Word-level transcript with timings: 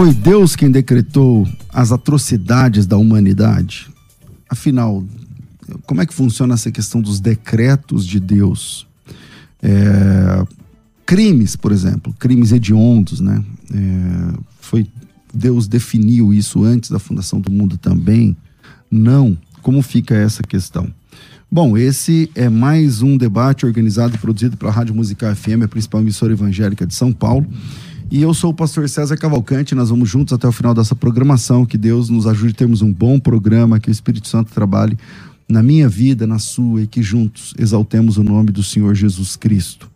Foi 0.00 0.14
Deus 0.14 0.56
quem 0.56 0.70
decretou 0.70 1.46
as 1.68 1.92
atrocidades 1.92 2.86
da 2.86 2.96
humanidade? 2.96 3.86
Afinal, 4.48 5.04
como 5.84 6.00
é 6.00 6.06
que 6.06 6.14
funciona 6.14 6.54
essa 6.54 6.72
questão 6.72 7.02
dos 7.02 7.20
decretos 7.20 8.06
de 8.06 8.18
Deus? 8.18 8.86
É, 9.62 10.42
crimes, 11.04 11.54
por 11.54 11.70
exemplo, 11.70 12.14
crimes 12.18 12.50
hediondos, 12.50 13.20
né? 13.20 13.44
É, 13.74 14.38
foi 14.58 14.86
Deus 15.34 15.68
definiu 15.68 16.32
isso 16.32 16.64
antes 16.64 16.88
da 16.88 16.98
fundação 16.98 17.38
do 17.38 17.52
mundo 17.52 17.76
também? 17.76 18.34
Não. 18.90 19.36
Como 19.60 19.82
fica 19.82 20.14
essa 20.14 20.42
questão? 20.42 20.90
Bom, 21.52 21.76
esse 21.76 22.30
é 22.34 22.48
mais 22.48 23.02
um 23.02 23.18
debate 23.18 23.66
organizado 23.66 24.14
e 24.14 24.18
produzido 24.18 24.56
pela 24.56 24.72
Rádio 24.72 24.94
Musical 24.94 25.36
FM, 25.36 25.64
a 25.64 25.68
principal 25.68 26.00
emissora 26.00 26.32
evangélica 26.32 26.86
de 26.86 26.94
São 26.94 27.12
Paulo. 27.12 27.46
E 28.10 28.22
eu 28.22 28.34
sou 28.34 28.50
o 28.50 28.54
pastor 28.54 28.88
César 28.88 29.16
Cavalcante, 29.16 29.72
nós 29.72 29.88
vamos 29.88 30.08
juntos 30.08 30.32
até 30.32 30.48
o 30.48 30.50
final 30.50 30.74
dessa 30.74 30.96
programação, 30.96 31.64
que 31.64 31.78
Deus 31.78 32.10
nos 32.10 32.26
ajude 32.26 32.52
a 32.52 32.56
termos 32.56 32.82
um 32.82 32.92
bom 32.92 33.20
programa, 33.20 33.78
que 33.78 33.88
o 33.88 33.92
Espírito 33.92 34.26
Santo 34.26 34.52
trabalhe 34.52 34.98
na 35.48 35.62
minha 35.62 35.88
vida, 35.88 36.26
na 36.26 36.40
sua, 36.40 36.82
e 36.82 36.88
que 36.88 37.04
juntos 37.04 37.54
exaltemos 37.56 38.16
o 38.16 38.24
nome 38.24 38.50
do 38.50 38.64
Senhor 38.64 38.96
Jesus 38.96 39.36
Cristo. 39.36 39.88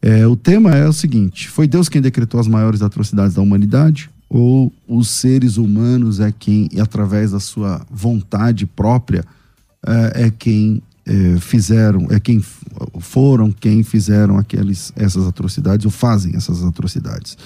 É, 0.00 0.24
o 0.24 0.36
tema 0.36 0.70
é 0.76 0.88
o 0.88 0.92
seguinte: 0.92 1.48
foi 1.48 1.66
Deus 1.66 1.88
quem 1.88 2.00
decretou 2.00 2.38
as 2.38 2.46
maiores 2.46 2.80
atrocidades 2.80 3.34
da 3.34 3.42
humanidade? 3.42 4.08
Ou 4.30 4.72
os 4.86 5.08
seres 5.08 5.56
humanos 5.56 6.20
é 6.20 6.30
quem, 6.30 6.68
através 6.78 7.32
da 7.32 7.40
sua 7.40 7.84
vontade 7.90 8.66
própria, 8.66 9.24
é, 9.84 10.26
é 10.26 10.30
quem 10.30 10.80
é, 11.08 11.40
fizeram, 11.40 12.06
é 12.10 12.20
quem 12.20 12.44
foram 13.00 13.50
quem 13.50 13.82
fizeram 13.82 14.36
aqueles, 14.36 14.92
essas 14.94 15.26
atrocidades 15.26 15.86
ou 15.86 15.90
fazem 15.90 16.36
essas 16.36 16.62
atrocidades. 16.62 17.36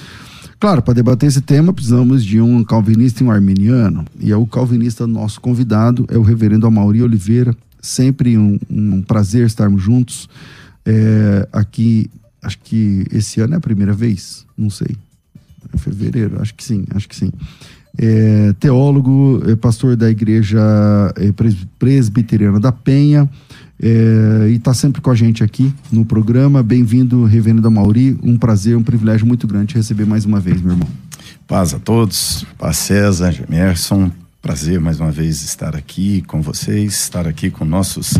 Claro, 0.59 0.83
para 0.83 0.95
debater 0.95 1.29
esse 1.29 1.41
tema 1.41 1.73
precisamos 1.73 2.25
de 2.25 2.41
um 2.41 2.63
calvinista 2.63 3.23
e 3.23 3.27
um 3.27 3.31
arminiano. 3.31 4.05
E 4.21 4.31
é 4.31 4.37
o 4.37 4.47
calvinista 4.47 5.07
nosso 5.07 5.41
convidado 5.41 6.07
é 6.09 6.19
o 6.19 6.23
reverendo 6.23 6.67
Amauri 6.67 7.03
Oliveira. 7.03 7.57
Sempre 7.81 8.37
um, 8.39 8.59
um 8.71 9.03
prazer 9.03 9.47
estarmos 9.47 9.83
juntos. 9.83 10.29
É, 10.85 11.49
aqui, 11.53 12.11
acho 12.43 12.59
que 12.61 13.05
esse 13.13 13.41
ano 13.41 13.55
é 13.55 13.57
a 13.57 13.61
primeira 13.61 13.93
vez, 13.93 14.45
não 14.57 14.71
sei. 14.71 14.97
É 15.73 15.79
fevereiro, 15.79 16.41
acho 16.41 16.55
que 16.55 16.63
sim, 16.63 16.85
acho 16.95 17.09
que 17.09 17.17
sim. 17.17 17.33
É, 17.99 18.55
teólogo, 18.59 19.43
é 19.47 19.57
pastor 19.57 19.97
da 19.97 20.11
igreja 20.11 20.61
presbiteriana 21.79 22.59
da 22.59 22.73
Penha, 22.73 23.29
é, 23.81 24.49
e 24.49 24.57
está 24.57 24.75
sempre 24.75 25.01
com 25.01 25.11
a 25.11 25.15
gente 25.15 25.43
aqui 25.43 25.73
no 25.91 26.05
programa. 26.05 26.63
Bem-vindo, 26.63 27.25
Reverendo 27.25 27.71
Mauri. 27.71 28.19
Um 28.23 28.37
prazer, 28.37 28.77
um 28.77 28.83
privilégio 28.83 29.27
muito 29.27 29.47
grande 29.47 29.75
receber 29.75 30.07
mais 30.07 30.25
uma 30.25 30.41
vez, 30.41 30.61
meu 30.61 30.73
irmão. 30.73 30.89
Paz 31.47 31.75
a 31.75 31.79
todos, 31.79 32.45
paz 32.59 32.77
César, 32.79 33.33
Gemerson. 33.33 34.11
Prazer 34.41 34.81
mais 34.81 34.99
uma 34.99 35.11
vez 35.11 35.43
estar 35.43 35.77
aqui 35.77 36.23
com 36.23 36.43
vocês, 36.43 36.95
estar 36.95 37.29
aqui 37.29 37.51
com 37.51 37.65
nossos 37.65 38.19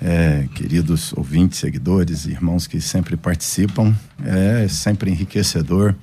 é, 0.00 0.46
queridos 0.54 1.12
ouvintes, 1.16 1.58
seguidores, 1.58 2.26
irmãos 2.26 2.66
que 2.66 2.80
sempre 2.80 3.16
participam. 3.16 3.94
É 4.24 4.68
sempre 4.68 5.10
enriquecedor 5.10 5.94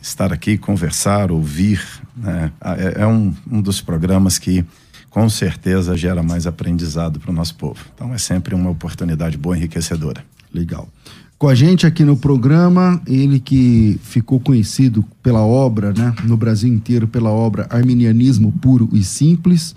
estar 0.00 0.32
aqui, 0.32 0.58
conversar, 0.58 1.30
ouvir. 1.30 1.80
Né? 2.16 2.52
É, 2.60 3.02
é 3.02 3.06
um, 3.06 3.34
um 3.50 3.60
dos 3.60 3.80
programas 3.80 4.38
que 4.38 4.64
com 5.14 5.28
certeza 5.28 5.96
gera 5.96 6.24
mais 6.24 6.44
aprendizado 6.44 7.20
para 7.20 7.30
o 7.30 7.32
nosso 7.32 7.54
povo. 7.54 7.78
Então 7.94 8.12
é 8.12 8.18
sempre 8.18 8.52
uma 8.52 8.68
oportunidade 8.68 9.38
boa, 9.38 9.56
enriquecedora. 9.56 10.24
Legal. 10.52 10.88
Com 11.38 11.46
a 11.48 11.54
gente 11.54 11.86
aqui 11.86 12.04
no 12.04 12.16
programa, 12.16 13.00
ele 13.06 13.38
que 13.38 13.96
ficou 14.02 14.40
conhecido 14.40 15.04
pela 15.22 15.40
obra, 15.40 15.92
né, 15.92 16.12
no 16.24 16.36
Brasil 16.36 16.68
inteiro, 16.68 17.06
pela 17.06 17.30
obra 17.30 17.68
Arminianismo 17.70 18.50
Puro 18.60 18.88
e 18.92 19.04
Simples, 19.04 19.76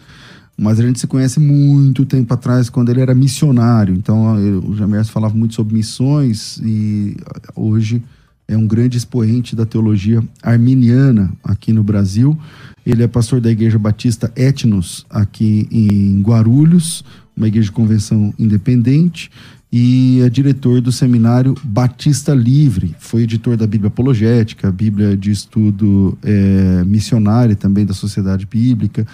mas 0.58 0.80
a 0.80 0.84
gente 0.84 1.00
se 1.00 1.06
conhece 1.06 1.40
muito 1.40 2.04
tempo 2.04 2.34
atrás, 2.34 2.68
quando 2.68 2.90
ele 2.90 3.02
era 3.02 3.14
missionário. 3.14 3.94
Então, 3.94 4.40
eu, 4.40 4.64
o 4.64 4.76
Jamerson 4.76 5.12
falava 5.12 5.36
muito 5.36 5.54
sobre 5.54 5.76
missões 5.76 6.58
e 6.64 7.16
hoje 7.56 8.02
é 8.48 8.56
um 8.56 8.66
grande 8.66 8.98
expoente 8.98 9.56
da 9.56 9.66
teologia 9.66 10.24
arminiana 10.42 11.32
aqui 11.44 11.74
no 11.74 11.84
Brasil. 11.84 12.38
Ele 12.86 13.04
é 13.04 13.08
pastor 13.08 13.42
da 13.42 13.52
Igreja 13.52 13.78
Batista 13.78 14.32
Etnos, 14.36 15.06
aqui 15.10 15.68
em 15.70 16.22
Guarulhos, 16.22 17.04
uma 17.36 17.48
igreja 17.48 17.66
de 17.66 17.74
convenção 17.74 18.34
independente, 18.40 19.30
e 19.72 20.22
é 20.22 20.30
diretor 20.30 20.80
do 20.80 20.94
seminário 20.94 21.54
Batista 21.62 22.34
Livre. 22.34 22.96
Foi 23.00 23.24
editor 23.24 23.58
da 23.58 23.68
Bíblia 23.68 23.90
Apologética, 23.90 24.72
Bíblia 24.72 25.18
de 25.18 25.30
Estudo 25.30 26.18
é, 26.24 26.86
Missionário 26.86 27.56
também 27.56 27.86
da 27.86 27.94
Sociedade 27.94 28.46
Bíblica. 28.46 29.06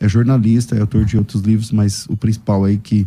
É 0.00 0.08
jornalista, 0.08 0.74
é 0.74 0.80
autor 0.80 1.04
de 1.04 1.16
outros 1.16 1.42
livros, 1.42 1.70
mas 1.70 2.06
o 2.08 2.16
principal 2.16 2.64
aí 2.64 2.76
que 2.76 3.06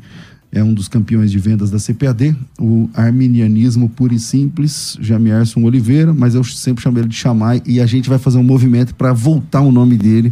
é 0.53 0.63
um 0.63 0.73
dos 0.73 0.87
campeões 0.87 1.31
de 1.31 1.39
vendas 1.39 1.71
da 1.71 1.79
CPAD, 1.79 2.35
o 2.59 2.87
Arminianismo 2.93 3.89
Puro 3.89 4.13
e 4.13 4.19
Simples, 4.19 4.95
Jamierson 5.01 5.63
Oliveira, 5.63 6.13
mas 6.13 6.35
eu 6.35 6.43
sempre 6.43 6.83
chamo 6.83 6.99
ele 6.99 7.07
de 7.07 7.15
Chamai, 7.15 7.61
e 7.65 7.81
a 7.81 7.85
gente 7.87 8.07
vai 8.07 8.19
fazer 8.19 8.37
um 8.37 8.43
movimento 8.43 8.93
para 8.93 9.11
voltar 9.11 9.61
o 9.61 9.71
nome 9.71 9.97
dele 9.97 10.31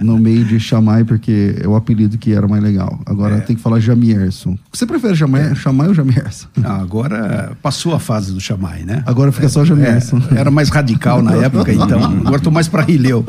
no 0.00 0.16
meio 0.16 0.44
de 0.44 0.60
Chamai, 0.60 1.04
porque 1.04 1.56
é 1.60 1.66
o 1.66 1.74
apelido 1.74 2.16
que 2.16 2.32
era 2.32 2.46
mais 2.46 2.62
legal. 2.62 3.00
Agora 3.04 3.36
é. 3.36 3.40
tem 3.40 3.56
que 3.56 3.62
falar 3.62 3.80
Jamierson. 3.80 4.56
Você 4.72 4.86
prefere 4.86 5.16
Chamai, 5.16 5.50
é. 5.50 5.54
Chamai 5.56 5.88
ou 5.88 5.94
Jamierson? 5.94 6.46
Ah, 6.62 6.80
agora 6.80 7.52
passou 7.60 7.94
a 7.94 7.98
fase 7.98 8.32
do 8.32 8.40
Chamai, 8.40 8.84
né? 8.84 9.02
Agora 9.06 9.32
fica 9.32 9.46
é, 9.46 9.48
só 9.48 9.64
Jamierson. 9.64 10.22
É, 10.30 10.38
era 10.38 10.52
mais 10.52 10.68
radical 10.68 11.20
na 11.20 11.34
época, 11.42 11.72
então 11.72 12.02
agora 12.02 12.36
estou 12.36 12.52
mais 12.52 12.68
para 12.68 12.82
Rileu. 12.82 13.26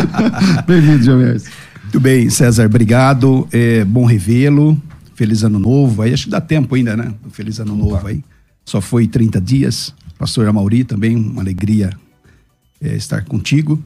Bem-vindo, 0.66 1.04
Jamierson. 1.04 1.50
Muito 1.84 2.00
bem, 2.00 2.28
César, 2.30 2.66
obrigado. 2.66 3.46
É 3.52 3.84
bom 3.84 4.04
revê-lo. 4.04 4.80
Feliz 5.16 5.42
Ano 5.42 5.58
Novo. 5.58 6.02
Aí 6.02 6.12
acho 6.12 6.24
que 6.24 6.30
dá 6.30 6.40
tempo 6.40 6.74
ainda, 6.74 6.94
né? 6.94 7.12
Feliz 7.30 7.58
Ano 7.58 7.74
Opa. 7.74 7.82
Novo 7.82 8.06
aí. 8.06 8.22
Só 8.64 8.80
foi 8.80 9.08
30 9.08 9.40
dias. 9.40 9.94
Pastor 10.18 10.46
Amauri 10.46 10.84
também, 10.84 11.16
uma 11.16 11.40
alegria 11.40 11.90
é, 12.80 12.94
estar 12.94 13.24
contigo. 13.24 13.82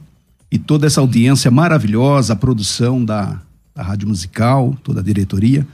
E 0.51 0.59
toda 0.59 0.85
essa 0.85 0.99
audiência 0.99 1.49
maravilhosa, 1.49 2.33
a 2.33 2.35
produção 2.35 3.03
da, 3.03 3.41
da 3.73 3.81
Rádio 3.81 4.09
Musical, 4.09 4.77
toda 4.83 4.99
a 4.99 5.03
diretoria, 5.03 5.65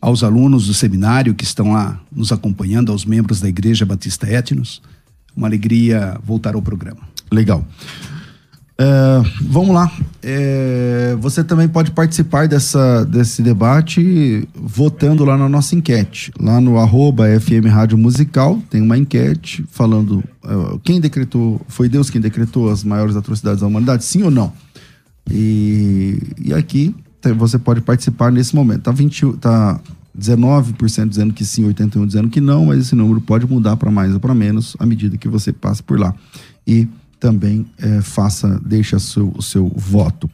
aos 0.00 0.24
alunos 0.24 0.66
do 0.66 0.74
seminário 0.74 1.34
que 1.34 1.44
estão 1.44 1.72
lá 1.72 2.00
nos 2.10 2.32
acompanhando, 2.32 2.90
aos 2.90 3.04
membros 3.04 3.40
da 3.40 3.48
Igreja 3.48 3.86
Batista 3.86 4.28
Etnos. 4.28 4.82
Uma 5.36 5.46
alegria 5.46 6.18
voltar 6.24 6.56
ao 6.56 6.62
programa. 6.62 7.00
Legal. 7.30 7.64
É, 8.80 9.22
vamos 9.42 9.74
lá. 9.74 9.90
É, 10.22 11.16
você 11.20 11.42
também 11.42 11.66
pode 11.66 11.90
participar 11.90 12.46
dessa, 12.46 13.04
desse 13.04 13.42
debate 13.42 14.48
votando 14.54 15.24
lá 15.24 15.36
na 15.36 15.48
nossa 15.48 15.74
enquete. 15.74 16.32
Lá 16.40 16.60
no 16.60 16.78
arroba 16.78 17.24
FM 17.40 17.66
Rádio 17.68 17.98
Musical 17.98 18.62
tem 18.70 18.80
uma 18.80 18.96
enquete 18.96 19.64
falando 19.68 20.22
uh, 20.44 20.78
quem 20.84 21.00
decretou, 21.00 21.60
foi 21.66 21.88
Deus 21.88 22.08
quem 22.08 22.20
decretou 22.20 22.70
as 22.70 22.84
maiores 22.84 23.16
atrocidades 23.16 23.62
da 23.62 23.66
humanidade, 23.66 24.04
sim 24.04 24.22
ou 24.22 24.30
não? 24.30 24.52
E, 25.28 26.22
e 26.40 26.54
aqui 26.54 26.94
você 27.36 27.58
pode 27.58 27.80
participar 27.80 28.30
nesse 28.30 28.54
momento. 28.54 28.82
Tá, 28.82 28.92
20, 28.92 29.32
tá 29.40 29.80
19% 30.16 31.08
dizendo 31.08 31.34
que 31.34 31.44
sim, 31.44 31.68
81% 31.68 32.06
dizendo 32.06 32.28
que 32.28 32.40
não, 32.40 32.66
mas 32.66 32.78
esse 32.78 32.94
número 32.94 33.20
pode 33.20 33.44
mudar 33.44 33.76
para 33.76 33.90
mais 33.90 34.14
ou 34.14 34.20
para 34.20 34.34
menos 34.34 34.76
à 34.78 34.86
medida 34.86 35.16
que 35.16 35.28
você 35.28 35.52
passa 35.52 35.82
por 35.82 35.98
lá. 35.98 36.14
E 36.64 36.86
também 37.18 37.66
é, 37.78 38.00
faça, 38.00 38.60
deixa 38.64 38.98
seu, 38.98 39.32
o 39.36 39.42
seu 39.42 39.68
voto. 39.74 40.30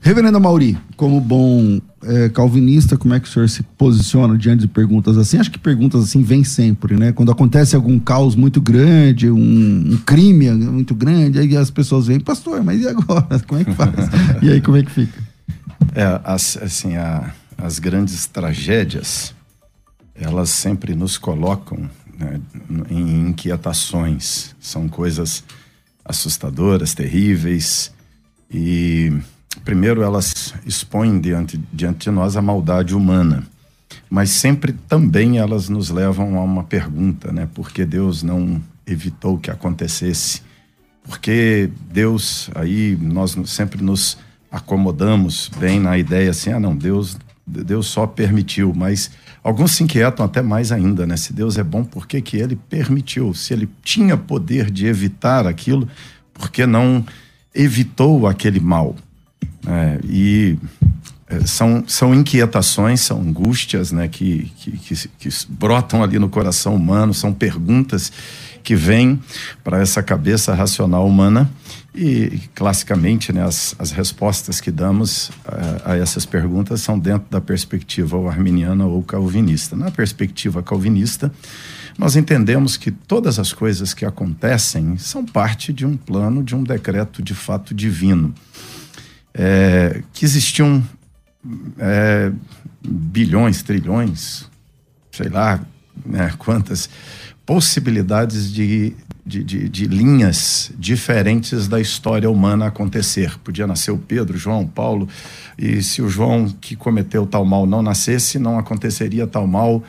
Reverendo 0.00 0.40
Mauri, 0.40 0.78
como 0.96 1.20
bom 1.20 1.80
é, 2.04 2.28
calvinista, 2.28 2.96
como 2.96 3.14
é 3.14 3.20
que 3.20 3.28
o 3.28 3.30
senhor 3.30 3.48
se 3.48 3.62
posiciona 3.62 4.38
diante 4.38 4.60
de 4.60 4.68
perguntas 4.68 5.18
assim? 5.18 5.38
Acho 5.38 5.50
que 5.50 5.58
perguntas 5.58 6.04
assim 6.04 6.22
vêm 6.22 6.44
sempre, 6.44 6.96
né? 6.96 7.12
Quando 7.12 7.32
acontece 7.32 7.74
algum 7.74 7.98
caos 7.98 8.36
muito 8.36 8.60
grande, 8.60 9.28
um, 9.30 9.92
um 9.92 9.96
crime 10.06 10.50
muito 10.50 10.94
grande, 10.94 11.38
aí 11.38 11.56
as 11.56 11.70
pessoas 11.70 12.06
vêm, 12.06 12.20
pastor, 12.20 12.62
mas 12.62 12.80
e 12.80 12.88
agora? 12.88 13.26
Como 13.46 13.60
é 13.60 13.64
que 13.64 13.74
faz? 13.74 13.92
e 14.40 14.50
aí 14.50 14.60
como 14.60 14.76
é 14.76 14.82
que 14.82 14.90
fica? 14.90 15.20
É, 15.94 16.20
as, 16.24 16.56
assim, 16.58 16.96
a, 16.96 17.32
as 17.56 17.78
grandes 17.78 18.26
tragédias, 18.26 19.34
elas 20.14 20.50
sempre 20.50 20.94
nos 20.94 21.18
colocam 21.18 21.78
né, 22.18 22.40
em 22.90 23.28
inquietações. 23.28 24.54
São 24.60 24.88
coisas 24.88 25.42
assustadoras, 26.08 26.94
terríveis 26.94 27.92
e 28.50 29.12
primeiro 29.64 30.02
elas 30.02 30.54
expõem 30.64 31.20
diante, 31.20 31.60
diante 31.72 32.04
de 32.04 32.10
nós 32.10 32.36
a 32.36 32.42
maldade 32.42 32.94
humana, 32.94 33.46
mas 34.08 34.30
sempre 34.30 34.72
também 34.88 35.38
elas 35.38 35.68
nos 35.68 35.90
levam 35.90 36.38
a 36.38 36.42
uma 36.42 36.64
pergunta, 36.64 37.30
né? 37.30 37.46
Por 37.54 37.70
que 37.70 37.84
Deus 37.84 38.22
não 38.22 38.62
evitou 38.86 39.38
que 39.38 39.50
acontecesse? 39.50 40.42
Porque 41.04 41.70
Deus, 41.92 42.50
aí 42.54 42.96
nós 43.00 43.36
sempre 43.46 43.82
nos 43.82 44.18
acomodamos 44.50 45.50
bem 45.58 45.78
na 45.78 45.98
ideia 45.98 46.30
assim, 46.30 46.50
ah 46.50 46.60
não, 46.60 46.74
Deus, 46.74 47.18
Deus 47.46 47.86
só 47.86 48.06
permitiu, 48.06 48.72
mas 48.74 49.10
alguns 49.48 49.72
se 49.72 49.82
inquietam 49.82 50.26
até 50.26 50.42
mais 50.42 50.70
ainda, 50.70 51.06
né? 51.06 51.16
Se 51.16 51.32
Deus 51.32 51.56
é 51.56 51.64
bom, 51.64 51.82
por 51.82 52.06
que 52.06 52.20
que 52.20 52.36
ele 52.36 52.54
permitiu? 52.68 53.32
Se 53.32 53.54
ele 53.54 53.66
tinha 53.82 54.14
poder 54.14 54.70
de 54.70 54.86
evitar 54.86 55.46
aquilo, 55.46 55.88
por 56.34 56.50
que 56.50 56.66
não 56.66 57.04
evitou 57.54 58.26
aquele 58.26 58.60
mal? 58.60 58.94
É, 59.66 60.00
e 60.04 60.58
é, 61.26 61.40
são, 61.46 61.82
são 61.86 62.14
inquietações, 62.14 63.00
são 63.00 63.22
angústias 63.22 63.90
né, 63.90 64.06
que, 64.06 64.52
que, 64.58 64.70
que, 64.72 65.08
que 65.18 65.28
brotam 65.48 66.02
ali 66.02 66.18
no 66.18 66.28
coração 66.28 66.74
humano, 66.74 67.14
são 67.14 67.32
perguntas 67.32 68.12
que 68.62 68.76
vêm 68.76 69.18
para 69.64 69.80
essa 69.80 70.02
cabeça 70.02 70.52
racional 70.52 71.06
humana 71.06 71.50
e, 72.00 72.48
classicamente, 72.54 73.32
né, 73.32 73.42
as, 73.42 73.74
as 73.78 73.90
respostas 73.90 74.60
que 74.60 74.70
damos 74.70 75.32
a, 75.44 75.92
a, 75.92 75.96
essas 75.96 76.24
perguntas 76.24 76.80
são 76.80 76.96
dentro 76.96 77.28
da 77.28 77.40
perspectiva 77.40 78.16
ou 78.16 78.28
arminiana 78.28 78.86
ou 78.86 79.02
calvinista. 79.02 79.74
Na 79.74 79.90
perspectiva 79.90 80.62
calvinista, 80.62 81.32
nós 81.98 82.14
entendemos 82.14 82.76
que 82.76 82.92
todas 82.92 83.40
as 83.40 83.52
coisas 83.52 83.92
que 83.92 84.04
acontecem 84.04 84.96
são 84.96 85.26
parte 85.26 85.72
de 85.72 85.84
um 85.84 85.96
plano, 85.96 86.44
de 86.44 86.54
um 86.54 86.62
decreto 86.62 87.20
de 87.20 87.34
fato 87.34 87.74
divino 87.74 88.32
é, 89.34 90.02
que 90.12 90.24
existiam 90.24 90.82
é, 91.78 92.30
bilhões, 92.80 93.62
trilhões, 93.62 94.48
sei 95.10 95.28
lá 95.28 95.60
né, 96.06 96.32
quantas 96.38 96.88
possibilidades 97.48 98.52
de, 98.52 98.92
de, 99.24 99.42
de, 99.42 99.68
de, 99.70 99.86
linhas 99.86 100.70
diferentes 100.78 101.66
da 101.66 101.80
história 101.80 102.28
humana 102.28 102.66
acontecer. 102.66 103.38
Podia 103.38 103.66
nascer 103.66 103.90
o 103.90 103.96
Pedro, 103.96 104.36
João, 104.36 104.66
Paulo, 104.66 105.08
e 105.56 105.82
se 105.82 106.02
o 106.02 106.10
João 106.10 106.54
que 106.60 106.76
cometeu 106.76 107.26
tal 107.26 107.46
mal 107.46 107.64
não 107.64 107.80
nascesse, 107.80 108.38
não 108.38 108.58
aconteceria 108.58 109.26
tal 109.26 109.46
mal. 109.46 109.82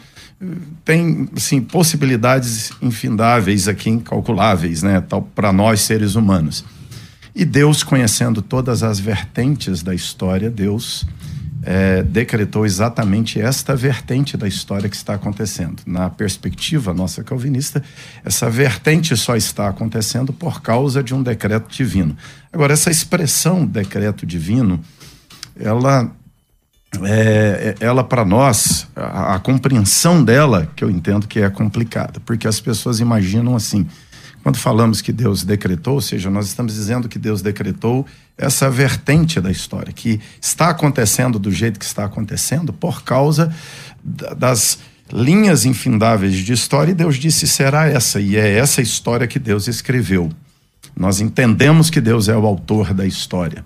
Tem, 0.86 1.28
assim, 1.36 1.60
possibilidades 1.60 2.72
infindáveis 2.82 3.68
aqui, 3.68 3.90
incalculáveis, 3.90 4.82
né, 4.82 5.04
para 5.36 5.52
nós 5.52 5.82
seres 5.82 6.16
humanos. 6.16 6.64
E 7.36 7.44
Deus, 7.44 7.84
conhecendo 7.84 8.42
todas 8.42 8.84
as 8.84 9.02
vertentes 9.02 9.84
da 9.84 9.94
história, 9.94 10.50
Deus 10.50 11.06
é, 11.64 12.02
decretou 12.04 12.66
exatamente 12.66 13.40
esta 13.40 13.76
vertente 13.76 14.38
da 14.38 14.48
história 14.48 14.90
que 14.90 14.96
está 14.96 15.14
acontecendo. 15.14 15.82
Na 15.86 16.10
perspectiva 16.10 16.94
nossa 16.94 17.24
calvinista, 17.24 17.84
essa 18.24 18.50
vertente 18.50 19.16
só 19.18 19.36
está 19.36 19.68
acontecendo 19.68 20.32
por 20.32 20.62
causa 20.62 21.04
de 21.04 21.14
um 21.14 21.22
decreto 21.22 21.70
divino. 21.70 22.16
Agora, 22.52 22.74
essa 22.74 22.90
expressão 22.90 23.66
decreto 23.66 24.26
divino, 24.26 24.80
ela 25.60 26.10
é, 27.04 27.76
é 27.80 27.86
ela 27.86 28.04
para 28.04 28.26
nós, 28.26 28.88
a, 28.96 29.36
a, 29.36 29.40
compreensão 29.40 30.24
dela, 30.24 30.72
que 30.76 30.84
eu 30.84 30.90
entendo 30.90 31.28
que 31.28 31.40
é 31.40 31.50
complicada, 31.50 32.20
porque 32.26 32.48
as 32.48 32.60
pessoas 32.60 33.00
imaginam 33.00 33.56
assim: 33.56 33.86
quando 34.42 34.58
falamos 34.58 35.02
que 35.02 35.12
Deus 35.12 35.44
decretou, 35.44 35.96
ou 35.96 36.02
seja, 36.02 36.30
nós 36.30 36.48
estamos 36.48 36.74
dizendo 36.74 37.10
que 37.10 37.20
Deus 37.20 37.42
decretou 37.42 38.06
essa 38.40 38.70
vertente 38.70 39.42
da 39.42 39.52
história, 39.52 39.92
que 39.92 40.20
está 40.42 40.70
acontecendo 40.70 41.38
do 41.38 41.52
jeito 41.52 41.78
que 41.78 41.86
está 41.86 42.06
acontecendo 42.06 42.72
por 42.72 43.04
causa 43.04 43.54
das 44.02 44.80
linhas 45.12 45.66
infindáveis 45.66 46.36
de 46.38 46.54
história, 46.54 46.92
e 46.92 46.96
Deus 46.96 47.18
disse: 47.18 47.48
será 47.48 47.88
essa, 47.88 48.20
e 48.22 48.38
é 48.38 48.58
essa 48.58 48.82
história 48.82 49.28
que 49.28 49.38
Deus 49.38 49.68
escreveu. 49.68 50.32
Nós 50.96 51.20
entendemos 51.20 51.90
que 51.90 52.02
Deus 52.02 52.30
é 52.30 52.36
o 52.36 52.46
autor 52.46 52.94
da 52.94 53.06
história 53.06 53.64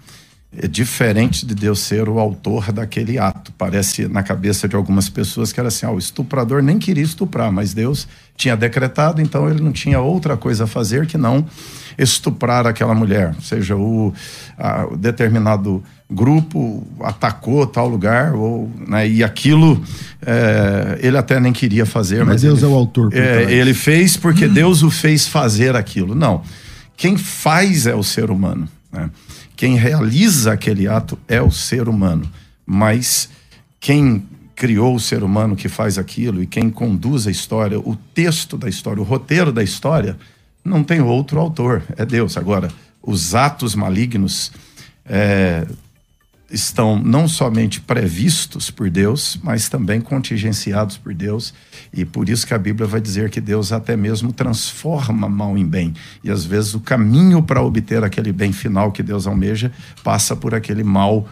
é 0.57 0.67
diferente 0.67 1.45
de 1.45 1.55
Deus 1.55 1.79
ser 1.79 2.07
o 2.07 2.19
autor 2.19 2.71
daquele 2.71 3.17
ato. 3.17 3.51
Parece 3.57 4.07
na 4.07 4.21
cabeça 4.21 4.67
de 4.67 4.75
algumas 4.75 5.09
pessoas 5.09 5.51
que 5.51 5.59
era 5.59 5.69
assim: 5.69 5.85
ah, 5.85 5.91
o 5.91 5.97
estuprador 5.97 6.61
nem 6.61 6.77
queria 6.77 7.03
estuprar, 7.03 7.51
mas 7.51 7.73
Deus 7.73 8.07
tinha 8.35 8.55
decretado, 8.55 9.21
então 9.21 9.49
ele 9.49 9.61
não 9.61 9.71
tinha 9.71 9.99
outra 9.99 10.35
coisa 10.35 10.65
a 10.65 10.67
fazer 10.67 11.05
que 11.05 11.17
não 11.17 11.45
estuprar 11.97 12.65
aquela 12.67 12.93
mulher. 12.93 13.33
Ou 13.35 13.41
seja, 13.41 13.75
o, 13.75 14.13
a, 14.57 14.85
o 14.85 14.97
determinado 14.97 15.83
grupo 16.09 16.85
atacou 17.01 17.65
tal 17.65 17.87
lugar, 17.87 18.33
ou, 18.35 18.69
né, 18.87 19.07
e 19.07 19.23
aquilo 19.23 19.83
é, 20.25 20.99
ele 21.01 21.17
até 21.17 21.39
nem 21.39 21.53
queria 21.53 21.85
fazer. 21.85 22.19
Mas, 22.19 22.27
mas 22.27 22.41
Deus 22.43 22.59
ele, 22.59 22.71
é 22.71 22.73
o 22.73 22.75
autor. 22.75 23.13
É, 23.13 23.51
ele 23.51 23.73
fez 23.73 24.15
porque 24.17 24.45
hum. 24.45 24.53
Deus 24.53 24.83
o 24.83 24.91
fez 24.91 25.27
fazer 25.27 25.75
aquilo. 25.75 26.13
Não. 26.13 26.41
Quem 26.95 27.17
faz 27.17 27.87
é 27.87 27.95
o 27.95 28.03
ser 28.03 28.29
humano. 28.29 28.67
Né? 28.93 29.09
Quem 29.55 29.75
realiza 29.75 30.53
aquele 30.53 30.87
ato 30.87 31.17
é 31.27 31.41
o 31.41 31.51
ser 31.51 31.89
humano, 31.89 32.29
mas 32.65 33.27
quem 33.79 34.23
criou 34.55 34.95
o 34.95 34.99
ser 34.99 35.23
humano 35.23 35.55
que 35.55 35.67
faz 35.67 35.97
aquilo 35.97 36.41
e 36.41 36.47
quem 36.47 36.69
conduz 36.69 37.27
a 37.27 37.31
história, 37.31 37.79
o 37.79 37.95
texto 38.13 38.55
da 38.55 38.69
história, 38.69 39.01
o 39.01 39.05
roteiro 39.05 39.51
da 39.51 39.63
história, 39.63 40.17
não 40.63 40.83
tem 40.83 41.01
outro 41.01 41.39
autor, 41.39 41.83
é 41.97 42.05
Deus. 42.05 42.37
Agora, 42.37 42.69
os 43.01 43.35
atos 43.35 43.75
malignos 43.75 44.51
é, 45.05 45.65
estão 46.53 46.97
não 46.97 47.27
somente 47.27 47.81
previstos 47.81 48.69
por 48.69 48.89
Deus, 48.89 49.39
mas 49.43 49.67
também 49.67 49.99
contingenciados 49.99 50.97
por 50.97 51.13
Deus. 51.13 51.53
E 51.91 52.05
por 52.05 52.29
isso 52.29 52.45
que 52.45 52.53
a 52.53 52.57
Bíblia 52.59 52.87
vai 52.87 53.01
dizer 53.01 53.29
que 53.29 53.41
Deus 53.41 53.71
até 53.71 53.97
mesmo 53.97 54.31
transforma 54.31 55.27
mal 55.27 55.57
em 55.57 55.65
bem. 55.65 55.93
E 56.23 56.29
às 56.29 56.45
vezes 56.45 56.75
o 56.75 56.79
caminho 56.79 57.41
para 57.41 57.61
obter 57.61 58.03
aquele 58.03 58.31
bem 58.31 58.53
final 58.53 58.91
que 58.91 59.01
Deus 59.01 59.25
almeja 59.25 59.71
passa 60.03 60.35
por 60.35 60.53
aquele 60.53 60.83
mal, 60.83 61.27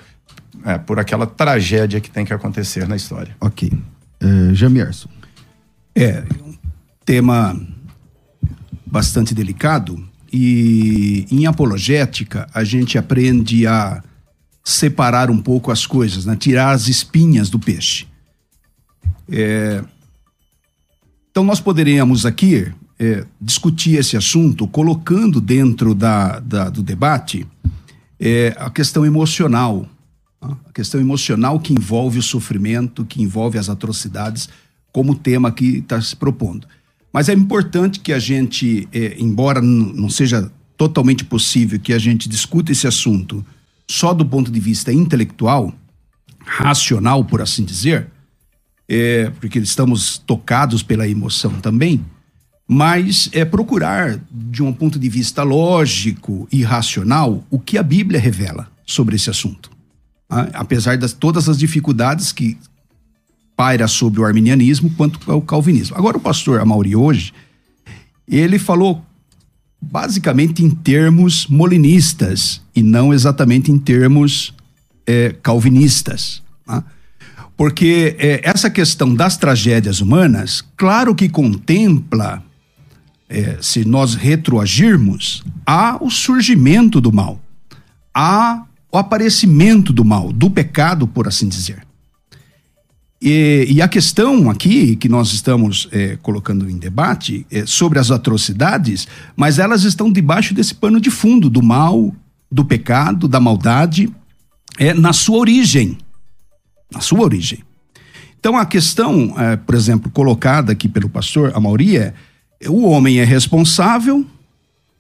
é, 0.66 0.78
por 0.80 1.00
aquela 1.00 1.28
tragédia 1.28 2.02
que 2.02 2.10
tem 2.10 2.26
que 2.26 2.34
acontecer 2.34 2.88
na 2.88 2.96
história. 2.96 3.36
Ok. 3.40 3.72
Uh, 4.24 4.54
Jamierson. 4.54 5.10
É, 5.96 6.24
um 6.44 6.56
tema 7.06 7.60
bastante 8.86 9.36
delicado. 9.36 10.04
E 10.34 11.28
em 11.30 11.46
apologética, 11.46 12.48
a 12.54 12.64
gente 12.64 12.98
aprende 12.98 13.68
a 13.68 14.02
separar 14.64 15.30
um 15.30 15.38
pouco 15.38 15.72
as 15.72 15.86
coisas, 15.86 16.26
né? 16.26 16.36
tirar 16.36 16.72
as 16.72 16.88
espinhas 16.88 17.50
do 17.50 17.60
peixe. 17.60 18.08
É... 19.30 19.84
Então, 21.32 21.44
nós 21.44 21.60
poderíamos 21.60 22.26
aqui 22.26 22.72
é, 23.00 23.26
discutir 23.40 23.96
esse 23.96 24.16
assunto 24.16 24.68
colocando 24.68 25.42
dentro 25.42 25.96
da, 25.96 26.40
da 26.40 26.70
do 26.70 26.84
debate 26.84 27.48
é, 28.20 28.56
a 28.60 28.70
questão 28.70 29.04
emocional, 29.04 29.90
tá? 30.40 30.56
a 30.70 30.72
questão 30.72 31.02
emocional 31.02 31.60
que 31.60 31.74
envolve 31.74 32.20
o 32.20 32.22
sofrimento, 32.22 33.04
que 33.04 33.24
envolve 33.24 33.58
as 33.58 33.70
atrocidades, 33.70 34.50
como 34.92 35.16
tema 35.16 35.52
que 35.52 35.78
está 35.78 36.00
se 36.00 36.16
propondo. 36.16 36.68
Mas 37.12 37.28
é 37.28 37.34
importante 37.34 38.00
que 38.00 38.14
a 38.14 38.20
gente, 38.20 38.88
é, 38.94 39.16
embora 39.18 39.62
não 39.62 40.10
seja 40.10 40.52
totalmente 40.78 41.26
possível 41.26 41.80
que 41.80 41.94
a 41.94 42.00
gente 42.00 42.30
discuta 42.30 42.72
esse 42.72 42.86
assunto 42.86 43.44
só 43.92 44.14
do 44.14 44.26
ponto 44.26 44.50
de 44.50 44.60
vista 44.60 44.94
intelectual, 44.94 45.74
racional, 46.46 47.26
por 47.26 47.42
assim 47.42 47.66
dizer, 47.66 48.08
é, 48.88 49.30
porque 49.32 49.60
estamos 49.60 50.18
tocados 50.18 50.82
pela 50.82 51.08
emoção 51.08 51.52
também, 51.60 52.04
mas 52.66 53.30
é 53.34 53.44
procurar, 53.44 54.18
de 54.32 54.64
um 54.64 54.72
ponto 54.72 54.98
de 54.98 55.10
vista 55.10 55.44
lógico 55.44 56.48
e 56.50 56.64
racional, 56.64 57.46
o 57.50 57.60
que 57.60 57.78
a 57.78 57.84
Bíblia 57.84 58.20
revela 58.20 58.72
sobre 58.86 59.18
esse 59.18 59.30
assunto. 59.30 59.70
Tá? 60.28 60.48
Apesar 60.54 60.96
de 60.96 61.14
todas 61.14 61.50
as 61.50 61.58
dificuldades 61.58 62.32
que 62.32 62.58
paira 63.58 63.90
sobre 63.90 64.22
o 64.22 64.26
arminianismo 64.26 64.90
quanto 64.92 65.20
ao 65.30 65.42
calvinismo. 65.42 65.98
Agora, 65.98 66.18
o 66.18 66.22
pastor 66.22 66.62
Amauri 66.62 66.96
hoje, 66.96 67.34
ele 68.26 68.58
falou 68.58 69.06
basicamente 69.82 70.64
em 70.64 70.70
termos 70.70 71.48
molinistas 71.48 72.62
e 72.76 72.84
não 72.84 73.14
exatamente 73.14 73.72
em 73.72 73.80
termos 73.80 74.54
é, 75.08 75.36
calvinistas. 75.42 76.44
Tá? 76.66 76.84
Porque 77.58 78.16
é, 78.20 78.42
essa 78.44 78.70
questão 78.70 79.14
das 79.14 79.38
tragédias 79.38 80.00
humanas, 80.02 80.64
claro 80.78 81.16
que 81.16 81.28
contempla, 81.28 82.44
é, 83.28 83.58
se 83.62 83.86
nós 83.86 84.14
retroagirmos, 84.16 85.44
há 85.66 85.98
o 86.04 86.10
surgimento 86.10 87.02
do 87.02 87.12
mal, 87.12 87.42
há 88.14 88.66
o 88.92 88.98
aparecimento 88.98 89.94
do 89.94 90.04
mal, 90.04 90.32
do 90.32 90.50
pecado, 90.50 91.08
por 91.08 91.28
assim 91.28 91.48
dizer. 91.48 91.86
E, 93.22 93.68
e, 93.70 93.82
a 93.84 93.88
questão 93.88 94.50
aqui 94.50 94.96
que 94.96 95.08
nós 95.08 95.32
estamos 95.32 95.88
é, 95.92 96.18
colocando 96.24 96.68
em 96.68 96.78
debate 96.78 97.46
é 97.52 97.68
sobre 97.68 98.00
as 98.00 98.10
atrocidades, 98.10 99.08
mas 99.36 99.60
elas 99.60 99.84
estão 99.84 100.12
debaixo 100.12 100.56
desse 100.56 100.74
pano 100.74 101.00
de 101.00 101.12
fundo 101.12 101.48
do 101.48 101.62
mal, 101.62 102.12
do 102.52 102.66
pecado, 102.66 103.28
da 103.28 103.40
maldade, 103.40 104.12
é, 104.80 104.92
na 104.96 105.14
sua 105.14 105.38
origem. 105.38 106.00
Na 106.92 107.00
sua 107.00 107.22
origem. 107.22 107.60
Então 108.40 108.58
a 108.58 108.66
questão, 108.66 109.40
é, 109.40 109.56
por 109.56 109.76
exemplo, 109.76 110.10
colocada 110.10 110.72
aqui 110.72 110.90
pelo 110.90 111.08
pastor 111.08 111.52
Amauri 111.56 111.98
é: 111.98 112.16
o 112.68 112.88
homem 112.88 113.20
é 113.20 113.24
responsável, 113.24 114.26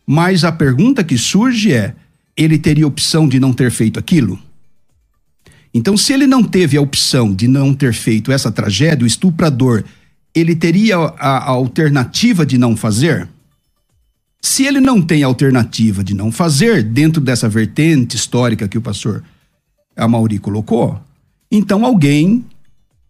mas 0.05 0.43
a 0.43 0.51
pergunta 0.51 1.03
que 1.03 1.17
surge 1.17 1.73
é: 1.73 1.95
ele 2.37 2.59
teria 2.59 2.85
opção 2.85 3.27
de 3.27 3.39
não 3.39 3.51
ter 3.51 3.71
feito 3.71 3.99
aquilo? 3.99 4.39
Então, 5.73 5.95
se 5.95 6.11
ele 6.11 6.27
não 6.27 6.43
teve 6.43 6.77
a 6.77 6.81
opção 6.81 7.33
de 7.33 7.47
não 7.47 7.73
ter 7.73 7.93
feito 7.93 8.31
essa 8.31 8.51
tragédia, 8.51 9.03
o 9.03 9.07
estuprador, 9.07 9.83
ele 10.35 10.55
teria 10.55 10.97
a, 10.97 11.37
a 11.37 11.49
alternativa 11.49 12.45
de 12.45 12.57
não 12.57 12.75
fazer? 12.75 13.27
Se 14.41 14.65
ele 14.65 14.79
não 14.79 15.01
tem 15.01 15.23
alternativa 15.23 16.03
de 16.03 16.13
não 16.13 16.31
fazer, 16.31 16.83
dentro 16.83 17.21
dessa 17.21 17.47
vertente 17.47 18.15
histórica 18.15 18.67
que 18.67 18.77
o 18.77 18.81
pastor 18.81 19.23
Amauri 19.95 20.39
colocou, 20.39 20.99
então 21.51 21.85
alguém 21.85 22.43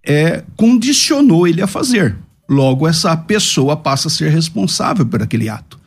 é, 0.04 0.44
condicionou 0.56 1.48
ele 1.48 1.62
a 1.62 1.68
fazer. 1.68 2.16
Logo, 2.50 2.88
essa 2.88 3.16
pessoa 3.16 3.78
passa 3.78 4.08
a 4.08 4.12
ser 4.12 4.30
responsável 4.30 5.06
por 5.06 5.22
aquele 5.22 5.48
ato. 5.48 5.80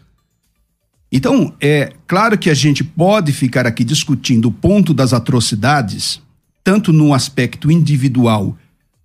Então, 1.13 1.55
é 1.61 1.93
claro 2.07 2.39
que 2.39 2.49
a 2.49 2.55
gente 2.55 2.83
pode 2.83 3.33
ficar 3.33 3.67
aqui 3.67 3.85
discutindo 3.85 4.47
o 4.47 4.53
ponto 4.53 4.95
das 4.95 5.13
atrocidades, 5.13 6.21
tanto 6.65 6.93
no 6.93 7.13
aspecto 7.13 7.71
individual 7.71 8.57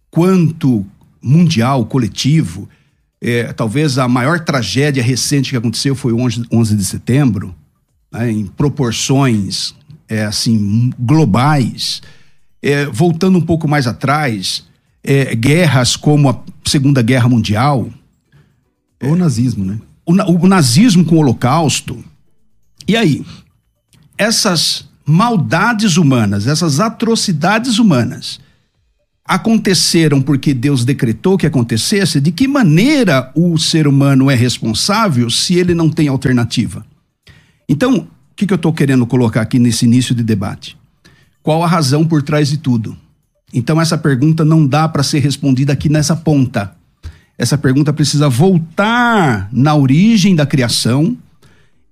quanto 0.10 0.86
mundial, 1.22 1.86
coletivo. 1.86 2.70
É, 3.22 3.52
talvez 3.52 3.98
a 3.98 4.08
maior 4.08 4.40
tragédia 4.40 5.04
recente 5.04 5.50
que 5.50 5.58
aconteceu 5.58 5.94
foi 5.94 6.14
o 6.14 6.20
11, 6.20 6.46
11 6.52 6.76
de 6.76 6.86
setembro, 6.86 7.54
né, 8.10 8.32
em 8.32 8.46
proporções 8.46 9.76
é, 10.08 10.24
assim 10.24 10.90
globais. 10.98 12.02
É, 12.62 12.86
voltando 12.86 13.38
um 13.38 13.42
pouco 13.42 13.68
mais 13.68 13.86
atrás, 13.88 14.66
é, 15.04 15.36
guerras 15.36 15.96
como 15.96 16.30
a 16.30 16.42
Segunda 16.66 17.02
Guerra 17.02 17.28
Mundial. 17.28 17.90
Ou 19.02 19.12
o 19.12 19.16
nazismo, 19.16 19.64
né? 19.64 19.80
O, 20.06 20.14
o 20.14 20.48
nazismo 20.48 21.06
com 21.06 21.16
o 21.16 21.20
Holocausto. 21.20 22.04
E 22.88 22.98
aí? 22.98 23.26
Essas 24.18 24.89
maldades 25.10 25.98
humanas, 25.98 26.48
essas 26.48 26.80
atrocidades 26.80 27.80
humanas 27.80 28.40
aconteceram 29.26 30.22
porque 30.22 30.54
Deus 30.56 30.84
decretou 30.84 31.38
que 31.38 31.46
acontecesse, 31.46 32.20
de 32.20 32.32
que 32.32 32.48
maneira 32.48 33.32
o 33.36 33.58
ser 33.60 33.88
humano 33.88 34.30
é 34.32 34.36
responsável 34.36 35.30
se 35.30 35.54
ele 35.54 35.76
não 35.76 35.90
tem 35.90 36.08
alternativa? 36.08 36.84
Então, 37.68 37.98
o 37.98 38.08
que, 38.36 38.48
que 38.48 38.54
eu 38.54 38.56
estou 38.56 38.74
querendo 38.74 39.06
colocar 39.06 39.42
aqui 39.42 39.60
nesse 39.60 39.86
início 39.86 40.16
de 40.16 40.24
debate? 40.24 40.76
Qual 41.44 41.64
a 41.64 41.68
razão 41.68 42.06
por 42.06 42.24
trás 42.24 42.50
de 42.50 42.58
tudo? 42.58 42.98
Então, 43.54 43.80
essa 43.80 43.98
pergunta 43.98 44.44
não 44.44 44.66
dá 44.66 44.88
para 44.88 45.04
ser 45.04 45.20
respondida 45.20 45.74
aqui 45.74 45.90
nessa 45.90 46.16
ponta. 46.16 46.76
Essa 47.38 47.58
pergunta 47.58 47.94
precisa 47.94 48.28
voltar 48.28 49.48
na 49.52 49.76
origem 49.76 50.36
da 50.36 50.46
criação 50.46 51.16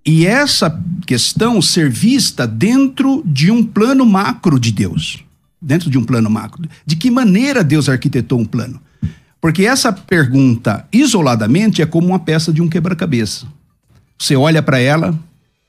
e 0.07 0.25
essa 0.25 0.81
questão 1.05 1.61
ser 1.61 1.89
vista 1.89 2.47
dentro 2.47 3.21
de 3.25 3.51
um 3.51 3.61
plano 3.61 4.05
macro 4.05 4.57
de 4.57 4.71
Deus. 4.71 5.21
Dentro 5.61 5.89
de 5.89 5.97
um 5.97 6.03
plano 6.05 6.29
macro. 6.29 6.63
De 6.85 6.95
que 6.95 7.11
maneira 7.11 7.61
Deus 7.61 7.89
arquitetou 7.89 8.39
um 8.39 8.45
plano? 8.45 8.79
Porque 9.41 9.65
essa 9.65 9.91
pergunta, 9.91 10.87
isoladamente, 10.93 11.81
é 11.81 11.85
como 11.85 12.07
uma 12.07 12.19
peça 12.19 12.53
de 12.53 12.61
um 12.61 12.69
quebra-cabeça. 12.69 13.47
Você 14.17 14.33
olha 14.33 14.63
para 14.63 14.79
ela, 14.79 15.13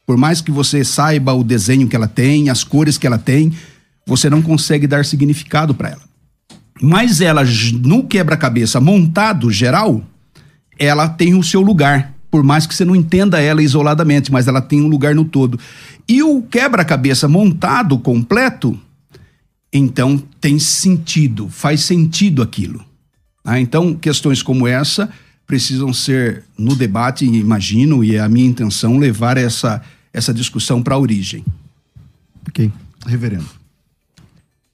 por 0.06 0.16
mais 0.16 0.40
que 0.40 0.52
você 0.52 0.84
saiba 0.84 1.32
o 1.32 1.42
desenho 1.42 1.88
que 1.88 1.96
ela 1.96 2.06
tem, 2.06 2.48
as 2.48 2.62
cores 2.62 2.96
que 2.96 3.08
ela 3.08 3.18
tem, 3.18 3.52
você 4.06 4.30
não 4.30 4.40
consegue 4.40 4.86
dar 4.86 5.04
significado 5.04 5.74
para 5.74 5.90
ela. 5.90 6.02
Mas 6.80 7.20
ela, 7.20 7.42
no 7.82 8.04
quebra-cabeça 8.04 8.80
montado 8.80 9.50
geral, 9.50 10.00
ela 10.78 11.08
tem 11.08 11.34
o 11.34 11.42
seu 11.42 11.60
lugar 11.60 12.14
por 12.30 12.42
mais 12.42 12.66
que 12.66 12.74
você 12.74 12.84
não 12.84 12.94
entenda 12.94 13.40
ela 13.40 13.62
isoladamente, 13.62 14.30
mas 14.30 14.46
ela 14.46 14.60
tem 14.60 14.80
um 14.80 14.88
lugar 14.88 15.14
no 15.14 15.24
todo. 15.24 15.58
E 16.08 16.22
o 16.22 16.42
quebra-cabeça 16.42 17.28
montado 17.28 17.98
completo, 17.98 18.78
então 19.72 20.22
tem 20.40 20.58
sentido, 20.58 21.48
faz 21.48 21.82
sentido 21.82 22.42
aquilo. 22.42 22.84
Ah, 23.44 23.58
então, 23.58 23.94
questões 23.94 24.42
como 24.42 24.66
essa 24.66 25.10
precisam 25.46 25.92
ser 25.94 26.44
no 26.58 26.76
debate, 26.76 27.24
imagino, 27.24 28.04
e 28.04 28.16
é 28.16 28.20
a 28.20 28.28
minha 28.28 28.46
intenção 28.46 28.98
levar 28.98 29.38
essa, 29.38 29.80
essa 30.12 30.34
discussão 30.34 30.82
para 30.82 30.94
a 30.94 30.98
origem. 30.98 31.42
Ok. 32.46 32.70
Reverendo. 33.06 33.48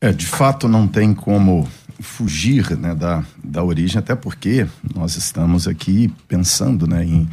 É, 0.00 0.12
de 0.12 0.26
fato, 0.26 0.66
não 0.66 0.88
tem 0.88 1.14
como 1.14 1.68
fugir 2.04 2.76
né, 2.76 2.94
da, 2.94 3.25
da 3.42 3.64
origem, 3.64 3.99
até 3.99 4.14
porque 4.14 4.66
nós 4.94 5.16
estamos 5.16 5.66
aqui 5.66 6.12
pensando 6.28 6.87
né, 6.87 7.04
em, 7.04 7.28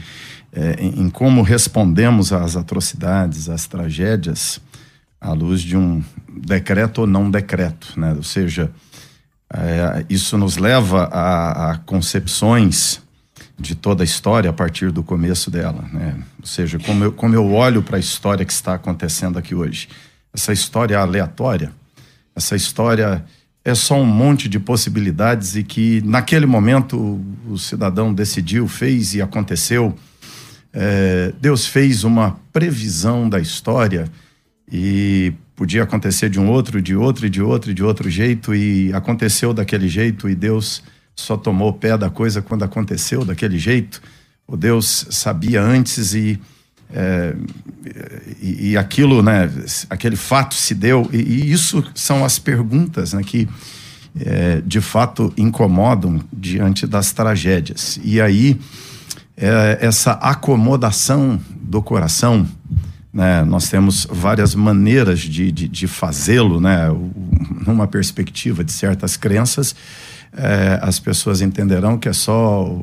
é, 0.52 0.84
em, 0.84 1.10
como 1.10 1.42
respondemos 1.42 2.34
às 2.34 2.56
atrocidades, 2.56 3.50
às 3.50 3.68
tragédias, 3.68 4.60
à 5.20 5.34
luz 5.34 5.62
de 5.62 5.78
um 5.78 6.04
decreto 6.28 7.02
ou 7.02 7.08
não 7.08 7.30
decreto. 7.30 8.00
Né? 8.00 8.14
Ou 8.14 8.24
seja, 8.24 8.72
é, 9.54 10.06
isso 10.10 10.38
nos 10.38 10.58
leva 10.58 11.04
a, 11.12 11.72
a, 11.72 11.78
concepções 11.80 13.02
de 13.60 13.76
toda 13.76 14.02
a 14.02 14.06
história 14.06 14.50
a 14.50 14.54
partir 14.54 14.92
do 14.92 15.04
começo 15.04 15.52
dela. 15.52 15.86
Né? 15.94 16.16
Ou 16.40 16.48
seja, 16.48 16.80
como 16.80 17.04
eu, 17.04 17.12
como 17.12 17.36
eu 17.36 17.52
olho 17.52 17.84
para 17.84 17.98
a 17.98 18.00
história 18.00 18.46
que 18.46 18.54
está 18.54 18.74
acontecendo 18.74 19.38
aqui 19.38 19.54
hoje. 19.54 19.90
Essa 20.34 20.54
história 20.54 20.98
aleatória, 20.98 21.74
essa 22.34 22.56
história 22.56 23.24
é 23.64 23.76
só 23.76 23.96
um 23.96 24.06
monte 24.06 24.50
de 24.50 24.60
possibilidades 24.60 25.56
e 25.56 25.64
que 25.64 26.02
naquele 26.04 26.46
momento 26.46 27.22
o 27.48 27.58
cidadão 27.58 28.14
decidiu, 28.14 28.68
fez 28.68 29.14
e 29.14 29.22
aconteceu. 29.22 29.96
É, 30.74 31.34
Deus 31.40 31.68
fez 31.68 32.04
uma 32.04 32.40
previsão 32.52 33.30
da 33.30 33.40
história 33.40 34.10
e 34.72 35.34
podia 35.56 35.84
acontecer 35.84 36.30
de 36.30 36.40
um 36.40 36.50
outro, 36.50 36.82
de 36.82 36.96
outro, 36.96 37.30
de 37.30 37.42
outro, 37.42 37.74
de 37.74 37.84
outro 37.84 38.10
jeito 38.10 38.56
e 38.56 38.92
aconteceu 38.94 39.54
daquele 39.54 39.88
jeito 39.88 40.28
e 40.28 40.34
Deus 40.34 40.82
só 41.16 41.38
tomou 41.38 41.72
pé 41.74 41.98
da 41.98 42.10
coisa 42.10 42.42
quando 42.42 42.64
aconteceu 42.64 43.24
daquele 43.24 43.60
jeito. 43.60 44.02
O 44.48 44.58
Deus 44.58 45.06
sabia 45.12 45.62
antes 45.62 46.16
e 46.16 46.40
é, 46.94 47.36
e, 48.42 48.72
e, 48.72 48.78
aquilo, 48.78 49.22
né, 49.24 49.50
aquele 49.90 50.16
fato 50.16 50.56
se 50.56 50.74
deu, 50.74 51.10
e, 51.12 51.18
e 51.18 51.52
isso 51.52 51.84
são 51.96 52.24
as 52.24 52.38
perguntas 52.38 53.14
né, 53.14 53.22
que 53.24 53.48
é, 54.20 54.62
de 54.66 54.82
fato 54.82 55.34
incomodam 55.38 56.20
diante 56.32 56.86
das 56.86 57.12
tragédias. 57.12 58.00
E 58.04 58.20
aí, 58.20 58.60
é, 59.38 59.80
essa 59.82 60.12
acomodação 60.14 61.40
do 61.62 61.82
coração, 61.82 62.48
né, 63.14 63.44
nós 63.44 63.70
temos 63.70 64.06
várias 64.10 64.54
maneiras 64.54 65.20
de, 65.20 65.52
de, 65.52 65.68
de 65.68 65.88
fazê-lo, 65.88 66.60
né, 66.60 66.88
numa 67.66 67.88
perspectiva 67.88 68.64
de 68.64 68.72
certas 68.72 69.16
crenças, 69.18 69.76
é, 70.34 70.80
as 70.82 71.00
pessoas 71.00 71.42
entenderão 71.42 71.98
que 71.98 72.08
é 72.08 72.14
só 72.14 72.82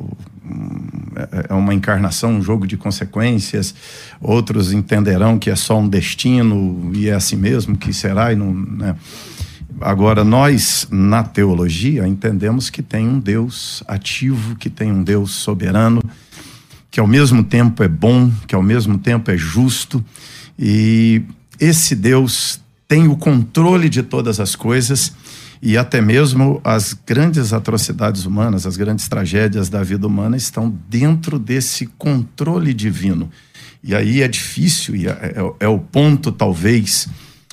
é, 1.16 1.46
é 1.50 1.54
uma 1.54 1.74
encarnação, 1.74 2.36
um 2.36 2.42
jogo 2.42 2.66
de 2.66 2.76
consequências. 2.76 3.74
Outros 4.20 4.72
entenderão 4.72 5.38
que 5.38 5.50
é 5.50 5.56
só 5.56 5.78
um 5.78 5.88
destino 5.88 6.90
e 6.94 7.08
é 7.08 7.14
assim 7.14 7.36
mesmo 7.36 7.76
que 7.76 7.92
será 7.92 8.32
e 8.32 8.36
não. 8.36 8.52
Né? 8.52 8.96
Agora, 9.80 10.24
nós, 10.24 10.88
na 10.90 11.22
teologia, 11.22 12.06
entendemos 12.06 12.68
que 12.68 12.82
tem 12.82 13.08
um 13.08 13.20
Deus 13.20 13.82
ativo, 13.86 14.56
que 14.56 14.68
tem 14.68 14.90
um 14.90 15.02
Deus 15.04 15.30
soberano, 15.30 16.02
que 16.90 16.98
ao 16.98 17.06
mesmo 17.06 17.44
tempo 17.44 17.82
é 17.82 17.88
bom, 17.88 18.30
que 18.46 18.54
ao 18.54 18.62
mesmo 18.62 18.98
tempo 18.98 19.30
é 19.30 19.36
justo, 19.36 20.04
e 20.58 21.22
esse 21.60 21.94
Deus 21.94 22.60
tem 22.88 23.06
o 23.06 23.16
controle 23.16 23.88
de 23.88 24.02
todas 24.02 24.40
as 24.40 24.56
coisas 24.56 25.12
e 25.60 25.76
até 25.76 26.00
mesmo 26.00 26.60
as 26.62 26.92
grandes 27.06 27.52
atrocidades 27.52 28.24
humanas, 28.24 28.66
as 28.66 28.76
grandes 28.76 29.08
tragédias 29.08 29.68
da 29.68 29.82
vida 29.82 30.06
humana 30.06 30.36
estão 30.36 30.74
dentro 30.88 31.38
desse 31.38 31.86
controle 31.98 32.72
divino. 32.72 33.30
E 33.82 33.94
aí 33.94 34.22
é 34.22 34.28
difícil, 34.28 34.96
e 34.96 35.06
é, 35.06 35.10
é, 35.10 35.64
é 35.64 35.68
o 35.68 35.78
ponto, 35.78 36.32
talvez, 36.32 37.08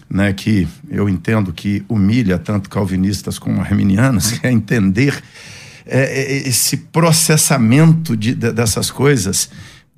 né, 0.10 0.34
que 0.34 0.68
eu 0.90 1.08
entendo 1.08 1.54
que 1.54 1.84
humilha 1.88 2.38
tanto 2.38 2.70
calvinistas 2.70 3.40
como 3.40 3.62
arminianos, 3.62 4.40
é 4.44 4.52
entender 4.52 5.22
é, 5.86 6.00
é, 6.00 6.48
esse 6.48 6.78
processamento 6.78 8.18
de, 8.18 8.34
de, 8.34 8.52
dessas 8.52 8.90
coisas 8.90 9.50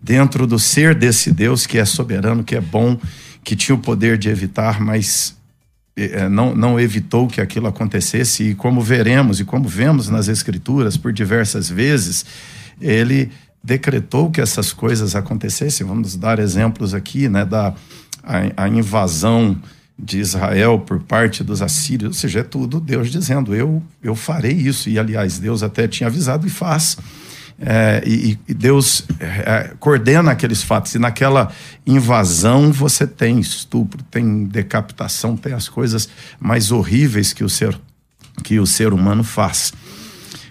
dentro 0.02 0.46
do 0.46 0.60
ser 0.60 0.94
desse 0.94 1.32
Deus 1.32 1.66
que 1.66 1.78
é 1.78 1.86
soberano, 1.86 2.44
que 2.44 2.56
é 2.56 2.62
bom, 2.62 3.00
que 3.44 3.56
tinha 3.56 3.76
o 3.76 3.80
poder 3.80 4.18
de 4.18 4.30
evitar, 4.30 4.82
mas 4.82 5.37
não, 6.30 6.56
não 6.56 6.80
evitou 6.80 7.28
que 7.28 7.42
aquilo 7.42 7.68
acontecesse, 7.68 8.50
e 8.50 8.56
como 8.56 8.82
veremos 8.82 9.40
e 9.40 9.46
como 9.46 9.68
vemos 9.68 10.10
nas 10.10 10.28
Escrituras 10.28 10.96
por 10.96 11.12
diversas 11.12 11.70
vezes, 11.70 12.26
ele 12.80 13.32
decretou 13.64 14.30
que 14.30 14.40
essas 14.40 14.72
coisas 14.72 15.16
acontecessem. 15.16 15.86
Vamos 15.86 16.16
dar 16.16 16.40
exemplos 16.40 16.94
aqui, 16.94 17.28
né, 17.28 17.44
da 17.44 17.74
a, 18.24 18.66
a 18.66 18.70
invasão 18.70 19.58
de 19.98 20.20
Israel 20.20 20.80
por 20.80 21.00
parte 21.00 21.44
dos 21.44 21.62
assírios, 21.62 22.10
ou 22.10 22.14
seja, 22.14 22.42
é 22.42 22.44
tudo 22.44 22.80
Deus 22.80 23.10
dizendo, 23.10 23.56
eu, 23.56 23.82
eu 24.04 24.16
farei 24.16 24.54
isso. 24.54 24.90
E, 24.90 25.00
aliás, 25.00 25.40
Deus 25.40 25.64
até 25.64 25.88
tinha 25.88 26.08
avisado 26.08 26.46
e 26.46 26.50
faz. 26.50 26.98
É, 27.60 28.04
e, 28.06 28.38
e, 28.48 28.54
Deus 28.54 29.04
é, 29.20 29.74
coordena 29.80 30.32
aqueles 30.32 30.62
fatos. 30.62 30.94
E 30.96 31.00
naquela 31.00 31.52
invasão 31.86 32.72
você 32.72 33.08
tem 33.08 33.40
estupro, 33.40 34.04
tem 34.04 34.46
decapitação, 34.46 35.36
tem 35.36 35.54
as 35.54 35.68
coisas 35.68 36.08
mais 36.40 36.72
horríveis 36.72 37.34
que 37.34 37.44
o 37.44 37.50
ser, 37.50 37.80
que 38.44 38.60
o 38.60 38.66
ser 38.66 38.94
humano 38.94 39.24
faz. 39.24 39.74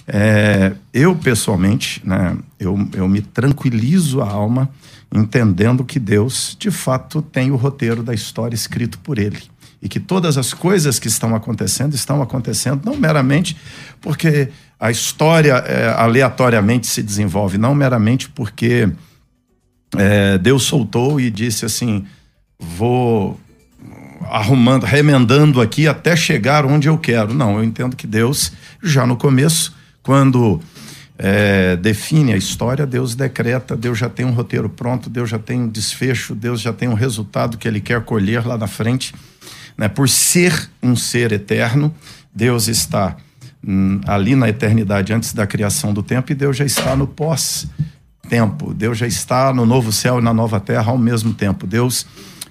É, 0.08 0.72
eu, 0.92 1.16
pessoalmente, 1.16 2.00
né, 2.04 2.36
eu, 2.58 2.88
eu 2.92 3.08
me 3.08 3.20
tranquilizo 3.20 4.20
a 4.20 4.28
alma 4.28 4.68
entendendo 5.14 5.84
que 5.84 5.98
Deus, 5.98 6.56
de 6.58 6.70
fato, 6.70 7.22
tem 7.22 7.50
o 7.50 7.56
roteiro 7.56 8.02
da 8.02 8.12
história 8.12 8.54
escrito 8.54 8.98
por 8.98 9.18
Ele. 9.18 9.42
E 9.86 9.88
que 9.88 10.00
todas 10.00 10.36
as 10.36 10.52
coisas 10.52 10.98
que 10.98 11.06
estão 11.06 11.32
acontecendo 11.36 11.94
estão 11.94 12.20
acontecendo 12.20 12.82
não 12.84 12.96
meramente 12.96 13.56
porque 14.00 14.48
a 14.80 14.90
história 14.90 15.52
é, 15.58 15.94
aleatoriamente 15.96 16.88
se 16.88 17.04
desenvolve, 17.04 17.56
não 17.56 17.72
meramente 17.72 18.28
porque 18.28 18.88
é, 19.96 20.38
Deus 20.38 20.64
soltou 20.64 21.20
e 21.20 21.30
disse 21.30 21.64
assim: 21.64 22.04
vou 22.58 23.38
arrumando, 24.28 24.82
remendando 24.82 25.60
aqui 25.60 25.86
até 25.86 26.16
chegar 26.16 26.66
onde 26.66 26.88
eu 26.88 26.98
quero. 26.98 27.32
Não, 27.32 27.58
eu 27.58 27.62
entendo 27.62 27.94
que 27.94 28.08
Deus, 28.08 28.50
já 28.82 29.06
no 29.06 29.16
começo, 29.16 29.72
quando 30.02 30.60
é, 31.16 31.76
define 31.76 32.32
a 32.32 32.36
história, 32.36 32.84
Deus 32.84 33.14
decreta, 33.14 33.76
Deus 33.76 33.96
já 33.96 34.08
tem 34.08 34.26
um 34.26 34.32
roteiro 34.32 34.68
pronto, 34.68 35.08
Deus 35.08 35.30
já 35.30 35.38
tem 35.38 35.62
um 35.62 35.68
desfecho, 35.68 36.34
Deus 36.34 36.60
já 36.60 36.72
tem 36.72 36.88
um 36.88 36.94
resultado 36.94 37.56
que 37.56 37.66
ele 37.66 37.80
quer 37.80 38.02
colher 38.02 38.46
lá 38.46 38.58
na 38.58 38.66
frente. 38.66 39.14
Né? 39.76 39.88
Por 39.88 40.09
ser 40.09 40.71
um 40.83 40.97
ser 40.97 41.33
eterno, 41.33 41.95
Deus 42.35 42.68
está 42.68 43.16
hum, 43.66 44.00
ali 44.06 44.35
na 44.35 44.49
eternidade 44.49 45.12
antes 45.12 45.33
da 45.33 45.47
criação 45.47 45.92
do 45.92 46.02
tempo 46.02 46.33
e 46.33 46.35
Deus 46.35 46.56
já 46.56 46.64
está 46.64 46.97
no 46.97 47.06
pós-tempo. 47.06 48.73
Deus 48.73 48.99
já 48.99 49.06
está 49.06 49.52
no 49.52 49.66
novo 49.66 49.92
céu 49.92 50.18
e 50.18 50.23
na 50.23 50.33
nova 50.33 50.61
terra 50.61 50.90
ao 50.90 50.99
mesmo 50.99 51.35
tempo. 51.35 51.66
Deus 51.66 52.06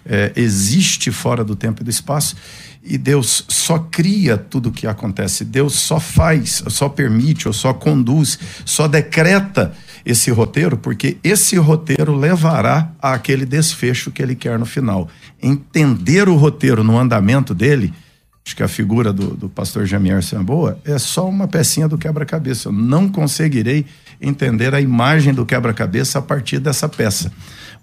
é, 0.05 0.31
existe 0.35 1.11
fora 1.11 1.43
do 1.43 1.55
tempo 1.55 1.81
e 1.81 1.83
do 1.83 1.89
espaço 1.89 2.35
e 2.87 2.97
Deus 2.99 3.43
só 3.47 3.79
cria 3.79 4.37
tudo 4.37 4.69
o 4.69 4.71
que 4.71 4.85
acontece. 4.85 5.43
Deus 5.43 5.73
só 5.73 5.99
faz, 5.99 6.63
só 6.67 6.87
permite, 6.87 7.47
ou 7.47 7.53
só 7.53 7.73
conduz, 7.73 8.37
só 8.63 8.87
decreta 8.87 9.73
esse 10.05 10.29
roteiro, 10.29 10.77
porque 10.77 11.17
esse 11.23 11.57
roteiro 11.57 12.15
levará 12.15 12.91
àquele 13.01 13.45
desfecho 13.45 14.11
que 14.11 14.21
ele 14.21 14.35
quer 14.35 14.59
no 14.59 14.65
final. 14.65 15.09
Entender 15.41 16.29
o 16.29 16.35
roteiro 16.35 16.83
no 16.83 16.97
andamento 16.97 17.55
dele, 17.55 17.91
acho 18.45 18.55
que 18.55 18.61
a 18.61 18.67
figura 18.67 19.11
do, 19.11 19.35
do 19.35 19.49
pastor 19.49 19.85
Jamier 19.87 20.21
Samboa 20.21 20.77
é 20.85 20.99
só 20.99 21.27
uma 21.27 21.47
pecinha 21.47 21.87
do 21.87 21.97
quebra-cabeça. 21.97 22.69
Eu 22.69 22.73
não 22.73 23.09
conseguirei 23.09 23.85
entender 24.21 24.75
a 24.75 24.79
imagem 24.79 25.33
do 25.33 25.45
quebra-cabeça 25.45 26.19
a 26.19 26.21
partir 26.21 26.59
dessa 26.59 26.87
peça. 26.87 27.31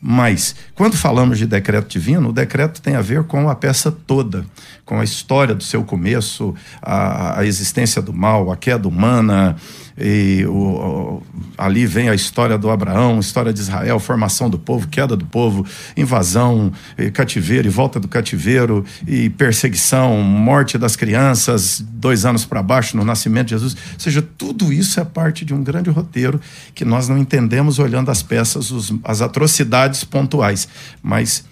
Mas, 0.01 0.57
quando 0.75 0.97
falamos 0.97 1.39
de 1.39 1.47
decreto 1.47 1.89
divino, 1.89 2.31
o 2.31 2.33
decreto 2.33 2.83
tem 2.83 2.97
a 2.97 3.01
ver 3.01 3.23
com 3.25 3.49
a 3.49 3.55
peça 3.55 3.93
toda, 3.93 4.45
com 4.85 4.99
a 4.99 5.05
história 5.05 5.55
do 5.55 5.63
seu 5.63 5.85
começo, 5.85 6.55
a, 6.81 7.39
a 7.41 7.47
existência 7.47 8.03
do 8.03 8.13
mal, 8.13 8.51
a 8.51 8.57
queda 8.57 8.89
humana, 8.89 9.57
e 9.97 10.45
o, 10.47 10.53
o, 10.53 11.23
ali 11.57 11.87
vem 11.87 12.09
a 12.09 12.15
história 12.15 12.57
do 12.57 12.71
Abraão, 12.71 13.21
história 13.21 13.53
de 13.53 13.61
Israel, 13.61 13.99
formação 13.99 14.49
do 14.49 14.59
povo, 14.59 14.89
queda 14.89 15.17
do 15.17 15.27
povo, 15.27 15.67
invasão, 15.97 16.73
e 16.97 17.11
cativeiro 17.11 17.67
e 17.67 17.71
volta 17.71 18.01
do 18.01 18.09
cativeiro, 18.09 18.85
e 19.07 19.31
perseguição, 19.31 20.21
morte 20.23 20.79
das 20.79 20.97
crianças, 20.97 21.85
dois 21.87 22.25
anos 22.25 22.45
para 22.45 22.63
baixo 22.63 22.97
no 22.97 23.05
nascimento 23.05 23.49
de 23.49 23.51
Jesus. 23.55 23.75
Ou 23.75 24.01
seja, 24.01 24.23
tudo 24.23 24.73
isso 24.73 24.99
é 25.01 25.05
parte 25.05 25.45
de 25.45 25.55
um 25.55 25.63
grande 25.63 25.91
roteiro 25.91 26.41
que 26.75 26.85
nós 26.85 27.09
não 27.09 27.19
entendemos 27.19 27.79
olhando 27.79 28.11
as 28.11 28.23
peças, 28.23 28.71
os, 28.71 28.93
as 29.05 29.21
atrocidades 29.21 30.05
pontuais. 30.05 30.69
Mas 31.03 31.45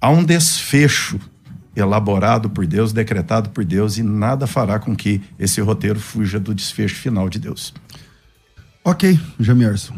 há 0.00 0.10
um 0.10 0.24
desfecho 0.24 1.18
elaborado 1.74 2.50
por 2.50 2.66
Deus, 2.66 2.92
decretado 2.92 3.50
por 3.50 3.64
Deus, 3.64 3.98
e 3.98 4.02
nada 4.02 4.46
fará 4.46 4.78
com 4.78 4.94
que 4.94 5.20
esse 5.38 5.60
roteiro 5.60 6.00
fuja 6.00 6.40
do 6.40 6.54
desfecho 6.54 6.96
final 6.96 7.28
de 7.28 7.38
Deus. 7.38 7.72
Ok, 8.84 9.18
Jamierson. 9.38 9.94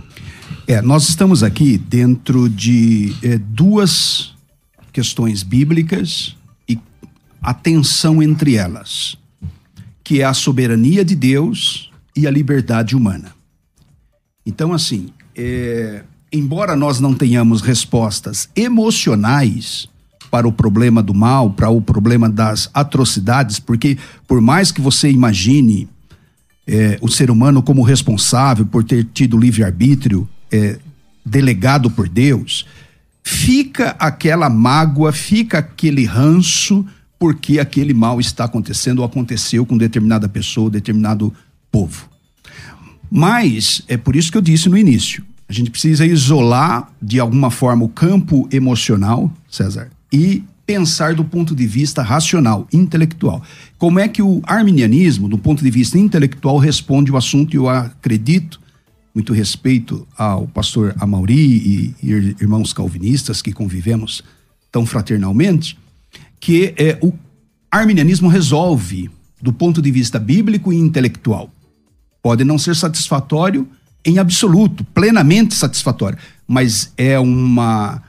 É, 0.66 0.80
nós 0.82 1.08
estamos 1.08 1.42
aqui 1.42 1.78
dentro 1.78 2.48
de 2.48 3.14
é, 3.22 3.38
duas 3.38 4.34
questões 4.92 5.42
bíblicas 5.42 6.36
e 6.68 6.78
a 7.40 7.54
tensão 7.54 8.22
entre 8.22 8.56
elas, 8.56 9.16
que 10.04 10.20
é 10.20 10.24
a 10.24 10.34
soberania 10.34 11.04
de 11.04 11.14
Deus 11.14 11.90
e 12.14 12.26
a 12.26 12.30
liberdade 12.30 12.94
humana. 12.94 13.32
Então, 14.44 14.72
assim, 14.72 15.10
é, 15.34 16.02
embora 16.32 16.76
nós 16.76 17.00
não 17.00 17.14
tenhamos 17.14 17.62
respostas 17.62 18.48
emocionais 18.54 19.88
para 20.32 20.48
o 20.48 20.52
problema 20.52 21.02
do 21.02 21.12
mal, 21.12 21.50
para 21.50 21.68
o 21.68 21.82
problema 21.82 22.26
das 22.26 22.70
atrocidades, 22.72 23.60
porque 23.60 23.98
por 24.26 24.40
mais 24.40 24.72
que 24.72 24.80
você 24.80 25.10
imagine 25.10 25.86
é, 26.66 26.96
o 27.02 27.08
ser 27.08 27.30
humano 27.30 27.62
como 27.62 27.82
responsável 27.82 28.64
por 28.64 28.82
ter 28.82 29.04
tido 29.12 29.36
livre-arbítrio 29.36 30.26
é, 30.50 30.78
delegado 31.22 31.90
por 31.90 32.08
Deus, 32.08 32.64
fica 33.22 33.90
aquela 33.98 34.48
mágoa, 34.48 35.12
fica 35.12 35.58
aquele 35.58 36.06
ranço, 36.06 36.86
porque 37.18 37.60
aquele 37.60 37.92
mal 37.92 38.18
está 38.18 38.44
acontecendo 38.44 39.00
ou 39.00 39.04
aconteceu 39.04 39.66
com 39.66 39.76
determinada 39.76 40.30
pessoa, 40.30 40.70
determinado 40.70 41.30
povo. 41.70 42.08
Mas 43.10 43.82
é 43.86 43.98
por 43.98 44.16
isso 44.16 44.32
que 44.32 44.38
eu 44.38 44.42
disse 44.42 44.70
no 44.70 44.78
início: 44.78 45.22
a 45.46 45.52
gente 45.52 45.70
precisa 45.70 46.06
isolar 46.06 46.90
de 47.02 47.20
alguma 47.20 47.50
forma 47.50 47.84
o 47.84 47.88
campo 47.90 48.48
emocional, 48.50 49.30
César, 49.50 49.90
e 50.12 50.44
pensar 50.66 51.14
do 51.14 51.24
ponto 51.24 51.54
de 51.54 51.66
vista 51.66 52.02
racional, 52.02 52.68
intelectual. 52.72 53.42
Como 53.78 53.98
é 53.98 54.06
que 54.06 54.22
o 54.22 54.40
arminianismo, 54.44 55.28
do 55.28 55.38
ponto 55.38 55.62
de 55.62 55.70
vista 55.70 55.98
intelectual, 55.98 56.58
responde 56.58 57.10
o 57.10 57.16
assunto? 57.16 57.54
Eu 57.54 57.68
acredito, 57.68 58.60
muito 59.14 59.32
respeito 59.32 60.06
ao 60.16 60.46
pastor 60.46 60.94
Amauri 60.98 61.34
e, 61.34 61.94
e 62.02 62.10
irmãos 62.40 62.72
calvinistas 62.72 63.42
que 63.42 63.52
convivemos 63.52 64.22
tão 64.70 64.86
fraternalmente, 64.86 65.78
que 66.40 66.74
é, 66.76 66.98
o 67.02 67.12
arminianismo 67.70 68.28
resolve 68.28 69.10
do 69.40 69.52
ponto 69.52 69.82
de 69.82 69.90
vista 69.90 70.18
bíblico 70.18 70.72
e 70.72 70.76
intelectual. 70.76 71.50
Pode 72.22 72.44
não 72.44 72.56
ser 72.56 72.76
satisfatório 72.76 73.68
em 74.04 74.18
absoluto, 74.18 74.84
plenamente 74.84 75.54
satisfatório, 75.54 76.18
mas 76.46 76.92
é 76.96 77.18
uma 77.18 78.02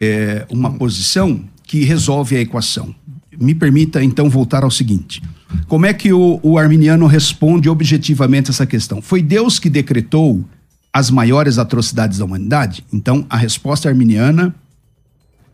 é, 0.00 0.46
uma 0.50 0.72
posição 0.72 1.44
que 1.62 1.84
resolve 1.84 2.36
a 2.36 2.40
equação. 2.40 2.94
Me 3.38 3.54
permita 3.54 4.02
então 4.02 4.30
voltar 4.30 4.64
ao 4.64 4.70
seguinte: 4.70 5.22
como 5.68 5.86
é 5.86 5.92
que 5.92 6.12
o, 6.12 6.40
o 6.42 6.58
arminiano 6.58 7.06
responde 7.06 7.68
objetivamente 7.68 8.50
essa 8.50 8.66
questão? 8.66 9.02
Foi 9.02 9.22
Deus 9.22 9.58
que 9.58 9.68
decretou 9.68 10.44
as 10.92 11.10
maiores 11.10 11.58
atrocidades 11.58 12.18
da 12.18 12.24
humanidade? 12.24 12.84
Então, 12.92 13.26
a 13.28 13.36
resposta 13.36 13.88
arminiana 13.88 14.54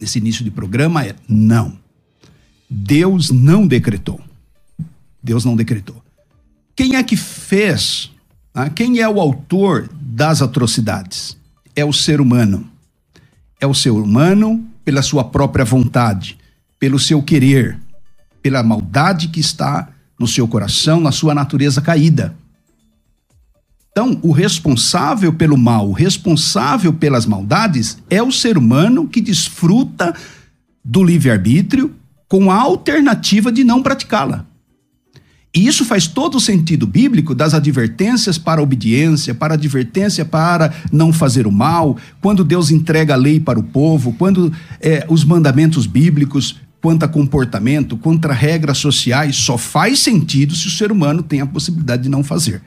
nesse 0.00 0.18
início 0.18 0.44
de 0.44 0.50
programa 0.50 1.04
é 1.04 1.14
não. 1.28 1.78
Deus 2.68 3.30
não 3.30 3.66
decretou. 3.66 4.20
Deus 5.22 5.44
não 5.44 5.54
decretou. 5.56 6.02
Quem 6.74 6.96
é 6.96 7.02
que 7.02 7.16
fez? 7.16 8.10
Ah, 8.54 8.68
quem 8.68 9.00
é 9.00 9.08
o 9.08 9.20
autor 9.20 9.88
das 10.00 10.42
atrocidades? 10.42 11.36
É 11.76 11.84
o 11.84 11.92
ser 11.92 12.20
humano 12.20 12.71
é 13.62 13.66
o 13.66 13.72
ser 13.72 13.90
humano 13.90 14.66
pela 14.84 15.02
sua 15.02 15.22
própria 15.22 15.64
vontade, 15.64 16.36
pelo 16.80 16.98
seu 16.98 17.22
querer. 17.22 17.78
pela 18.42 18.60
maldade 18.60 19.28
que 19.28 19.38
está 19.38 19.88
no 20.18 20.26
seu 20.26 20.48
coração, 20.48 21.00
na 21.00 21.12
sua 21.12 21.32
natureza 21.32 21.80
caída. 21.80 22.34
Então, 23.92 24.18
o 24.20 24.32
responsável 24.32 25.32
pelo 25.32 25.56
mal, 25.56 25.88
o 25.88 25.92
responsável 25.92 26.92
pelas 26.92 27.24
maldades 27.24 27.98
é 28.10 28.20
o 28.20 28.32
ser 28.32 28.58
humano 28.58 29.06
que 29.06 29.20
desfruta 29.20 30.12
do 30.84 31.04
livre-arbítrio 31.04 31.94
com 32.28 32.50
a 32.50 32.56
alternativa 32.56 33.52
de 33.52 33.62
não 33.62 33.80
praticá-la. 33.80 34.44
E 35.54 35.66
isso 35.66 35.84
faz 35.84 36.06
todo 36.06 36.36
o 36.36 36.40
sentido 36.40 36.86
bíblico 36.86 37.34
das 37.34 37.52
advertências 37.52 38.38
para 38.38 38.60
a 38.60 38.64
obediência, 38.64 39.34
para 39.34 39.52
a 39.52 39.56
advertência 39.56 40.24
para 40.24 40.72
não 40.90 41.12
fazer 41.12 41.46
o 41.46 41.52
mal, 41.52 41.98
quando 42.22 42.42
Deus 42.42 42.70
entrega 42.70 43.12
a 43.12 43.18
lei 43.18 43.38
para 43.38 43.58
o 43.58 43.62
povo, 43.62 44.14
quando 44.14 44.50
é, 44.80 45.04
os 45.08 45.24
mandamentos 45.24 45.86
bíblicos 45.86 46.56
quanto 46.80 47.04
a 47.04 47.08
comportamento, 47.08 47.96
contra 47.96 48.32
regras 48.32 48.78
sociais, 48.78 49.36
só 49.36 49.56
faz 49.56 50.00
sentido 50.00 50.56
se 50.56 50.66
o 50.66 50.70
ser 50.70 50.90
humano 50.90 51.22
tem 51.22 51.40
a 51.40 51.46
possibilidade 51.46 52.02
de 52.02 52.08
não 52.08 52.24
fazer. 52.24 52.60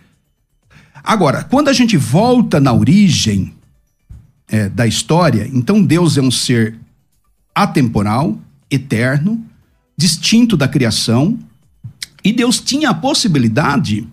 Agora, 1.04 1.44
quando 1.44 1.68
a 1.68 1.74
gente 1.74 1.98
volta 1.98 2.60
na 2.60 2.72
origem 2.72 3.54
é, 4.48 4.70
da 4.70 4.88
história, 4.88 5.50
então 5.54 5.84
Deus 5.84 6.18
é 6.18 6.22
um 6.22 6.32
ser 6.32 6.76
atemporal, 7.54 8.40
eterno, 8.72 9.44
distinto 9.98 10.56
da 10.56 10.68
criação, 10.68 11.38
e 12.26 12.34
Deus 12.34 12.60
tinha 12.60 12.90
a 12.90 12.94
possibilidade, 12.94 14.08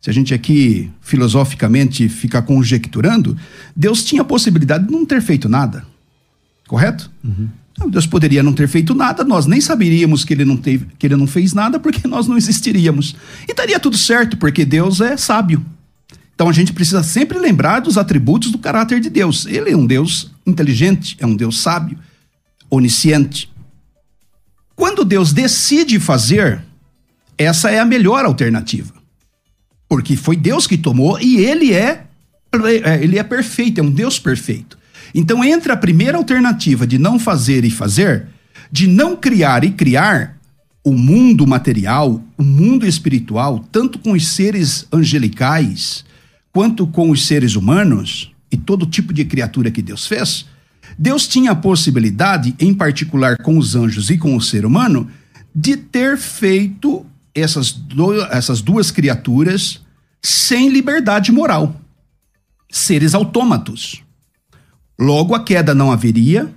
se 0.00 0.08
a 0.08 0.12
gente 0.12 0.32
aqui 0.32 0.88
filosoficamente 1.00 2.08
ficar 2.08 2.42
conjecturando, 2.42 3.36
Deus 3.74 4.04
tinha 4.04 4.22
a 4.22 4.24
possibilidade 4.24 4.86
de 4.86 4.92
não 4.92 5.04
ter 5.04 5.20
feito 5.20 5.48
nada. 5.48 5.84
Correto? 6.68 7.10
Uhum. 7.24 7.48
Deus 7.90 8.06
poderia 8.06 8.40
não 8.40 8.52
ter 8.52 8.68
feito 8.68 8.94
nada, 8.94 9.24
nós 9.24 9.46
nem 9.46 9.60
saberíamos 9.60 10.24
que 10.24 10.32
ele, 10.32 10.44
não 10.44 10.56
teve, 10.56 10.86
que 10.96 11.08
ele 11.08 11.16
não 11.16 11.26
fez 11.26 11.52
nada, 11.52 11.80
porque 11.80 12.06
nós 12.08 12.28
não 12.28 12.36
existiríamos. 12.36 13.16
E 13.48 13.50
estaria 13.50 13.80
tudo 13.80 13.98
certo, 13.98 14.36
porque 14.36 14.64
Deus 14.64 15.00
é 15.00 15.16
sábio. 15.16 15.66
Então 16.36 16.48
a 16.48 16.52
gente 16.52 16.72
precisa 16.72 17.02
sempre 17.02 17.36
lembrar 17.40 17.80
dos 17.80 17.98
atributos 17.98 18.52
do 18.52 18.58
caráter 18.58 19.00
de 19.00 19.10
Deus. 19.10 19.44
Ele 19.46 19.70
é 19.70 19.76
um 19.76 19.86
Deus 19.86 20.30
inteligente, 20.46 21.16
é 21.18 21.26
um 21.26 21.34
Deus 21.34 21.60
sábio, 21.60 21.98
onisciente. 22.70 23.50
Quando 24.76 25.04
Deus 25.04 25.32
decide 25.32 25.98
fazer, 25.98 26.62
essa 27.38 27.70
é 27.70 27.78
a 27.78 27.84
melhor 27.84 28.24
alternativa. 28.24 28.92
Porque 29.88 30.16
foi 30.16 30.36
Deus 30.36 30.66
que 30.66 30.76
tomou 30.76 31.20
e 31.20 31.38
ele 31.38 31.72
é, 31.72 32.04
é 32.84 33.02
ele 33.02 33.18
é 33.18 33.22
perfeito, 33.22 33.80
é 33.80 33.84
um 33.84 33.90
Deus 33.90 34.18
perfeito. 34.18 34.78
Então, 35.14 35.44
entre 35.44 35.70
a 35.70 35.76
primeira 35.76 36.18
alternativa 36.18 36.86
de 36.86 36.98
não 36.98 37.18
fazer 37.18 37.64
e 37.64 37.70
fazer, 37.70 38.26
de 38.70 38.86
não 38.86 39.16
criar 39.16 39.62
e 39.62 39.70
criar, 39.70 40.36
o 40.84 40.92
mundo 40.92 41.46
material, 41.46 42.22
o 42.36 42.42
mundo 42.42 42.86
espiritual, 42.86 43.64
tanto 43.72 43.98
com 43.98 44.12
os 44.12 44.28
seres 44.28 44.86
angelicais, 44.92 46.04
quanto 46.52 46.86
com 46.86 47.10
os 47.10 47.26
seres 47.26 47.56
humanos 47.56 48.32
e 48.52 48.56
todo 48.56 48.84
tipo 48.84 49.12
de 49.12 49.24
criatura 49.24 49.70
que 49.70 49.80
Deus 49.80 50.06
fez, 50.06 50.44
Deus 50.98 51.26
tinha 51.26 51.52
a 51.52 51.56
possibilidade, 51.56 52.54
em 52.60 52.74
particular 52.74 53.38
com 53.38 53.56
os 53.56 53.74
anjos 53.74 54.10
e 54.10 54.18
com 54.18 54.36
o 54.36 54.40
ser 54.42 54.66
humano, 54.66 55.08
de 55.54 55.76
ter 55.76 56.18
feito 56.18 57.06
essas, 57.34 57.72
do, 57.72 58.22
essas 58.24 58.60
duas 58.60 58.90
criaturas 58.90 59.80
sem 60.22 60.68
liberdade 60.68 61.32
moral. 61.32 61.74
Seres 62.70 63.14
autômatos. 63.14 64.02
Logo, 64.98 65.34
a 65.34 65.42
queda 65.42 65.74
não 65.74 65.90
haveria, 65.90 66.52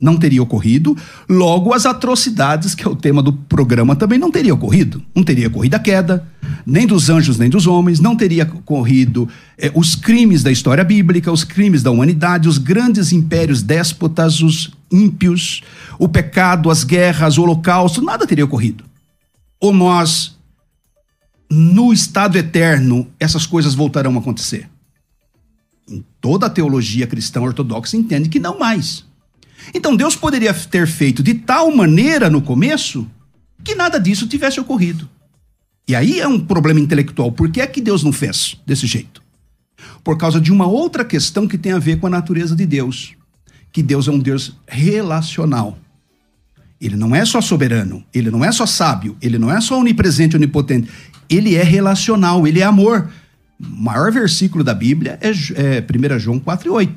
não 0.00 0.16
teria 0.16 0.42
ocorrido. 0.42 0.96
Logo, 1.28 1.72
as 1.72 1.86
atrocidades, 1.86 2.74
que 2.74 2.84
é 2.84 2.90
o 2.90 2.96
tema 2.96 3.22
do 3.22 3.32
programa, 3.32 3.94
também 3.94 4.18
não 4.18 4.30
teria 4.30 4.52
ocorrido. 4.52 5.00
Não 5.14 5.22
teria 5.22 5.46
ocorrido 5.46 5.76
a 5.76 5.78
queda, 5.78 6.26
nem 6.66 6.86
dos 6.86 7.08
anjos, 7.08 7.38
nem 7.38 7.48
dos 7.48 7.66
homens, 7.66 8.00
não 8.00 8.16
teria 8.16 8.42
ocorrido 8.42 9.28
eh, 9.56 9.70
os 9.74 9.94
crimes 9.94 10.42
da 10.42 10.50
história 10.50 10.82
bíblica, 10.82 11.30
os 11.30 11.44
crimes 11.44 11.82
da 11.82 11.90
humanidade, 11.90 12.48
os 12.48 12.58
grandes 12.58 13.12
impérios 13.12 13.62
déspotas, 13.62 14.40
os 14.40 14.72
ímpios, 14.90 15.62
o 15.98 16.08
pecado, 16.08 16.70
as 16.70 16.82
guerras, 16.82 17.38
o 17.38 17.42
holocausto, 17.42 18.02
nada 18.02 18.26
teria 18.26 18.44
ocorrido. 18.44 18.91
Ou 19.62 19.72
nós, 19.72 20.36
no 21.48 21.92
estado 21.92 22.36
eterno, 22.36 23.08
essas 23.20 23.46
coisas 23.46 23.76
voltarão 23.76 24.16
a 24.16 24.18
acontecer. 24.18 24.68
Em 25.88 26.04
toda 26.20 26.46
a 26.46 26.50
teologia 26.50 27.06
cristã 27.06 27.40
ortodoxa 27.40 27.96
entende 27.96 28.28
que 28.28 28.40
não 28.40 28.58
mais. 28.58 29.04
Então 29.72 29.94
Deus 29.94 30.16
poderia 30.16 30.52
ter 30.52 30.88
feito 30.88 31.22
de 31.22 31.34
tal 31.34 31.70
maneira 31.70 32.28
no 32.28 32.42
começo 32.42 33.08
que 33.62 33.76
nada 33.76 34.00
disso 34.00 34.26
tivesse 34.26 34.58
ocorrido. 34.58 35.08
E 35.86 35.94
aí 35.94 36.18
é 36.18 36.26
um 36.26 36.40
problema 36.40 36.80
intelectual. 36.80 37.30
Por 37.30 37.48
que 37.48 37.60
é 37.60 37.66
que 37.68 37.80
Deus 37.80 38.02
não 38.02 38.12
fez 38.12 38.60
desse 38.66 38.88
jeito? 38.88 39.22
Por 40.02 40.18
causa 40.18 40.40
de 40.40 40.50
uma 40.50 40.66
outra 40.66 41.04
questão 41.04 41.46
que 41.46 41.56
tem 41.56 41.70
a 41.70 41.78
ver 41.78 42.00
com 42.00 42.08
a 42.08 42.10
natureza 42.10 42.56
de 42.56 42.66
Deus. 42.66 43.14
Que 43.70 43.80
Deus 43.80 44.08
é 44.08 44.10
um 44.10 44.18
Deus 44.18 44.56
relacional. 44.66 45.78
Ele 46.82 46.96
não 46.96 47.14
é 47.14 47.24
só 47.24 47.40
soberano, 47.40 48.04
ele 48.12 48.28
não 48.28 48.44
é 48.44 48.50
só 48.50 48.66
sábio, 48.66 49.16
ele 49.22 49.38
não 49.38 49.52
é 49.52 49.60
só 49.60 49.78
onipresente, 49.78 50.34
onipotente. 50.34 50.90
Ele 51.30 51.54
é 51.54 51.62
relacional, 51.62 52.44
ele 52.44 52.58
é 52.58 52.64
amor. 52.64 53.08
O 53.60 53.64
maior 53.64 54.10
versículo 54.10 54.64
da 54.64 54.74
Bíblia 54.74 55.16
é, 55.20 55.28
é 55.28 56.14
1 56.14 56.18
João 56.18 56.40
4,8. 56.40 56.90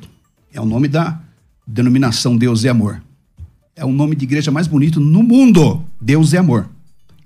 É 0.52 0.60
o 0.60 0.64
nome 0.64 0.88
da 0.88 1.20
denominação 1.64 2.36
Deus 2.36 2.64
é 2.64 2.68
amor. 2.68 3.00
É 3.76 3.84
o 3.84 3.92
nome 3.92 4.16
de 4.16 4.24
igreja 4.24 4.50
mais 4.50 4.66
bonito 4.66 4.98
no 4.98 5.22
mundo. 5.22 5.84
Deus 6.00 6.34
é 6.34 6.38
amor. 6.38 6.68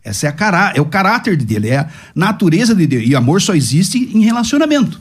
Essa 0.05 0.27
é, 0.27 0.29
a 0.29 0.33
cará 0.33 0.75
é 0.77 0.83
o 0.83 0.87
caráter 0.87 1.39
de 1.39 1.47
Deus, 1.47 1.65
é 1.65 1.79
a 1.79 1.89
natureza 2.15 2.75
de 2.75 2.87
Deus. 2.87 3.05
E 3.07 3.17
amor 3.17 3.41
só 3.41 3.55
existe 3.55 3.97
em 3.99 4.21
relacionamento. 4.21 5.01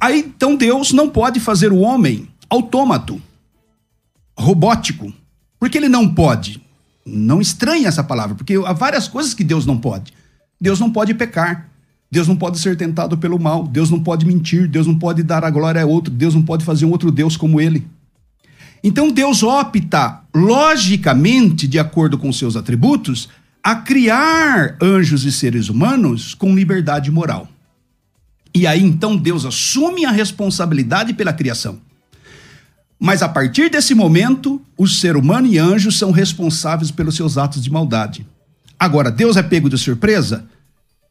Aí, 0.00 0.20
então, 0.20 0.56
Deus 0.56 0.94
não 0.94 1.10
pode 1.10 1.40
fazer 1.40 1.72
o 1.72 1.80
homem 1.80 2.26
autômato, 2.48 3.20
robótico. 4.34 5.12
Porque 5.58 5.78
ele 5.78 5.88
não 5.88 6.12
pode. 6.12 6.62
Não 7.06 7.40
estranhe 7.40 7.84
essa 7.84 8.02
palavra, 8.02 8.34
porque 8.34 8.54
há 8.54 8.72
várias 8.72 9.08
coisas 9.08 9.34
que 9.34 9.44
Deus 9.44 9.66
não 9.66 9.78
pode. 9.78 10.12
Deus 10.60 10.80
não 10.80 10.90
pode 10.90 11.14
pecar. 11.14 11.68
Deus 12.10 12.28
não 12.28 12.36
pode 12.36 12.58
ser 12.58 12.76
tentado 12.76 13.18
pelo 13.18 13.38
mal. 13.38 13.66
Deus 13.66 13.90
não 13.90 14.00
pode 14.00 14.24
mentir. 14.24 14.68
Deus 14.68 14.86
não 14.86 14.98
pode 14.98 15.22
dar 15.22 15.44
a 15.44 15.50
glória 15.50 15.82
a 15.82 15.86
outro. 15.86 16.12
Deus 16.12 16.34
não 16.34 16.42
pode 16.42 16.64
fazer 16.64 16.86
um 16.86 16.90
outro 16.90 17.10
Deus 17.10 17.36
como 17.36 17.60
ele. 17.60 17.86
Então 18.82 19.10
Deus 19.10 19.42
opta, 19.42 20.20
logicamente, 20.34 21.66
de 21.66 21.78
acordo 21.78 22.18
com 22.18 22.30
seus 22.30 22.54
atributos, 22.54 23.30
a 23.62 23.76
criar 23.76 24.76
anjos 24.80 25.24
e 25.24 25.32
seres 25.32 25.70
humanos 25.70 26.34
com 26.34 26.54
liberdade 26.54 27.10
moral. 27.10 27.48
E 28.54 28.66
aí 28.66 28.82
então 28.82 29.16
Deus 29.16 29.46
assume 29.46 30.04
a 30.04 30.10
responsabilidade 30.10 31.14
pela 31.14 31.32
criação. 31.32 31.80
Mas 32.98 33.22
a 33.22 33.28
partir 33.28 33.70
desse 33.70 33.94
momento, 33.94 34.62
o 34.76 34.86
ser 34.86 35.16
humano 35.16 35.46
e 35.46 35.58
anjos 35.58 35.98
são 35.98 36.10
responsáveis 36.10 36.90
pelos 36.90 37.16
seus 37.16 37.36
atos 37.36 37.62
de 37.62 37.70
maldade. 37.70 38.26
Agora, 38.78 39.10
Deus 39.10 39.36
é 39.36 39.42
pego 39.42 39.68
de 39.68 39.78
surpresa? 39.78 40.46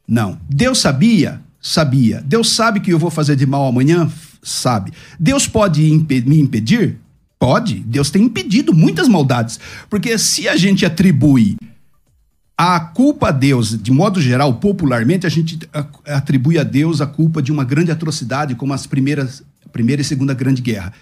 Não. 0.06 0.38
Deus 0.48 0.78
sabia? 0.78 1.40
Sabia. 1.60 2.22
Deus 2.26 2.50
sabe 2.50 2.80
que 2.80 2.92
eu 2.92 2.98
vou 2.98 3.10
fazer 3.10 3.36
de 3.36 3.46
mal 3.46 3.66
amanhã? 3.66 4.10
Sabe. 4.42 4.92
Deus 5.18 5.46
pode 5.46 5.82
me 5.82 6.40
impedir? 6.40 6.98
Pode. 7.38 7.80
Deus 7.80 8.10
tem 8.10 8.24
impedido 8.24 8.74
muitas 8.74 9.08
maldades. 9.08 9.58
Porque 9.88 10.18
se 10.18 10.48
a 10.48 10.56
gente 10.56 10.84
atribui 10.84 11.56
a 12.56 12.78
culpa 12.78 13.28
a 13.28 13.32
Deus, 13.32 13.80
de 13.82 13.90
modo 13.90 14.20
geral, 14.20 14.54
popularmente, 14.54 15.26
a 15.26 15.30
gente 15.30 15.58
atribui 16.06 16.58
a 16.58 16.62
Deus 16.62 17.00
a 17.00 17.06
culpa 17.06 17.42
de 17.42 17.50
uma 17.50 17.64
grande 17.64 17.90
atrocidade, 17.90 18.54
como 18.54 18.72
as 18.72 18.86
primeiras, 18.86 19.42
Primeira 19.72 20.02
e 20.02 20.04
Segunda 20.04 20.34
Grande 20.34 20.62
Guerra. 20.62 20.92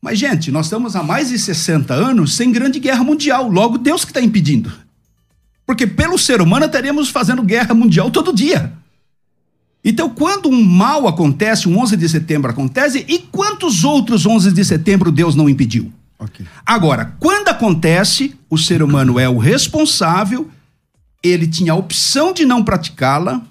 Mas, 0.00 0.18
gente, 0.18 0.50
nós 0.50 0.66
estamos 0.66 0.94
há 0.94 1.02
mais 1.02 1.28
de 1.28 1.38
60 1.38 1.92
anos 1.92 2.36
sem 2.36 2.52
grande 2.52 2.78
guerra 2.78 3.02
mundial. 3.02 3.48
Logo, 3.48 3.78
Deus 3.78 4.04
que 4.04 4.10
está 4.10 4.20
impedindo. 4.20 4.72
Porque 5.66 5.86
pelo 5.86 6.18
ser 6.18 6.40
humano 6.40 6.66
estaríamos 6.66 7.08
fazendo 7.08 7.42
guerra 7.42 7.74
mundial 7.74 8.10
todo 8.10 8.32
dia. 8.32 8.72
Então, 9.84 10.08
quando 10.08 10.48
um 10.48 10.62
mal 10.62 11.06
acontece, 11.06 11.68
um 11.68 11.78
11 11.78 11.96
de 11.96 12.08
setembro 12.08 12.50
acontece, 12.50 13.04
e 13.08 13.18
quantos 13.18 13.84
outros 13.84 14.26
11 14.26 14.52
de 14.52 14.64
setembro 14.64 15.12
Deus 15.12 15.34
não 15.34 15.48
impediu? 15.48 15.92
Okay. 16.18 16.46
Agora, 16.64 17.14
quando 17.20 17.48
acontece, 17.48 18.34
o 18.50 18.58
ser 18.58 18.82
humano 18.82 19.18
é 19.18 19.28
o 19.28 19.38
responsável 19.38 20.50
ele 21.22 21.46
tinha 21.46 21.72
a 21.72 21.76
opção 21.76 22.32
de 22.32 22.44
não 22.44 22.62
praticá-la. 22.62 23.42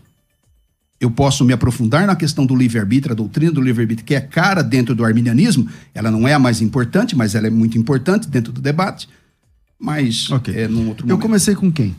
Eu 0.99 1.11
posso 1.11 1.45
me 1.45 1.53
aprofundar 1.53 2.07
na 2.07 2.15
questão 2.15 2.45
do 2.45 2.55
livre-arbítrio, 2.55 3.13
a 3.13 3.15
doutrina 3.15 3.51
do 3.51 3.61
livre-arbítrio, 3.61 4.05
que 4.05 4.15
é 4.15 4.21
cara 4.21 4.63
dentro 4.63 4.95
do 4.95 5.05
arminianismo. 5.05 5.67
Ela 5.93 6.09
não 6.09 6.27
é 6.27 6.33
a 6.33 6.39
mais 6.39 6.59
importante, 6.59 7.15
mas 7.15 7.35
ela 7.35 7.45
é 7.45 7.51
muito 7.51 7.77
importante 7.77 8.27
dentro 8.27 8.51
do 8.51 8.59
debate. 8.59 9.07
Mas 9.79 10.31
okay. 10.31 10.55
é 10.55 10.67
num 10.67 10.87
outro 10.87 11.05
momento. 11.05 11.09
Eu 11.09 11.19
comecei 11.19 11.53
com 11.53 11.71
quem? 11.71 11.95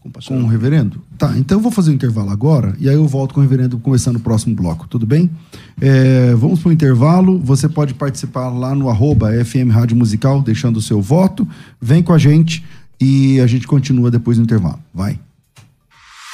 Com 0.00 0.08
o, 0.08 0.12
com 0.12 0.42
o 0.44 0.46
reverendo? 0.46 1.02
Tá, 1.18 1.36
então 1.36 1.58
eu 1.58 1.62
vou 1.62 1.70
fazer 1.70 1.90
o 1.90 1.92
um 1.92 1.96
intervalo 1.96 2.30
agora 2.30 2.74
e 2.78 2.88
aí 2.88 2.94
eu 2.94 3.06
volto 3.06 3.34
com 3.34 3.40
o 3.40 3.42
reverendo 3.42 3.78
começando 3.78 4.16
o 4.16 4.20
próximo 4.20 4.54
bloco, 4.54 4.86
tudo 4.88 5.04
bem? 5.04 5.28
É, 5.78 6.34
vamos 6.34 6.60
para 6.60 6.70
o 6.70 6.72
intervalo. 6.72 7.38
Você 7.40 7.68
pode 7.68 7.92
participar 7.92 8.48
lá 8.48 8.74
no 8.74 8.88
arroba 8.88 9.32
FM 9.44 9.70
Rádio 9.70 9.96
Musical, 9.96 10.40
deixando 10.40 10.78
o 10.78 10.82
seu 10.82 11.02
voto. 11.02 11.46
Vem 11.80 12.02
com 12.02 12.14
a 12.14 12.18
gente 12.18 12.64
e 12.98 13.40
a 13.40 13.46
gente 13.46 13.66
continua 13.66 14.10
depois 14.10 14.38
do 14.38 14.44
intervalo. 14.44 14.78
Vai. 14.94 15.18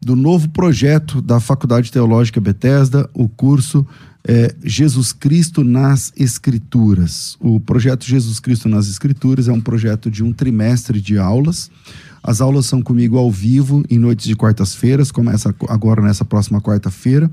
do 0.00 0.14
novo 0.14 0.48
projeto 0.50 1.20
da 1.20 1.40
Faculdade 1.40 1.90
Teológica 1.90 2.40
Bethesda, 2.40 3.08
o 3.12 3.28
curso 3.28 3.86
é, 4.26 4.54
Jesus 4.62 5.12
Cristo 5.12 5.64
nas 5.64 6.12
Escrituras. 6.16 7.36
O 7.40 7.58
projeto 7.58 8.04
Jesus 8.04 8.38
Cristo 8.38 8.68
nas 8.68 8.88
Escrituras 8.88 9.48
é 9.48 9.52
um 9.52 9.60
projeto 9.60 10.10
de 10.10 10.22
um 10.22 10.32
trimestre 10.32 11.00
de 11.00 11.18
aulas. 11.18 11.70
As 12.22 12.40
aulas 12.40 12.66
são 12.66 12.82
comigo 12.82 13.16
ao 13.16 13.30
vivo 13.30 13.82
em 13.88 13.98
noites 13.98 14.26
de 14.26 14.36
quartas-feiras, 14.36 15.10
começa 15.10 15.54
agora 15.68 16.02
nessa 16.02 16.24
próxima 16.24 16.60
quarta-feira, 16.60 17.30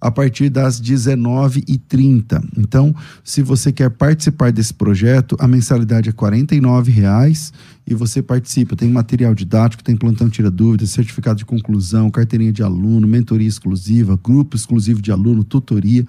a 0.00 0.10
partir 0.10 0.48
das 0.48 0.80
19h30. 0.80 2.42
Então, 2.56 2.94
se 3.24 3.42
você 3.42 3.72
quer 3.72 3.90
participar 3.90 4.52
desse 4.52 4.72
projeto, 4.72 5.36
a 5.38 5.48
mensalidade 5.48 6.08
é 6.08 6.12
R$ 6.12 6.90
reais 6.90 7.52
e 7.86 7.94
você 7.94 8.22
participa. 8.22 8.76
Tem 8.76 8.88
material 8.88 9.34
didático, 9.34 9.82
tem 9.82 9.96
plantão 9.96 10.28
tira 10.28 10.50
dúvidas, 10.50 10.90
certificado 10.90 11.38
de 11.38 11.44
conclusão, 11.44 12.10
carteirinha 12.10 12.52
de 12.52 12.62
aluno, 12.62 13.06
mentoria 13.06 13.48
exclusiva, 13.48 14.18
grupo 14.22 14.56
exclusivo 14.56 15.02
de 15.02 15.10
aluno, 15.10 15.42
tutoria, 15.42 16.06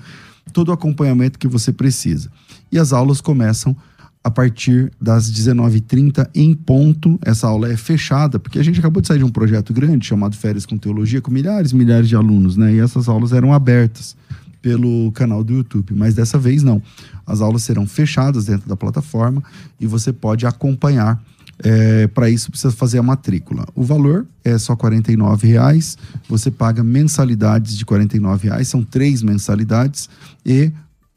todo 0.53 0.69
o 0.69 0.73
acompanhamento 0.73 1.39
que 1.39 1.47
você 1.47 1.71
precisa. 1.71 2.29
E 2.71 2.77
as 2.77 2.93
aulas 2.93 3.21
começam 3.21 3.75
a 4.23 4.29
partir 4.29 4.91
das 4.99 5.31
19h30 5.31 6.29
em 6.35 6.53
ponto. 6.53 7.17
Essa 7.23 7.47
aula 7.47 7.71
é 7.71 7.77
fechada, 7.77 8.37
porque 8.39 8.59
a 8.59 8.63
gente 8.63 8.79
acabou 8.79 9.01
de 9.01 9.07
sair 9.07 9.19
de 9.19 9.23
um 9.23 9.29
projeto 9.29 9.73
grande 9.73 10.05
chamado 10.05 10.35
Férias 10.35 10.65
com 10.65 10.77
Teologia, 10.77 11.21
com 11.21 11.31
milhares 11.31 11.71
e 11.71 11.75
milhares 11.75 12.09
de 12.09 12.15
alunos, 12.15 12.57
né? 12.57 12.73
E 12.73 12.79
essas 12.79 13.07
aulas 13.07 13.31
eram 13.31 13.53
abertas 13.53 14.15
pelo 14.61 15.11
canal 15.13 15.43
do 15.43 15.53
YouTube, 15.53 15.93
mas 15.95 16.13
dessa 16.13 16.37
vez 16.37 16.63
não. 16.63 16.81
As 17.25 17.41
aulas 17.41 17.63
serão 17.63 17.87
fechadas 17.87 18.45
dentro 18.45 18.67
da 18.67 18.75
plataforma 18.75 19.41
e 19.79 19.87
você 19.87 20.11
pode 20.11 20.45
acompanhar. 20.45 21.21
É, 21.61 22.07
Para 22.07 22.29
isso 22.29 22.49
precisa 22.49 22.73
fazer 22.73 22.99
a 22.99 23.03
matrícula. 23.03 23.65
O 23.75 23.83
valor 23.83 24.25
é 24.43 24.57
só 24.57 24.73
R$ 24.73 25.01
reais. 25.41 25.97
Você 26.27 26.49
paga 26.49 26.83
mensalidades 26.83 27.77
de 27.77 27.83
R$ 27.83 28.07
reais. 28.41 28.67
São 28.67 28.83
três 28.83 29.21
mensalidades 29.21 30.09
e 30.45 30.71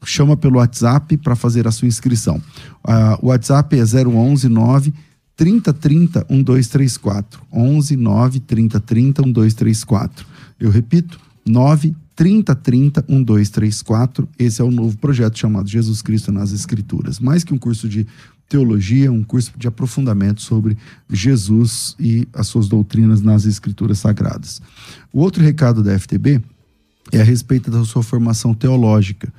chama 0.05 0.37
pelo 0.37 0.57
WhatsApp 0.57 1.17
para 1.17 1.37
fazer 1.37 1.67
a 1.67 1.71
sua 1.71 1.89
inscrição. 1.89 2.37
Uh, 2.85 3.27
o 3.27 3.27
WhatsApp 3.29 3.79
é 3.79 3.83
011 3.83 4.49
9 4.49 4.93
3030 5.37 6.27
1234. 6.29 7.43
11 7.53 7.97
9 7.97 8.41
3030 8.41 9.23
1234. 9.23 10.27
Eu 10.61 10.71
repito, 10.71 11.19
9 11.47 11.95
3030 12.15 13.05
1234. 13.09 14.29
Esse 14.39 14.61
é 14.61 14.65
o 14.65 14.71
novo 14.71 14.97
projeto 14.99 15.39
chamado 15.39 15.69
Jesus 15.69 16.03
Cristo 16.03 16.31
nas 16.31 16.53
Escrituras. 16.53 17.19
Mais 17.19 17.45
que 17.45 17.55
um 17.55 17.59
curso 17.59 17.89
de 17.89 18.07
teologia, 18.49 19.11
um 19.11 19.25
curso 19.25 19.51
de 19.57 19.67
aprofundamento 19.67 20.43
sobre 20.43 20.77
Jesus 21.09 21.97
e 21.99 22.29
as 22.35 22.47
suas 22.49 22.69
doutrinas 22.69 23.23
nas 23.23 23.47
Escrituras 23.47 23.99
Sagradas. 23.99 24.61
O 25.13 25.21
outro 25.21 25.43
recado 25.43 25.83
da 25.83 25.99
FTB 25.99 26.41
é 27.11 27.21
a 27.21 27.25
respeito 27.25 27.71
da 27.71 27.83
sua 27.85 28.03
formação 28.03 28.55
teológica. 28.55 29.33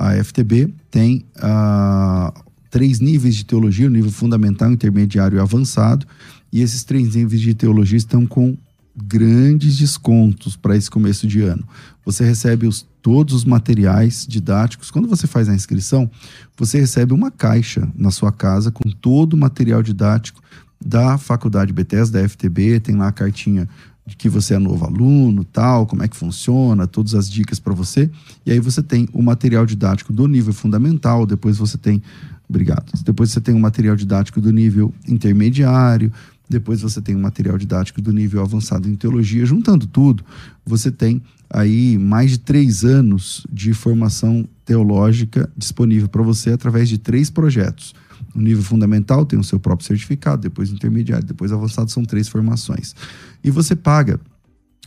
A 0.00 0.14
FTB 0.24 0.72
tem 0.90 1.26
uh, 1.36 2.32
três 2.70 3.00
níveis 3.00 3.36
de 3.36 3.44
teologia: 3.44 3.86
o 3.86 3.90
nível 3.90 4.10
fundamental, 4.10 4.72
intermediário 4.72 5.36
e 5.36 5.40
avançado. 5.40 6.06
E 6.50 6.62
esses 6.62 6.82
três 6.84 7.14
níveis 7.14 7.42
de 7.42 7.52
teologia 7.52 7.98
estão 7.98 8.26
com 8.26 8.56
grandes 8.96 9.76
descontos 9.76 10.56
para 10.56 10.74
esse 10.74 10.90
começo 10.90 11.26
de 11.26 11.42
ano. 11.42 11.62
Você 12.02 12.24
recebe 12.24 12.66
os, 12.66 12.86
todos 13.02 13.34
os 13.34 13.44
materiais 13.44 14.26
didáticos. 14.26 14.90
Quando 14.90 15.06
você 15.06 15.26
faz 15.26 15.50
a 15.50 15.54
inscrição, 15.54 16.10
você 16.56 16.80
recebe 16.80 17.12
uma 17.12 17.30
caixa 17.30 17.86
na 17.94 18.10
sua 18.10 18.32
casa 18.32 18.70
com 18.70 18.88
todo 18.90 19.34
o 19.34 19.36
material 19.36 19.82
didático 19.82 20.42
da 20.82 21.18
Faculdade 21.18 21.74
Bethesda, 21.74 22.22
da 22.22 22.26
FTB, 22.26 22.80
tem 22.80 22.96
lá 22.96 23.08
a 23.08 23.12
cartinha 23.12 23.68
de 24.10 24.16
que 24.16 24.28
você 24.28 24.54
é 24.54 24.58
novo 24.58 24.84
aluno, 24.84 25.44
tal, 25.44 25.86
como 25.86 26.02
é 26.02 26.08
que 26.08 26.16
funciona, 26.16 26.84
todas 26.84 27.14
as 27.14 27.30
dicas 27.30 27.60
para 27.60 27.72
você. 27.72 28.10
E 28.44 28.50
aí 28.50 28.58
você 28.58 28.82
tem 28.82 29.08
o 29.12 29.22
material 29.22 29.64
didático 29.64 30.12
do 30.12 30.26
nível 30.26 30.52
fundamental, 30.52 31.24
depois 31.24 31.56
você 31.56 31.78
tem, 31.78 32.02
obrigado. 32.48 32.90
Depois 33.04 33.30
você 33.30 33.40
tem 33.40 33.54
o 33.54 33.60
material 33.60 33.94
didático 33.94 34.40
do 34.40 34.52
nível 34.52 34.92
intermediário, 35.06 36.12
depois 36.48 36.80
você 36.80 37.00
tem 37.00 37.14
o 37.14 37.20
material 37.20 37.56
didático 37.56 38.02
do 38.02 38.12
nível 38.12 38.42
avançado 38.42 38.88
em 38.88 38.96
teologia. 38.96 39.46
Juntando 39.46 39.86
tudo, 39.86 40.24
você 40.66 40.90
tem 40.90 41.22
aí 41.48 41.96
mais 41.96 42.32
de 42.32 42.38
três 42.38 42.84
anos 42.84 43.46
de 43.52 43.72
formação 43.72 44.44
teológica 44.70 45.50
disponível 45.56 46.08
para 46.08 46.22
você 46.22 46.50
através 46.50 46.88
de 46.88 46.96
três 46.96 47.28
projetos. 47.28 47.92
No 48.32 48.40
nível 48.40 48.62
fundamental 48.62 49.26
tem 49.26 49.36
o 49.36 49.42
seu 49.42 49.58
próprio 49.58 49.84
certificado, 49.84 50.42
depois 50.42 50.70
intermediário, 50.70 51.26
depois 51.26 51.50
avançado, 51.50 51.90
são 51.90 52.04
três 52.04 52.28
formações. 52.28 52.94
E 53.42 53.50
você 53.50 53.74
paga 53.74 54.20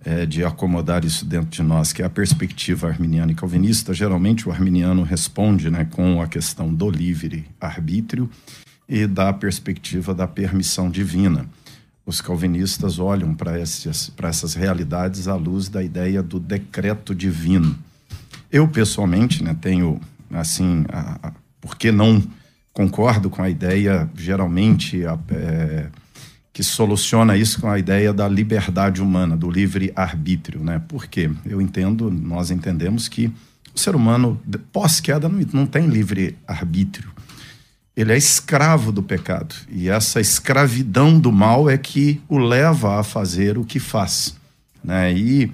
é, 0.04 0.26
de 0.26 0.44
acomodar 0.44 1.04
isso 1.04 1.26
dentro 1.26 1.50
de 1.50 1.62
nós, 1.62 1.92
que 1.92 2.02
é 2.02 2.06
a 2.06 2.10
perspectiva 2.10 2.88
arminiana 2.88 3.32
e 3.32 3.36
calvinista. 3.36 3.94
Geralmente 3.94 4.48
o 4.48 4.52
arminiano 4.52 5.04
responde 5.04 5.70
né, 5.70 5.86
com 5.86 6.22
a 6.22 6.28
questão 6.28 6.74
do 6.74 6.90
livre 6.90 7.46
arbítrio 7.60 8.30
e 8.88 9.06
da 9.06 9.32
perspectiva 9.34 10.14
da 10.14 10.28
permissão 10.28 10.90
divina. 10.90 11.46
Os 12.06 12.22
calvinistas 12.22 12.98
olham 12.98 13.36
para 13.36 13.60
essas 13.60 14.54
realidades 14.56 15.28
à 15.28 15.36
luz 15.36 15.70
da 15.70 15.84
ideia 15.84 16.24
do 16.24 16.40
decreto 16.40 17.14
divino. 17.14 17.78
Eu, 18.52 18.68
pessoalmente, 18.68 19.44
né, 19.44 19.56
tenho, 19.60 20.00
assim, 20.32 20.86
a, 20.90 21.28
a, 21.28 21.32
porque 21.62 21.92
não 21.92 22.24
concordo 22.74 23.30
com 23.30 23.44
a 23.44 23.50
ideia, 23.50 24.10
geralmente, 24.16 25.06
a, 25.06 25.18
é, 25.32 25.88
que 26.52 26.64
soluciona 26.64 27.38
isso 27.38 27.62
com 27.62 27.70
a 27.70 27.80
ideia 27.80 28.12
da 28.12 28.28
liberdade 28.28 29.02
humana, 29.02 29.38
do 29.38 29.50
livre 29.50 29.94
arbítrio, 29.96 30.64
né? 30.64 30.82
Por 30.88 31.08
quê? 31.08 31.30
Eu 31.46 31.62
entendo, 31.62 32.12
nós 32.12 32.52
entendemos 32.52 33.08
que 33.08 33.32
o 33.74 33.80
ser 33.80 33.96
humano 33.96 34.38
pós-queda 34.74 35.30
não, 35.30 35.40
não 35.54 35.66
tem 35.66 35.88
livre 35.88 36.38
arbítrio. 36.48 37.12
Ele 37.96 38.12
é 38.12 38.18
escravo 38.18 38.92
do 38.92 39.04
pecado 39.04 39.56
e 39.70 39.90
essa 39.90 40.20
escravidão 40.20 41.20
do 41.20 41.32
mal 41.32 41.70
é 41.70 41.78
que 41.78 42.22
o 42.28 42.38
leva 42.38 43.00
a 43.00 43.04
fazer 43.04 43.58
o 43.58 43.64
que 43.64 43.80
faz, 43.80 44.36
né? 44.84 45.14
E 45.14 45.52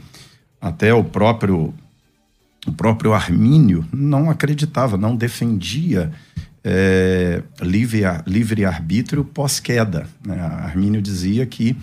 até 0.61 0.93
o 0.93 1.03
próprio 1.03 1.73
o 2.65 2.71
próprio 2.71 3.13
Armínio 3.13 3.85
não 3.93 4.29
acreditava, 4.29 4.97
não 4.97 5.15
defendia 5.15 6.11
é, 6.63 7.43
livre, 7.61 8.01
livre 8.25 8.65
arbítrio 8.65 9.23
pós-queda. 9.23 10.07
Né? 10.25 10.39
Armínio 10.39 11.01
dizia 11.01 11.45
que, 11.45 11.77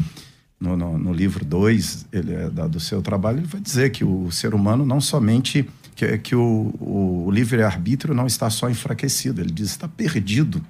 no, 0.60 0.76
no, 0.76 0.98
no 0.98 1.12
livro 1.12 1.44
2 1.44 2.06
é, 2.12 2.68
do 2.68 2.80
seu 2.80 3.00
trabalho, 3.00 3.38
ele 3.38 3.46
vai 3.46 3.60
dizer 3.60 3.90
que 3.90 4.04
o 4.04 4.30
ser 4.32 4.54
humano 4.54 4.84
não 4.84 5.00
somente. 5.00 5.68
que, 5.94 6.18
que 6.18 6.34
o, 6.34 6.74
o 6.80 7.30
livre 7.30 7.62
arbítrio 7.62 8.12
não 8.12 8.26
está 8.26 8.50
só 8.50 8.68
enfraquecido, 8.68 9.40
ele 9.40 9.52
diz 9.52 9.68
está 9.68 9.86
perdido 9.86 10.60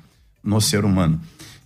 no 0.45 0.61
ser 0.61 0.85
humano. 0.85 1.19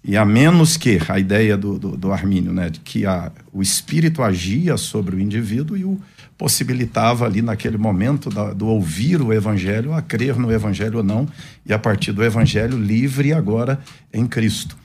E 0.08 0.16
a 0.16 0.24
menos 0.24 0.76
que 0.76 1.00
a 1.08 1.18
ideia 1.18 1.56
do, 1.56 1.80
do, 1.80 1.96
do 1.96 2.12
Armínio, 2.12 2.52
né, 2.52 2.70
de 2.70 2.78
que 2.78 3.04
a, 3.04 3.32
o 3.52 3.60
espírito 3.60 4.22
agia 4.22 4.76
sobre 4.76 5.16
o 5.16 5.20
indivíduo 5.20 5.76
e 5.76 5.84
o 5.84 6.00
possibilitava 6.38 7.24
ali 7.24 7.42
naquele 7.42 7.76
momento 7.76 8.30
da, 8.30 8.52
do 8.52 8.68
ouvir 8.68 9.20
o 9.20 9.32
evangelho 9.32 9.92
a 9.92 10.00
crer 10.00 10.36
no 10.36 10.52
evangelho 10.52 10.98
ou 10.98 11.02
não 11.02 11.26
e 11.64 11.72
a 11.72 11.78
partir 11.78 12.12
do 12.12 12.22
evangelho 12.22 12.78
livre 12.78 13.32
agora 13.32 13.80
em 14.12 14.26
Cristo. 14.28 14.76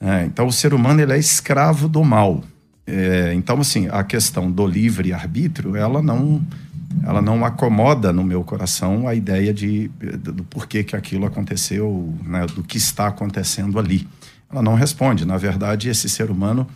É, 0.00 0.24
então 0.24 0.48
o 0.48 0.52
ser 0.52 0.74
humano 0.74 1.00
ele 1.00 1.12
é 1.12 1.18
escravo 1.18 1.88
do 1.88 2.02
mal. 2.02 2.42
É, 2.84 3.32
então 3.34 3.60
assim 3.60 3.88
a 3.88 4.02
questão 4.02 4.50
do 4.50 4.66
livre 4.66 5.12
arbítrio 5.12 5.76
ela 5.76 6.02
não 6.02 6.44
ela 7.02 7.22
não 7.22 7.44
acomoda 7.44 8.12
no 8.12 8.24
meu 8.24 8.42
coração 8.42 9.06
a 9.06 9.14
ideia 9.14 9.54
de 9.54 9.88
do 10.18 10.42
porquê 10.44 10.82
que 10.82 10.96
aquilo 10.96 11.24
aconteceu, 11.24 12.12
né, 12.24 12.46
do 12.46 12.64
que 12.64 12.78
está 12.78 13.06
acontecendo 13.06 13.78
ali. 13.78 14.08
Ela 14.54 14.62
não 14.62 14.74
responde. 14.74 15.24
Na 15.24 15.36
verdade 15.36 15.88
esse 15.88 16.08
ser 16.08 16.30
humano 16.30 16.66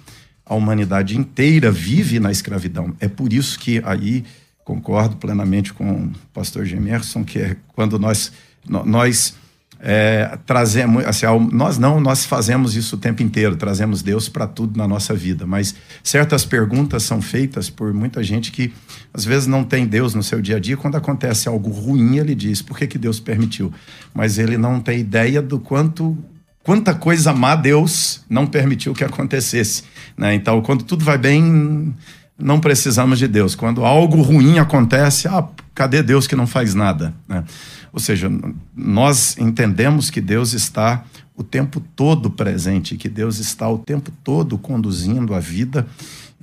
a 0.48 0.54
humanidade 0.54 1.16
inteira 1.16 1.70
vive 1.70 2.18
na 2.18 2.32
escravidão. 2.32 2.94
É 2.98 3.06
por 3.06 3.32
isso 3.32 3.58
que 3.58 3.82
aí 3.84 4.24
concordo 4.64 5.16
plenamente 5.16 5.72
com 5.72 6.04
o 6.04 6.12
pastor 6.32 6.64
Gemerson, 6.64 7.22
que 7.22 7.38
é 7.38 7.56
quando 7.74 7.98
nós, 7.98 8.32
nós 8.66 9.34
é, 9.80 10.38
trazemos, 10.46 11.04
assim, 11.04 11.26
nós 11.52 11.78
não, 11.78 12.00
nós 12.00 12.24
fazemos 12.24 12.76
isso 12.76 12.96
o 12.96 12.98
tempo 12.98 13.22
inteiro, 13.22 13.56
trazemos 13.56 14.02
Deus 14.02 14.28
para 14.28 14.46
tudo 14.46 14.76
na 14.76 14.88
nossa 14.88 15.14
vida, 15.14 15.46
mas 15.46 15.74
certas 16.02 16.44
perguntas 16.44 17.02
são 17.02 17.22
feitas 17.22 17.70
por 17.70 17.92
muita 17.94 18.22
gente 18.22 18.50
que 18.50 18.72
às 19.12 19.24
vezes 19.24 19.46
não 19.46 19.64
tem 19.64 19.86
Deus 19.86 20.14
no 20.14 20.22
seu 20.22 20.40
dia 20.40 20.56
a 20.56 20.60
dia, 20.60 20.76
quando 20.76 20.96
acontece 20.96 21.48
algo 21.48 21.70
ruim, 21.70 22.16
ele 22.16 22.34
diz, 22.34 22.60
por 22.60 22.76
que, 22.78 22.86
que 22.86 22.98
Deus 22.98 23.20
permitiu? 23.20 23.72
Mas 24.12 24.38
ele 24.38 24.58
não 24.58 24.80
tem 24.80 25.00
ideia 25.00 25.40
do 25.40 25.58
quanto 25.58 26.16
quanta 26.68 26.94
coisa 26.94 27.32
má 27.32 27.54
Deus 27.54 28.20
não 28.28 28.46
permitiu 28.46 28.92
que 28.92 29.02
acontecesse. 29.02 29.84
Né? 30.14 30.34
Então, 30.34 30.60
quando 30.60 30.84
tudo 30.84 31.02
vai 31.02 31.16
bem, 31.16 31.94
não 32.38 32.60
precisamos 32.60 33.18
de 33.18 33.26
Deus. 33.26 33.54
Quando 33.54 33.86
algo 33.86 34.20
ruim 34.20 34.58
acontece, 34.58 35.26
ah, 35.28 35.48
cadê 35.74 36.02
Deus 36.02 36.26
que 36.26 36.36
não 36.36 36.46
faz 36.46 36.74
nada? 36.74 37.14
Né? 37.26 37.42
Ou 37.90 37.98
seja, 37.98 38.30
nós 38.76 39.34
entendemos 39.38 40.10
que 40.10 40.20
Deus 40.20 40.52
está 40.52 41.06
o 41.34 41.42
tempo 41.42 41.82
todo 41.96 42.28
presente, 42.28 42.98
que 42.98 43.08
Deus 43.08 43.38
está 43.38 43.66
o 43.66 43.78
tempo 43.78 44.12
todo 44.22 44.58
conduzindo 44.58 45.34
a 45.34 45.40
vida. 45.40 45.86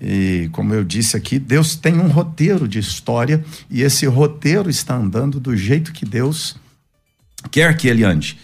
E, 0.02 0.50
como 0.54 0.74
eu 0.74 0.84
disse 0.84 1.16
aqui, 1.16 1.38
Deus 1.38 1.76
tem 1.76 2.00
um 2.00 2.08
roteiro 2.08 2.68
de 2.68 2.80
história 2.80 3.46
e 3.70 3.84
esse 3.84 4.08
roteiro 4.08 4.72
está 4.72 4.96
andando 4.96 5.40
do 5.40 5.56
jeito 5.56 5.94
que 5.94 6.04
Deus 6.04 6.56
quer 7.52 7.78
que 7.78 7.88
ele 7.88 8.04
ande 8.04 8.40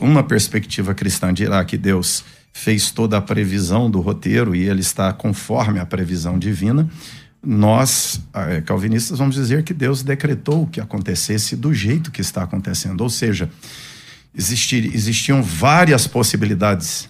uma 0.00 0.22
perspectiva 0.22 0.94
cristã 0.94 1.32
dirá 1.32 1.64
que 1.64 1.78
Deus 1.78 2.24
fez 2.52 2.90
toda 2.90 3.18
a 3.18 3.20
previsão 3.20 3.90
do 3.90 4.00
roteiro 4.00 4.54
e 4.54 4.68
ele 4.68 4.80
está 4.80 5.12
conforme 5.12 5.78
a 5.78 5.86
previsão 5.86 6.38
divina, 6.38 6.88
nós, 7.44 8.20
eh, 8.34 8.60
calvinistas, 8.62 9.18
vamos 9.18 9.34
dizer 9.36 9.62
que 9.62 9.74
Deus 9.74 10.02
decretou 10.02 10.66
que 10.66 10.80
acontecesse 10.80 11.54
do 11.54 11.72
jeito 11.72 12.10
que 12.10 12.20
está 12.20 12.42
acontecendo. 12.42 13.02
Ou 13.02 13.10
seja, 13.10 13.48
existir, 14.36 14.92
existiam 14.94 15.42
várias 15.42 16.06
possibilidades, 16.06 17.08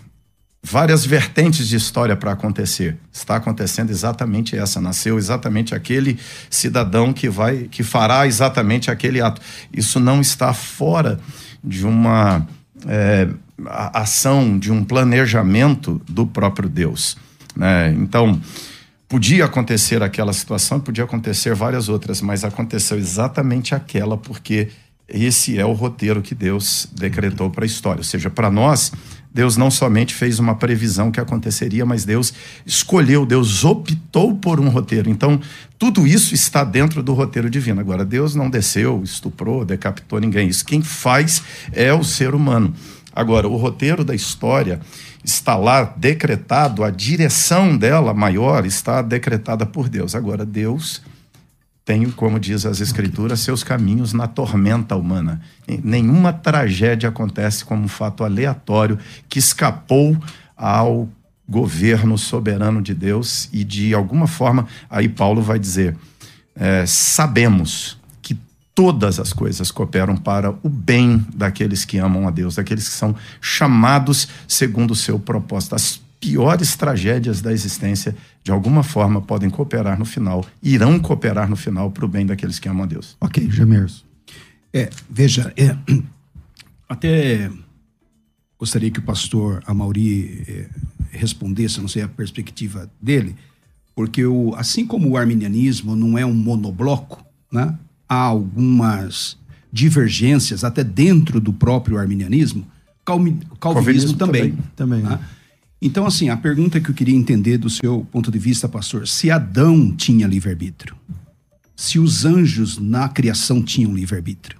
várias 0.63 1.07
vertentes 1.07 1.69
de 1.69 1.77
história 1.77 2.17
para 2.17 2.33
acontecer. 2.33 2.99
Está 3.11 3.37
acontecendo 3.37 3.91
exatamente 3.91 4.57
essa. 4.57 4.81
Nasceu 4.81 5.17
exatamente 5.17 5.75
aquele 5.75 6.19
cidadão 6.51 7.13
que 7.13 7.29
vai, 7.29 7.69
que 7.71 7.83
fará 7.83 8.27
exatamente 8.27 8.91
aquele 8.91 9.23
ato. 9.23 9.41
Isso 9.73 9.99
não 9.99 10.21
está 10.21 10.53
fora 10.53 11.19
de 11.65 11.87
uma 11.87 12.47
é, 12.87 13.29
a 13.67 14.01
ação 14.01 14.59
de 14.59 14.71
um 14.71 14.85
planejamento 14.85 16.01
do 16.09 16.27
próprio 16.27 16.69
Deus. 16.69 17.17
Né? 17.55 17.95
Então, 17.99 18.41
podia 19.09 19.45
acontecer 19.45 20.03
aquela 20.03 20.33
situação, 20.33 20.81
podia 20.81 21.05
acontecer 21.05 21.55
várias 21.55 21.89
outras, 21.89 22.21
mas 22.21 22.45
aconteceu 22.45 22.99
exatamente 22.99 23.75
aquela 23.75 24.17
porque 24.17 24.69
esse 25.09 25.59
é 25.59 25.65
o 25.65 25.73
roteiro 25.73 26.21
que 26.21 26.35
Deus 26.35 26.89
decretou 26.93 27.49
para 27.49 27.65
a 27.65 27.67
história. 27.67 28.01
Ou 28.01 28.05
seja, 28.05 28.29
para 28.29 28.51
nós, 28.51 28.93
Deus 29.37 29.59
não 29.59 29.71
somente 29.71 30.15
fez 30.15 30.39
uma 30.39 30.55
previsão 30.55 31.11
que 31.11 31.21
aconteceria, 31.21 31.85
mas 31.85 32.07
Deus 32.07 32.33
escolheu, 32.65 33.27
Deus 33.27 33.67
optou 33.67 34.35
por 34.35 34.59
um 34.59 34.71
roteiro. 34.71 35.11
Então, 35.11 35.39
tudo 35.79 36.07
isso 36.07 36.35
está 36.35 36.65
dentro 36.65 37.03
do 37.03 37.13
roteiro 37.13 37.51
divino. 37.51 37.79
Agora, 37.79 38.03
Deus 38.03 38.35
não 38.35 38.49
desceu, 38.49 39.03
estuprou, 39.05 39.63
decapitou 39.63 40.19
ninguém. 40.19 40.49
Isso 40.49 40.65
quem 40.65 40.81
faz 40.81 41.43
é 41.75 41.93
o 41.93 42.03
ser 42.03 42.35
humano. 42.35 42.73
Agora, 43.15 43.47
o 43.47 43.57
roteiro 43.57 44.03
da 44.03 44.15
história 44.15 44.81
está 45.23 45.55
lá 45.55 45.85
decretado, 45.85 46.83
a 46.83 46.91
direção 46.91 47.77
dela 47.77 48.15
maior 48.15 48.65
está 48.65 49.03
decretada 49.03 49.67
por 49.67 49.87
Deus. 49.87 50.15
Agora, 50.15 50.47
Deus 50.47 51.03
tem, 51.87 52.11
como 52.11 52.41
diz 52.41 52.67
as 52.67 52.81
escrituras, 52.81 53.39
seus 53.39 53.63
caminhos 53.63 54.13
na 54.13 54.27
tormenta 54.27 54.97
humana. 54.97 55.41
Nenhuma 55.85 56.33
tragédia 56.33 57.11
acontece 57.11 57.65
como 57.65 57.85
um 57.85 57.89
fato 57.89 58.25
aleatório 58.25 58.99
que 59.29 59.39
escapou 59.39 60.17
ao 60.57 61.09
governo 61.49 62.19
soberano 62.19 62.83
de 62.83 62.93
Deus 62.93 63.49
e 63.53 63.63
de 63.63 63.95
alguma 63.95 64.27
forma, 64.27 64.67
aí 64.91 65.09
Paulo 65.09 65.41
vai 65.41 65.61
dizer, 65.61 65.97
é, 66.57 66.85
sabemos 66.87 67.97
que 68.21 68.37
todas 68.75 69.21
as 69.21 69.33
coisas 69.33 69.71
cooperam 69.71 70.17
para 70.17 70.51
o 70.65 70.69
bem 70.69 71.25
daqueles 71.33 71.85
que 71.85 71.99
amam 71.99 72.27
a 72.27 72.33
Deus, 72.33 72.57
daqueles 72.57 72.89
que 72.89 72.95
são 72.95 73.15
chamados 73.41 74.27
segundo 74.49 74.91
o 74.91 74.97
seu 74.97 75.21
propósito. 75.21 75.77
As 75.77 76.01
piores 76.21 76.77
tragédias 76.77 77.41
da 77.41 77.53
existência, 77.53 78.17
de 78.43 78.51
alguma 78.51 78.83
forma, 78.83 79.21
podem 79.21 79.51
cooperar 79.51 79.99
no 79.99 80.05
final, 80.05 80.45
irão 80.63 80.99
cooperar 80.99 81.49
no 81.49 81.57
final 81.57 81.91
para 81.91 82.05
o 82.05 82.09
bem 82.09 82.27
daqueles 82.27 82.59
que 82.59 82.69
amam 82.69 82.85
a 82.85 82.87
Deus. 82.87 83.17
Ok, 83.21 83.49
Gemerson. 83.51 84.05
É, 84.73 84.91
veja, 85.09 85.53
é, 85.57 85.77
até 86.89 87.51
gostaria 88.59 88.91
que 88.91 88.99
o 88.99 89.03
pastor 89.03 89.63
Amauri 89.67 90.45
é, 90.49 90.69
respondesse, 91.11 91.81
não 91.81 91.89
sei 91.89 92.03
a 92.03 92.09
perspectiva 92.09 92.91
dele, 93.01 93.37
porque 93.95 94.25
o, 94.25 94.55
assim 94.57 94.87
como 94.87 95.11
o 95.11 95.17
arminianismo 95.17 95.97
não 95.97 96.19
é 96.19 96.25
um 96.25 96.35
monobloco, 96.35 97.25
né, 97.53 97.77
há 98.09 98.21
algumas 98.21 99.39
divergências 99.73 100.65
até 100.65 100.83
dentro 100.83 101.41
do 101.41 101.53
próprio 101.53 101.99
arminianismo, 101.99 102.67
calvinismo, 103.05 103.57
calvinismo 103.57 104.15
também. 104.17 104.57
Também. 104.75 105.01
também 105.01 105.03
né? 105.03 105.21
Então, 105.81 106.07
assim, 106.07 106.31
a 106.31 106.37
pergunta 106.37 106.81
que 106.81 106.91
eu 106.91 106.95
queria 106.95 107.15
entender 107.15 107.59
do 107.59 107.69
seu 107.69 108.07
ponto 108.11 108.31
de 108.31 108.39
vista, 108.39 108.69
pastor, 108.69 109.07
se 109.07 109.31
Adão 109.31 109.95
tinha 109.95 110.27
livre-arbítrio, 110.27 110.97
se 111.77 111.99
os 111.99 112.25
anjos 112.25 112.79
na 112.79 113.09
criação 113.09 113.63
tinham 113.63 113.95
livre-arbítrio, 113.95 114.59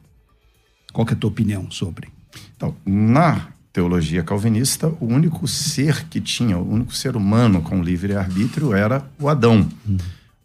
qual 0.93 1.07
é 1.09 1.13
a 1.13 1.17
tua 1.17 1.31
opinião 1.31 1.71
sobre? 1.71 2.09
Então, 2.55 2.75
na 2.85 3.49
teologia 3.73 4.23
calvinista, 4.23 4.89
o 5.01 5.07
único 5.07 5.47
ser 5.47 6.07
que 6.09 6.21
tinha, 6.21 6.59
o 6.59 6.71
único 6.71 6.95
ser 6.95 7.17
humano 7.17 7.61
com 7.61 7.83
livre-arbítrio 7.83 8.75
era 8.75 9.05
o 9.19 9.29
Adão. 9.29 9.69
Hum. 9.89 9.97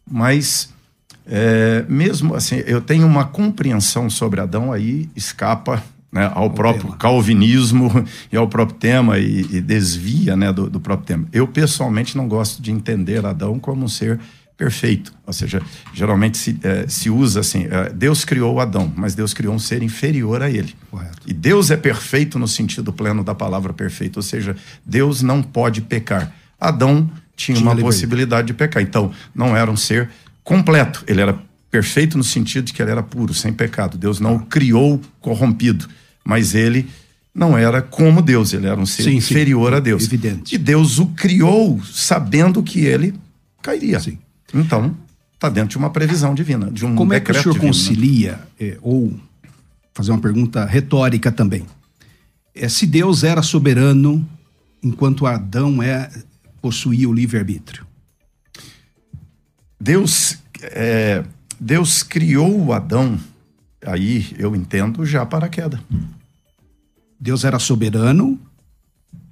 Mas, 0.10 0.74
é, 1.26 1.86
mesmo 1.88 2.36
assim, 2.36 2.56
eu 2.66 2.82
tenho 2.82 3.08
uma 3.08 3.26
compreensão 3.26 4.10
sobre 4.10 4.42
Adão, 4.42 4.72
aí 4.72 5.10
escapa 5.16 5.84
né, 6.12 6.30
ao 6.34 6.48
o 6.48 6.50
próprio 6.50 6.86
tema. 6.86 6.98
calvinismo 6.98 8.06
e 8.32 8.36
ao 8.36 8.48
próprio 8.48 8.78
tema 8.78 9.18
e, 9.18 9.42
e 9.50 9.62
desvia 9.62 10.36
né, 10.36 10.52
do, 10.52 10.70
do, 10.70 10.80
próprio 10.80 11.08
tema. 11.08 11.28
Eu, 11.32 11.48
pessoalmente, 11.48 12.18
não 12.18 12.28
gosto 12.28 12.62
de 12.62 12.72
entender 12.72 13.26
Adão 13.26 13.58
como 13.58 13.86
um 13.86 13.88
ser 13.88 14.20
perfeito. 14.58 15.14
Ou 15.26 15.34
seja, 15.34 15.62
geralmente 15.94 16.38
se, 16.38 16.60
é, 16.62 16.86
se 16.88 17.10
usa 17.10 17.40
assim: 17.40 17.66
é, 17.70 17.90
Deus 17.90 18.26
criou 18.26 18.60
Adão, 18.60 18.92
mas 18.96 19.16
Deus 19.16 19.34
criou 19.34 19.56
um 19.56 19.60
ser 19.60 19.82
inferior 19.82 20.44
a 20.44 20.50
ele. 20.50 20.76
Correto. 20.92 21.18
E 21.26 21.34
Deus 21.34 21.72
é 21.72 21.78
perfeito 21.78 22.38
no 22.38 22.48
sentido 22.48 22.92
pleno 22.92 23.24
da 23.24 23.34
palavra 23.34 23.74
perfeito, 23.74 24.18
ou 24.18 24.24
seja, 24.24 24.56
Deus 24.86 25.22
não 25.22 25.42
pode 25.42 25.82
pecar. 25.82 26.32
Adão 26.60 27.10
tinha, 27.36 27.58
tinha 27.58 27.72
uma 27.72 27.80
possibilidade 27.80 28.48
de 28.48 28.54
pecar. 28.54 28.84
Então, 28.84 29.12
não 29.34 29.56
era 29.56 29.72
um 29.72 29.78
ser 29.78 30.10
completo, 30.44 31.04
ele 31.08 31.22
era 31.22 31.40
perfeito 31.72 32.18
no 32.18 32.24
sentido 32.24 32.66
de 32.66 32.74
que 32.74 32.82
ele 32.82 32.92
era 32.92 33.02
puro, 33.02 33.34
sem 33.34 33.52
pecado. 33.52 33.98
Deus 33.98 34.20
não 34.20 34.36
o 34.36 34.46
criou 34.46 35.02
corrompido 35.20 35.88
mas 36.24 36.54
ele 36.56 36.90
não 37.34 37.58
era 37.58 37.82
como 37.82 38.22
Deus, 38.22 38.54
ele 38.54 38.68
era 38.68 38.80
um 38.80 38.86
ser 38.86 39.04
sim, 39.04 39.16
inferior 39.16 39.72
sim, 39.72 39.78
a 39.78 39.80
Deus. 39.80 40.04
Evidente. 40.04 40.56
E 40.56 40.58
Deus 40.58 41.00
o 41.00 41.08
criou 41.08 41.82
sabendo 41.84 42.62
que 42.62 42.82
ele 42.82 43.14
cairia. 43.62 44.00
Sim. 44.00 44.18
Então, 44.54 44.96
está 45.34 45.50
dentro 45.50 45.70
de 45.72 45.78
uma 45.78 45.90
previsão 45.90 46.36
divina, 46.36 46.70
de 46.70 46.86
um 46.86 46.96
Como 46.96 47.14
é 47.14 47.20
que 47.20 47.32
o 47.32 47.34
senhor 47.34 47.54
divino, 47.54 47.64
né? 47.64 47.70
concilia, 47.70 48.40
é, 48.60 48.78
ou 48.82 49.14
fazer 49.94 50.12
uma 50.12 50.20
pergunta 50.20 50.66
retórica 50.66 51.32
também, 51.32 51.66
é, 52.54 52.68
se 52.68 52.86
Deus 52.86 53.24
era 53.24 53.42
soberano 53.42 54.28
enquanto 54.84 55.26
Adão 55.26 55.82
é, 55.82 56.10
possuía 56.62 57.08
o 57.08 57.14
livre-arbítrio? 57.14 57.86
Deus, 59.80 60.38
é, 60.62 61.24
Deus 61.62 62.02
criou 62.02 62.74
Adão 62.74 63.20
aí 63.86 64.28
eu 64.38 64.56
entendo 64.56 65.06
já 65.06 65.26
para 65.26 65.48
a 65.48 65.50
queda. 65.50 65.80
Deus 67.20 67.44
era 67.44 67.60
soberano. 67.60 68.40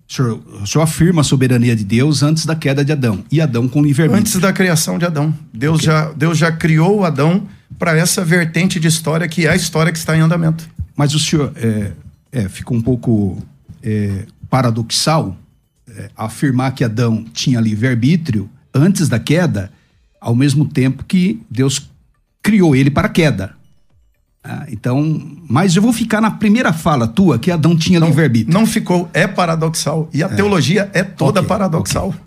O 0.08 0.14
senhor, 0.14 0.42
o 0.62 0.68
senhor 0.68 0.84
afirma 0.84 1.22
a 1.22 1.24
soberania 1.24 1.76
de 1.76 1.84
Deus 1.84 2.24
antes 2.24 2.46
da 2.46 2.56
queda 2.56 2.84
de 2.84 2.92
Adão. 2.92 3.24
E 3.32 3.40
Adão 3.40 3.68
com 3.68 3.82
livre-arbítrio. 3.82 4.22
Antes 4.22 4.40
da 4.40 4.52
criação 4.52 4.98
de 4.98 5.06
Adão. 5.06 5.34
Deus, 5.54 5.78
okay. 5.78 5.88
já, 5.88 6.12
Deus 6.14 6.38
já 6.38 6.52
criou 6.52 7.06
Adão 7.06 7.48
para 7.78 7.96
essa 7.96 8.26
vertente 8.26 8.80
de 8.80 8.88
história 8.88 9.28
que 9.28 9.46
é 9.46 9.52
a 9.52 9.56
história 9.56 9.92
que 9.92 10.00
está 10.00 10.18
em 10.18 10.22
andamento. 10.22 10.68
Mas 10.96 11.14
o 11.14 11.20
senhor 11.20 11.54
é, 11.56 11.92
é, 12.32 12.50
fica 12.50 12.74
um 12.74 12.82
pouco 12.82 13.42
é, 13.84 14.26
paradoxal 14.50 15.38
é, 15.88 16.10
afirmar 16.16 16.74
que 16.74 16.84
Adão 16.84 17.24
tinha 17.32 17.60
livre-arbítrio 17.60 18.50
antes 18.74 19.08
da 19.08 19.20
queda, 19.20 19.72
ao 20.20 20.36
mesmo 20.36 20.66
tempo 20.66 21.06
que 21.06 21.42
Deus 21.50 21.90
criou 22.42 22.76
ele 22.76 22.90
para 22.90 23.08
a 23.08 23.12
queda. 23.12 23.56
Ah, 24.44 24.66
então, 24.70 25.38
mas 25.50 25.76
eu 25.76 25.82
vou 25.82 25.92
ficar 25.92 26.22
na 26.22 26.32
primeira 26.32 26.72
fala 26.72 27.08
tua, 27.08 27.38
que 27.38 27.52
Adão 27.52 27.76
tinha 27.76 28.00
livre-arbítrio. 28.00 28.54
Não 28.54 28.66
ficou, 28.66 29.10
é 29.14 29.28
paradoxal. 29.28 30.10
E 30.14 30.24
a 30.24 30.28
é. 30.28 30.30
teologia 30.30 30.90
é 30.94 31.04
toda 31.04 31.42
okay, 31.42 31.48
paradoxal. 31.48 32.10
Okay. 32.10 32.20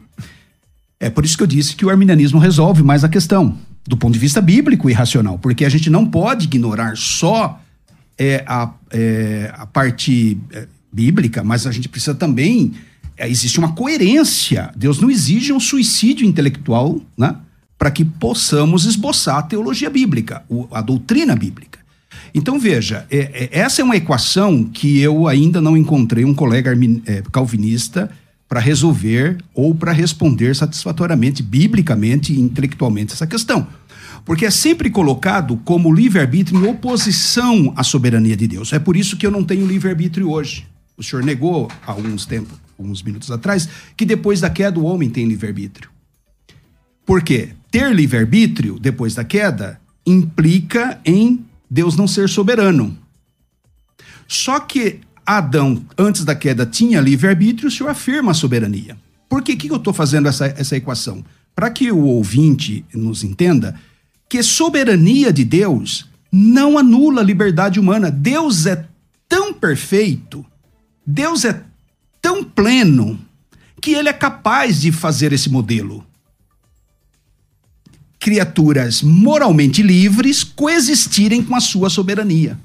É 1.01 1.11
por 1.11 1.25
isso 1.25 1.37
que 1.37 1.43
eu 1.43 1.47
disse 1.47 1.75
que 1.75 1.85
o 1.85 1.91
arminianismo 1.91 2.39
resolve 2.39 2.83
mais 2.83 3.03
a 3.03 3.09
questão, 3.09 3.59
do 3.87 3.97
ponto 3.97 4.13
de 4.13 4.21
vista 4.21 4.41
bíblico 4.41 4.89
e 4.89 4.93
racional, 4.93 5.39
porque 5.39 5.65
a 5.65 5.69
gente 5.69 5.91
não 5.91 6.07
pode 6.07 6.45
ignorar 6.45 6.97
só 6.97 7.61
é, 8.19 8.45
a, 8.47 8.71
é, 8.91 9.53
a 9.57 9.67
parte 9.67 10.39
é, 10.53 10.69
bíblica, 10.93 11.43
mas 11.43 11.67
a 11.67 11.73
gente 11.73 11.89
precisa 11.89 12.15
também. 12.15 12.75
É, 13.17 13.29
existe 13.29 13.59
uma 13.59 13.73
coerência. 13.73 14.71
Deus 14.77 15.01
não 15.01 15.11
exige 15.11 15.53
um 15.53 15.59
suicídio 15.59 16.27
intelectual, 16.27 17.01
né? 17.17 17.35
Para 17.83 17.91
que 17.91 18.05
possamos 18.05 18.85
esboçar 18.85 19.39
a 19.39 19.43
teologia 19.43 19.91
bíblica, 19.91 20.45
a 20.71 20.81
doutrina 20.81 21.35
bíblica. 21.35 21.81
Então, 22.33 22.57
veja, 22.57 23.05
é, 23.11 23.19
é, 23.19 23.59
essa 23.59 23.81
é 23.81 23.85
uma 23.85 23.97
equação 23.97 24.63
que 24.63 25.01
eu 25.01 25.27
ainda 25.27 25.61
não 25.61 25.77
encontrei 25.77 26.25
um 26.25 26.33
colega 26.33 26.71
é, 27.07 27.25
calvinista 27.33 28.09
para 28.49 28.61
resolver 28.61 29.37
ou 29.53 29.75
para 29.75 29.91
responder 29.91 30.55
satisfatoriamente, 30.55 31.43
biblicamente 31.43 32.33
e 32.33 32.39
intelectualmente 32.39 33.15
essa 33.15 33.27
questão. 33.27 33.67
Porque 34.25 34.47
é 34.47 34.51
sempre 34.53 34.89
colocado 34.89 35.57
como 35.65 35.93
livre-arbítrio 35.93 36.65
em 36.65 36.69
oposição 36.69 37.73
à 37.75 37.83
soberania 37.83 38.37
de 38.37 38.47
Deus. 38.47 38.73
É 38.73 38.79
por 38.79 38.97
isso 38.97 39.17
que 39.17 39.27
eu 39.27 39.31
não 39.33 39.43
tenho 39.43 39.67
livre-arbítrio 39.67 40.31
hoje. 40.31 40.69
O 40.97 41.03
senhor 41.03 41.25
negou 41.25 41.69
há 41.85 41.91
alguns 41.91 42.27
tempos, 42.27 42.57
alguns 42.79 43.03
minutos 43.03 43.29
atrás, 43.33 43.69
que 43.97 44.05
depois 44.05 44.41
da 44.41 44.49
queda 44.49 44.79
o 44.79 44.85
homem 44.85 45.11
tem 45.11 45.27
livre-arbítrio. 45.27 45.91
Por 47.05 47.23
quê? 47.23 47.57
Ter 47.73 47.91
livre-arbítrio 47.95 48.79
depois 48.79 49.15
da 49.15 49.25
queda 49.25 49.81
implica 50.05 51.01
em 51.07 51.43
Deus 51.71 51.97
não 51.97 52.07
ser 52.07 52.29
soberano. 52.29 52.95
Só 54.29 54.61
que 54.61 55.01
Adão, 55.25 55.83
antes 55.97 56.23
da 56.23 56.35
queda, 56.35 56.67
tinha 56.67 57.01
livre-arbítrio, 57.01 57.69
o 57.69 57.71
senhor 57.71 57.89
afirma 57.89 58.33
a 58.33 58.35
soberania. 58.35 58.99
Por 59.27 59.41
que, 59.41 59.57
que 59.57 59.71
eu 59.71 59.77
estou 59.77 59.95
fazendo 59.95 60.29
essa, 60.29 60.49
essa 60.49 60.77
equação? 60.77 61.25
Para 61.55 61.71
que 61.71 61.91
o 61.91 62.05
ouvinte 62.05 62.85
nos 62.93 63.25
entenda 63.25 63.75
que 64.29 64.43
soberania 64.43 65.33
de 65.33 65.43
Deus 65.43 66.11
não 66.31 66.77
anula 66.77 67.23
a 67.23 67.25
liberdade 67.25 67.81
humana. 67.81 68.11
Deus 68.11 68.67
é 68.67 68.87
tão 69.27 69.55
perfeito, 69.55 70.45
Deus 71.07 71.47
é 71.47 71.63
tão 72.21 72.45
pleno, 72.45 73.19
que 73.81 73.95
ele 73.95 74.11
é 74.11 74.13
capaz 74.13 74.83
de 74.83 74.93
fazer 74.93 75.33
esse 75.33 75.49
modelo 75.49 76.07
criaturas 78.23 79.03
moralmente 79.03 79.83
livres 79.83 80.45
coexistirem 80.45 81.43
com 81.43 81.57
a 81.57 81.61
sua 81.61 81.91
soberania. 81.91 82.57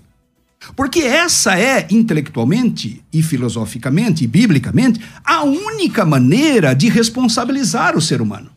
Porque 0.76 1.00
essa 1.00 1.60
é, 1.60 1.88
intelectualmente 1.90 3.04
e 3.12 3.24
filosoficamente 3.24 4.24
e 4.24 4.28
biblicamente, 4.28 5.02
a 5.26 5.44
única 5.44 6.06
maneira 6.06 6.76
de 6.76 6.90
responsabilizar 6.90 7.98
o 7.98 8.02
ser 8.02 8.22
humano. 8.22 8.52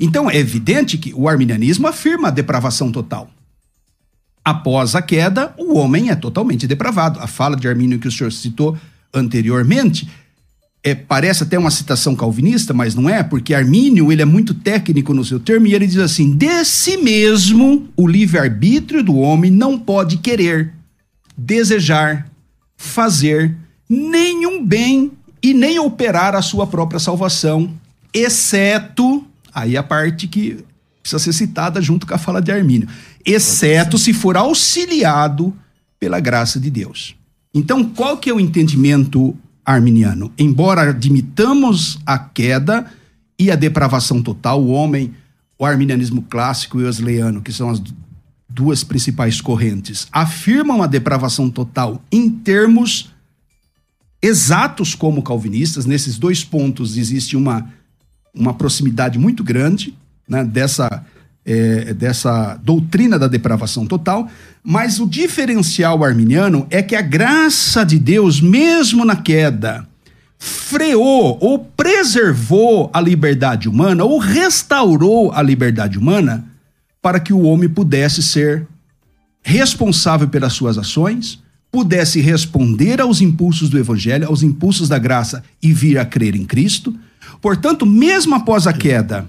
Então 0.00 0.30
é 0.30 0.36
evidente 0.38 0.96
que 0.96 1.12
o 1.14 1.28
arminianismo 1.28 1.86
afirma 1.86 2.28
a 2.28 2.30
depravação 2.30 2.90
total. 2.90 3.30
Após 4.42 4.94
a 4.94 5.02
queda, 5.02 5.54
o 5.58 5.76
homem 5.76 6.08
é 6.08 6.14
totalmente 6.14 6.66
depravado. 6.66 7.20
A 7.20 7.26
fala 7.26 7.54
de 7.54 7.68
Armínio 7.68 7.98
que 7.98 8.08
o 8.08 8.12
senhor 8.12 8.32
citou 8.32 8.78
anteriormente 9.12 10.08
é, 10.86 10.94
parece 10.94 11.42
até 11.42 11.58
uma 11.58 11.72
citação 11.72 12.14
calvinista, 12.14 12.72
mas 12.72 12.94
não 12.94 13.10
é, 13.10 13.20
porque 13.20 13.52
Armínio 13.52 14.12
ele 14.12 14.22
é 14.22 14.24
muito 14.24 14.54
técnico 14.54 15.12
no 15.12 15.24
seu 15.24 15.40
termo 15.40 15.66
e 15.66 15.74
ele 15.74 15.84
diz 15.84 15.98
assim: 15.98 16.30
de 16.30 16.64
si 16.64 16.96
mesmo 16.96 17.88
o 17.96 18.06
livre-arbítrio 18.06 19.02
do 19.02 19.16
homem 19.16 19.50
não 19.50 19.76
pode 19.76 20.18
querer, 20.18 20.72
desejar, 21.36 22.30
fazer 22.76 23.56
nenhum 23.88 24.64
bem 24.64 25.10
e 25.42 25.52
nem 25.52 25.76
operar 25.80 26.36
a 26.36 26.42
sua 26.42 26.68
própria 26.68 27.00
salvação, 27.00 27.68
exceto 28.14 29.26
aí 29.52 29.76
a 29.76 29.82
parte 29.82 30.28
que 30.28 30.64
precisa 31.02 31.18
ser 31.18 31.32
citada 31.32 31.82
junto 31.82 32.06
com 32.06 32.14
a 32.14 32.18
fala 32.18 32.40
de 32.40 32.52
Armínio, 32.52 32.88
exceto 33.24 33.98
se 33.98 34.12
for 34.12 34.36
auxiliado 34.36 35.52
pela 35.98 36.20
graça 36.20 36.60
de 36.60 36.70
Deus. 36.70 37.16
Então, 37.52 37.82
qual 37.82 38.18
que 38.18 38.30
é 38.30 38.32
o 38.32 38.38
entendimento 38.38 39.36
arminiano? 39.66 40.32
Embora 40.38 40.88
admitamos 40.90 41.98
a 42.06 42.16
queda 42.18 42.86
e 43.38 43.50
a 43.50 43.56
depravação 43.56 44.22
total, 44.22 44.62
o 44.62 44.68
homem, 44.68 45.12
o 45.58 45.66
arminianismo 45.66 46.22
clássico 46.22 46.78
e 46.78 46.84
o 46.84 46.86
wesleyano, 46.86 47.42
que 47.42 47.52
são 47.52 47.68
as 47.68 47.82
duas 48.48 48.84
principais 48.84 49.40
correntes, 49.40 50.06
afirmam 50.12 50.82
a 50.82 50.86
depravação 50.86 51.50
total 51.50 52.00
em 52.10 52.30
termos 52.30 53.10
exatos 54.22 54.94
como 54.94 55.22
calvinistas. 55.22 55.84
Nesses 55.84 56.16
dois 56.16 56.44
pontos 56.44 56.96
existe 56.96 57.36
uma, 57.36 57.70
uma 58.32 58.54
proximidade 58.54 59.18
muito 59.18 59.44
grande 59.44 59.94
né, 60.28 60.44
dessa, 60.44 61.04
é, 61.46 61.94
dessa 61.94 62.58
doutrina 62.62 63.18
da 63.18 63.28
depravação 63.28 63.86
total. 63.86 64.28
Mas 64.64 64.98
o 64.98 65.06
diferencial 65.06 66.02
arminiano 66.02 66.66
é 66.68 66.82
que 66.82 66.96
a 66.96 67.02
graça 67.02 67.84
de 67.84 67.98
Deus, 67.98 68.40
mesmo 68.40 69.04
na 69.04 69.14
queda, 69.14 69.86
freou 70.38 71.38
ou 71.40 71.58
preservou 71.58 72.90
a 72.92 73.00
liberdade 73.00 73.68
humana 73.68 74.04
ou 74.04 74.18
restaurou 74.18 75.32
a 75.32 75.40
liberdade 75.40 75.96
humana 75.96 76.44
para 77.00 77.20
que 77.20 77.32
o 77.32 77.42
homem 77.42 77.68
pudesse 77.68 78.22
ser 78.22 78.66
responsável 79.40 80.26
pelas 80.26 80.52
suas 80.52 80.76
ações, 80.76 81.40
pudesse 81.70 82.20
responder 82.20 83.00
aos 83.00 83.20
impulsos 83.20 83.70
do 83.70 83.78
evangelho, 83.78 84.26
aos 84.26 84.42
impulsos 84.42 84.88
da 84.88 84.98
graça 84.98 85.44
e 85.62 85.72
vir 85.72 85.98
a 85.98 86.04
crer 86.04 86.34
em 86.34 86.44
Cristo. 86.44 86.94
Portanto, 87.40 87.86
mesmo 87.86 88.34
após 88.34 88.66
a 88.66 88.72
queda, 88.72 89.26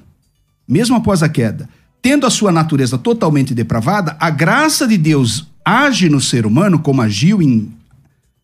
mesmo 0.68 0.96
após 0.96 1.22
a 1.22 1.30
queda, 1.30 1.70
tendo 2.02 2.26
a 2.26 2.30
sua 2.30 2.52
natureza 2.52 2.98
totalmente 2.98 3.54
depravada, 3.54 4.16
a 4.20 4.30
graça 4.30 4.88
de 4.88 4.98
Deus 4.98 5.48
age 5.64 6.10
no 6.10 6.22
ser 6.22 6.46
humano 6.46 6.80
como 6.80 7.02
agiu 7.02 7.42
em 7.42 7.72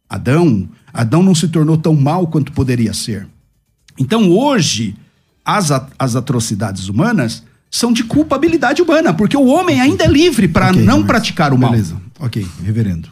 Adão. 0.10 0.68
Adão 0.94 1.24
não 1.24 1.34
se 1.34 1.48
tornou 1.48 1.78
tão 1.78 1.96
mal 1.96 2.28
quanto 2.28 2.52
poderia 2.52 2.94
ser. 2.94 3.28
Então, 3.98 4.30
hoje, 4.30 4.96
as, 5.46 5.72
as 5.98 6.16
atrocidades 6.16 6.90
humanas 6.90 7.44
são 7.70 7.92
de 7.92 8.04
culpabilidade 8.04 8.82
humana, 8.82 9.14
porque 9.14 9.36
o 9.36 9.48
homem 9.48 9.82
ainda 9.82 10.04
é 10.04 10.08
livre 10.08 10.48
para 10.48 10.70
okay, 10.70 10.84
não 10.84 11.04
praticar 11.04 11.54
o 11.54 11.58
mal. 11.58 11.72
Beleza, 11.72 11.98
ok, 12.20 12.46
reverendo. 12.64 13.10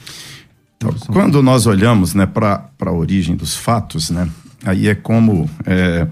Então, 0.78 0.94
quando 1.08 1.42
nós 1.42 1.66
olhamos 1.66 2.14
né, 2.14 2.26
para 2.26 2.70
a 2.80 2.92
origem 2.92 3.36
dos 3.36 3.56
fatos, 3.56 4.10
né, 4.10 4.30
aí 4.64 4.88
é 4.88 4.96
como. 4.96 5.50
É, 5.66 6.08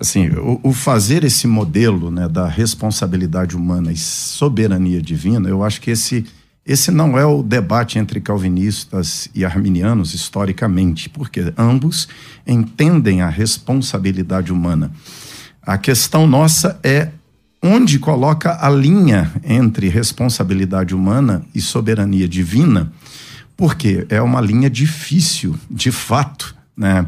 assim, 0.00 0.28
o, 0.30 0.58
o, 0.62 0.72
fazer 0.72 1.24
esse 1.24 1.46
modelo 1.46 2.10
né, 2.10 2.26
da 2.26 2.48
responsabilidade 2.48 3.54
humana 3.54 3.92
e 3.92 3.96
soberania 3.96 5.00
divina, 5.02 5.46
eu 5.46 5.62
acho 5.62 5.78
que 5.78 5.90
esse, 5.90 6.24
esse 6.64 6.90
não 6.90 7.18
é 7.18 7.26
o 7.26 7.42
debate 7.42 7.98
entre 7.98 8.18
calvinistas 8.18 9.28
e 9.34 9.44
arminianos 9.44 10.14
historicamente, 10.14 11.10
porque 11.10 11.52
ambos 11.56 12.08
entendem 12.46 13.20
a 13.20 13.28
responsabilidade 13.28 14.50
humana. 14.50 14.90
A 15.62 15.76
questão 15.76 16.26
nossa 16.26 16.80
é 16.82 17.10
onde 17.62 17.98
coloca 17.98 18.56
a 18.58 18.70
linha 18.70 19.30
entre 19.44 19.88
responsabilidade 19.88 20.94
humana 20.94 21.44
e 21.54 21.60
soberania 21.60 22.26
divina, 22.26 22.90
porque 23.54 24.06
é 24.08 24.22
uma 24.22 24.40
linha 24.40 24.70
difícil, 24.70 25.54
de 25.70 25.92
fato, 25.92 26.56
né? 26.74 27.04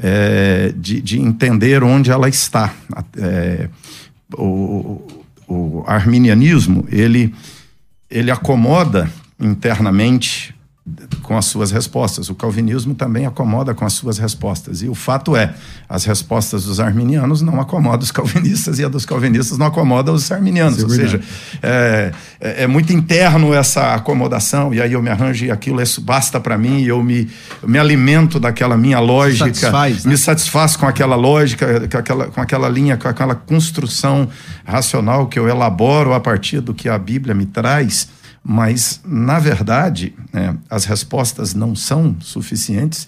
É, 0.00 0.72
de, 0.76 1.00
de, 1.00 1.20
entender 1.20 1.82
onde 1.82 2.10
ela 2.10 2.28
está. 2.28 2.72
É, 3.16 3.68
o, 4.34 5.02
o 5.48 5.82
arminianismo, 5.86 6.86
ele, 6.90 7.34
ele 8.08 8.30
acomoda 8.30 9.10
internamente 9.40 10.54
com 11.22 11.36
as 11.36 11.44
suas 11.44 11.70
respostas. 11.70 12.28
O 12.30 12.34
calvinismo 12.34 12.94
também 12.94 13.26
acomoda 13.26 13.74
com 13.74 13.84
as 13.84 13.92
suas 13.92 14.18
respostas. 14.18 14.82
E 14.82 14.88
o 14.88 14.94
fato 14.94 15.36
é, 15.36 15.54
as 15.88 16.04
respostas 16.04 16.64
dos 16.64 16.80
arminianos 16.80 17.42
não 17.42 17.60
acomodam 17.60 18.00
os 18.00 18.10
calvinistas 18.10 18.78
e 18.78 18.84
a 18.84 18.88
dos 18.88 19.04
calvinistas 19.04 19.58
não 19.58 19.66
acomoda 19.66 20.12
os 20.12 20.30
arminianos. 20.30 20.78
É 20.78 20.82
Ou 20.82 20.88
seja, 20.88 21.20
é, 21.62 22.12
é, 22.40 22.62
é, 22.64 22.66
muito 22.66 22.92
interno 22.92 23.52
essa 23.52 23.94
acomodação 23.94 24.72
e 24.72 24.80
aí 24.80 24.92
eu 24.92 25.02
me 25.02 25.10
arranjo 25.10 25.44
e 25.44 25.50
aquilo 25.50 25.80
isso 25.82 26.00
basta 26.00 26.40
para 26.40 26.56
mim 26.56 26.80
e 26.80 26.88
eu 26.88 27.02
me, 27.02 27.30
eu 27.62 27.68
me 27.68 27.78
alimento 27.78 28.40
daquela 28.40 28.76
minha 28.76 28.98
lógica, 28.98 29.46
Satisfaz, 29.46 30.04
né? 30.04 30.10
me 30.10 30.18
satisfaço 30.18 30.78
com 30.78 30.86
aquela 30.86 31.16
lógica, 31.16 31.88
com 31.88 31.98
aquela, 31.98 32.26
com 32.26 32.40
aquela 32.40 32.68
linha, 32.68 32.96
com 32.96 33.08
aquela 33.08 33.34
construção 33.34 34.28
racional 34.64 35.26
que 35.26 35.38
eu 35.38 35.48
elaboro 35.48 36.12
a 36.12 36.20
partir 36.20 36.60
do 36.60 36.74
que 36.74 36.88
a 36.88 36.98
Bíblia 36.98 37.34
me 37.34 37.46
traz 37.46 38.08
mas, 38.50 39.02
na 39.04 39.38
verdade, 39.38 40.14
né, 40.32 40.56
as 40.70 40.86
respostas 40.86 41.52
não 41.52 41.76
são 41.76 42.16
suficientes 42.18 43.06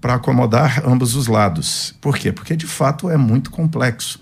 para 0.00 0.14
acomodar 0.14 0.82
ambos 0.84 1.14
os 1.14 1.28
lados. 1.28 1.94
Por 2.00 2.18
quê? 2.18 2.32
Porque, 2.32 2.56
de 2.56 2.66
fato, 2.66 3.08
é 3.08 3.16
muito 3.16 3.52
complexo. 3.52 4.18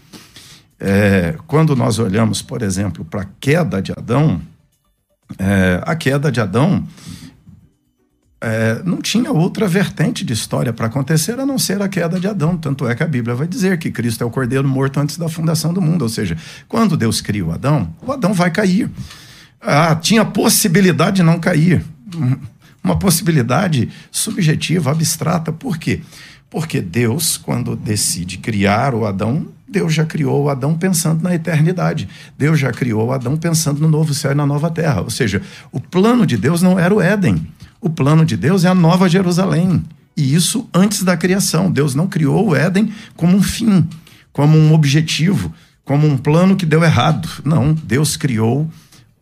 É, 0.79 1.37
quando 1.47 1.75
nós 1.75 1.99
olhamos, 1.99 2.43
por 2.43 2.61
exemplo, 2.61 3.03
para 3.03 3.23
a 3.23 3.27
queda 3.41 3.81
de 3.81 3.93
Adão, 3.93 4.43
é, 5.39 5.83
a 5.87 5.97
queda 5.97 6.31
de 6.31 6.39
Adão 6.39 6.87
é, 8.39 8.83
não 8.85 9.01
tinha 9.01 9.33
outra 9.33 9.67
vertente 9.67 10.23
de 10.23 10.35
história 10.35 10.71
para 10.71 10.87
acontecer 10.87 11.41
a 11.41 11.47
não 11.47 11.59
ser 11.59 11.81
a 11.81 11.89
queda 11.89 12.21
de 12.21 12.29
Adão. 12.29 12.59
Tanto 12.59 12.87
é 12.87 12.95
que 12.95 13.03
a 13.03 13.09
Bíblia 13.09 13.35
vai 13.35 13.47
dizer 13.47 13.79
que 13.79 13.91
Cristo 13.91 14.23
é 14.23 14.27
o 14.27 14.31
cordeiro 14.31 14.69
morto 14.69 15.01
antes 15.01 15.17
da 15.17 15.31
fundação 15.31 15.73
do 15.73 15.81
mundo. 15.81 16.03
Ou 16.03 16.11
seja, 16.11 16.37
quando 16.69 16.95
Deus 16.95 17.23
cria 17.23 17.47
o 17.47 17.53
Adão, 17.53 17.91
o 18.07 18.13
Adão 18.13 18.35
vai 18.35 18.51
cair 18.51 18.91
ah, 19.63 19.95
tinha 19.95 20.25
possibilidade 20.25 21.17
de 21.17 21.23
não 21.23 21.39
cair. 21.39 21.85
Uma 22.83 22.99
possibilidade 22.99 23.89
subjetiva, 24.11 24.91
abstrata. 24.91 25.53
Por 25.53 25.79
quê? 25.79 26.01
Porque 26.51 26.81
Deus, 26.81 27.37
quando 27.37 27.77
decide 27.77 28.39
criar 28.39 28.93
o 28.95 29.07
Adão, 29.07 29.47
Deus 29.69 29.95
já 29.95 30.05
criou 30.05 30.43
o 30.43 30.51
Adão 30.51 30.77
pensando 30.77 31.23
na 31.23 31.35
eternidade. 31.35 32.09
Deus 32.37 32.59
já 32.59 32.73
criou 32.73 33.07
o 33.07 33.13
Adão 33.13 33.37
pensando 33.37 33.81
no 33.81 33.89
novo 33.89 34.13
céu 34.13 34.33
e 34.33 34.35
na 34.35 34.45
nova 34.45 34.69
terra. 34.69 35.01
Ou 35.01 35.11
seja, 35.11 35.41
o 35.71 35.81
plano 35.81 36.27
de 36.27 36.37
Deus 36.37 36.61
não 36.61 36.79
era 36.79 36.93
o 36.93 37.01
Éden. 37.01 37.47
O 37.81 37.89
plano 37.89 38.27
de 38.27 38.37
Deus 38.37 38.65
é 38.65 38.69
a 38.69 38.75
nova 38.75 39.09
Jerusalém. 39.09 39.83
E 40.17 40.35
isso 40.35 40.69
antes 40.75 41.03
da 41.03 41.17
criação. 41.17 41.71
Deus 41.71 41.95
não 41.95 42.07
criou 42.07 42.49
o 42.49 42.57
Éden 42.57 42.93
como 43.17 43.37
um 43.37 43.43
fim, 43.43 43.89
como 44.33 44.59
um 44.59 44.75
objetivo, 44.75 45.55
como 45.85 46.07
um 46.07 46.19
plano 46.19 46.55
que 46.55 46.67
deu 46.67 46.85
errado. 46.85 47.29
Não, 47.45 47.73
Deus 47.73 48.17
criou 48.17 48.69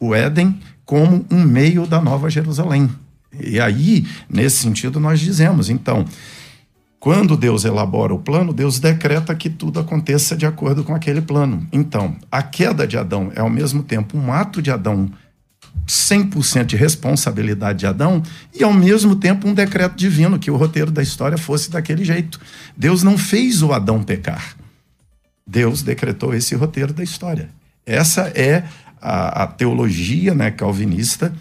o 0.01 0.15
Éden 0.15 0.59
como 0.85 1.25
um 1.31 1.45
meio 1.45 1.87
da 1.87 2.01
Nova 2.01 2.29
Jerusalém. 2.29 2.91
E 3.39 3.61
aí, 3.61 4.05
nesse 4.29 4.57
sentido, 4.57 4.99
nós 4.99 5.21
dizemos, 5.21 5.71
então, 5.71 6.05
quando 6.99 7.37
Deus 7.37 7.65
elabora 7.65 8.13
o 8.13 8.19
plano, 8.19 8.53
Deus 8.53 8.81
decreta 8.81 9.35
que 9.35 9.49
tudo 9.49 9.79
aconteça 9.79 10.37
de 10.37 10.45
acordo 10.45 10.83
com 10.83 10.95
aquele 10.95 11.21
plano. 11.21 11.67
Então, 11.71 12.17
a 12.31 12.43
queda 12.43 12.87
de 12.87 12.99
Adão 12.99 13.31
é 13.37 13.41
ao 13.41 13.49
mesmo 13.49 13.83
tempo 13.83 14.19
um 14.19 14.33
ato 14.33 14.61
de 14.61 14.71
Adão 14.71 15.09
100% 15.87 16.65
de 16.67 16.77
responsabilidade 16.77 17.81
de 17.81 17.87
Adão 17.87 18.23
e 18.55 18.63
ao 18.63 18.73
mesmo 18.73 19.17
tempo 19.17 19.49
um 19.49 19.55
decreto 19.55 19.97
divino 19.97 20.39
que 20.39 20.51
o 20.51 20.57
roteiro 20.57 20.91
da 20.91 21.03
história 21.03 21.39
fosse 21.39 21.71
daquele 21.71 22.05
jeito. 22.05 22.41
Deus 22.77 23.03
não 23.03 23.17
fez 23.17 23.63
o 23.63 23.73
Adão 23.73 24.03
pecar. 24.03 24.57
Deus 25.47 25.83
decretou 25.83 26.35
esse 26.35 26.55
roteiro 26.55 26.93
da 26.93 27.03
história. 27.03 27.51
Essa 27.85 28.29
é 28.35 28.65
a, 29.01 29.45
a 29.45 29.47
teologia 29.47 30.35
né, 30.35 30.51
calvinista 30.51 31.33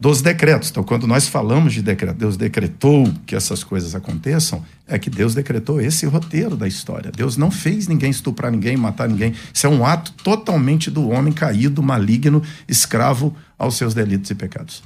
dos 0.00 0.22
decretos. 0.22 0.70
Então, 0.70 0.82
quando 0.82 1.06
nós 1.06 1.28
falamos 1.28 1.74
de 1.74 1.82
decreto, 1.82 2.16
Deus 2.16 2.34
decretou 2.38 3.12
que 3.26 3.36
essas 3.36 3.62
coisas 3.62 3.94
aconteçam, 3.94 4.64
é 4.88 4.98
que 4.98 5.10
Deus 5.10 5.34
decretou 5.34 5.78
esse 5.78 6.06
roteiro 6.06 6.56
da 6.56 6.66
história. 6.66 7.12
Deus 7.14 7.36
não 7.36 7.50
fez 7.50 7.86
ninguém 7.86 8.10
estuprar 8.10 8.50
ninguém, 8.50 8.78
matar 8.78 9.06
ninguém. 9.06 9.34
Isso 9.52 9.66
é 9.66 9.68
um 9.68 9.84
ato 9.84 10.12
totalmente 10.24 10.90
do 10.90 11.10
homem 11.10 11.34
caído, 11.34 11.82
maligno, 11.82 12.42
escravo 12.66 13.36
aos 13.58 13.76
seus 13.76 13.92
delitos 13.92 14.30
e 14.30 14.34
pecados. 14.34 14.82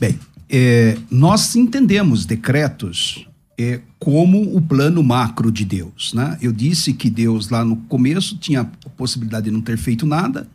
Bem, 0.00 0.18
é, 0.50 0.98
nós 1.08 1.54
entendemos 1.54 2.26
decretos 2.26 3.24
é, 3.56 3.80
como 4.00 4.56
o 4.56 4.60
plano 4.60 5.02
macro 5.02 5.52
de 5.52 5.64
Deus. 5.64 6.12
Né? 6.12 6.36
Eu 6.42 6.52
disse 6.52 6.92
que 6.92 7.08
Deus, 7.08 7.48
lá 7.48 7.64
no 7.64 7.76
começo, 7.76 8.36
tinha 8.36 8.62
a 8.62 8.88
possibilidade 8.90 9.44
de 9.44 9.52
não 9.52 9.60
ter 9.60 9.78
feito 9.78 10.04
nada. 10.04 10.48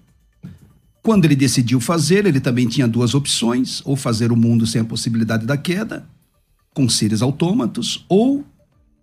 Quando 1.02 1.26
ele 1.26 1.36
decidiu 1.36 1.80
fazer, 1.80 2.26
ele 2.26 2.40
também 2.40 2.68
tinha 2.68 2.88
duas 2.88 3.14
opções: 3.14 3.82
ou 3.86 3.96
fazer 3.96 4.32
o 4.32 4.36
mundo 4.36 4.68
sem 4.68 4.82
a 4.82 4.86
possibilidade 4.86 5.46
da 5.46 5.58
queda, 5.58 6.06
com 6.74 6.88
seres 6.90 7.22
autômatos, 7.22 8.06
ou 8.10 8.46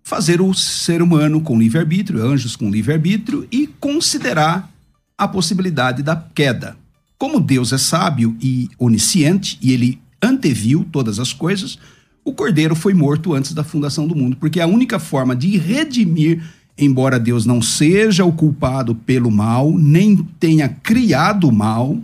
fazer 0.03 0.39
o 0.39 0.53
ser 0.53 1.01
humano 1.01 1.41
com 1.41 1.59
livre-arbítrio, 1.59 2.25
anjos 2.25 2.55
com 2.55 2.69
livre-arbítrio, 2.69 3.47
e 3.51 3.67
considerar 3.67 4.71
a 5.17 5.27
possibilidade 5.27 6.01
da 6.03 6.15
queda. 6.15 6.77
Como 7.17 7.39
Deus 7.39 7.73
é 7.73 7.77
sábio 7.77 8.37
e 8.39 8.69
onisciente, 8.77 9.57
e 9.61 9.73
ele 9.73 9.99
anteviu 10.21 10.87
todas 10.91 11.19
as 11.19 11.33
coisas, 11.33 11.77
o 12.23 12.33
cordeiro 12.33 12.75
foi 12.75 12.93
morto 12.93 13.33
antes 13.33 13.53
da 13.53 13.63
fundação 13.63 14.07
do 14.07 14.15
mundo, 14.15 14.37
porque 14.37 14.59
a 14.59 14.67
única 14.67 14.99
forma 14.99 15.35
de 15.35 15.57
redimir 15.57 16.43
embora 16.77 17.19
Deus 17.19 17.45
não 17.45 17.61
seja 17.61 18.23
o 18.23 18.31
culpado 18.31 18.93
pelo 18.93 19.31
mal, 19.31 19.71
nem 19.77 20.17
tenha 20.39 20.69
criado 20.69 21.49
o 21.49 21.51
mal, 21.51 21.97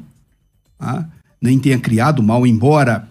tá? 0.77 1.07
nem 1.41 1.59
tenha 1.59 1.77
criado 1.77 2.19
o 2.19 2.23
mal, 2.23 2.47
embora 2.47 3.07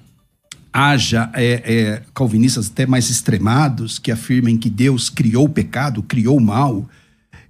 haja 0.73 1.31
é, 1.35 1.63
é, 1.65 2.03
calvinistas 2.15 2.71
até 2.71 2.87
mais 2.87 3.11
extremados 3.11 3.99
que 3.99 4.11
afirmem 4.11 4.57
que 4.57 4.71
Deus 4.71 5.11
criou 5.11 5.45
o 5.45 5.51
pecado, 5.51 6.03
criou 6.03 6.39
o 6.39 6.41
mal, 6.41 6.89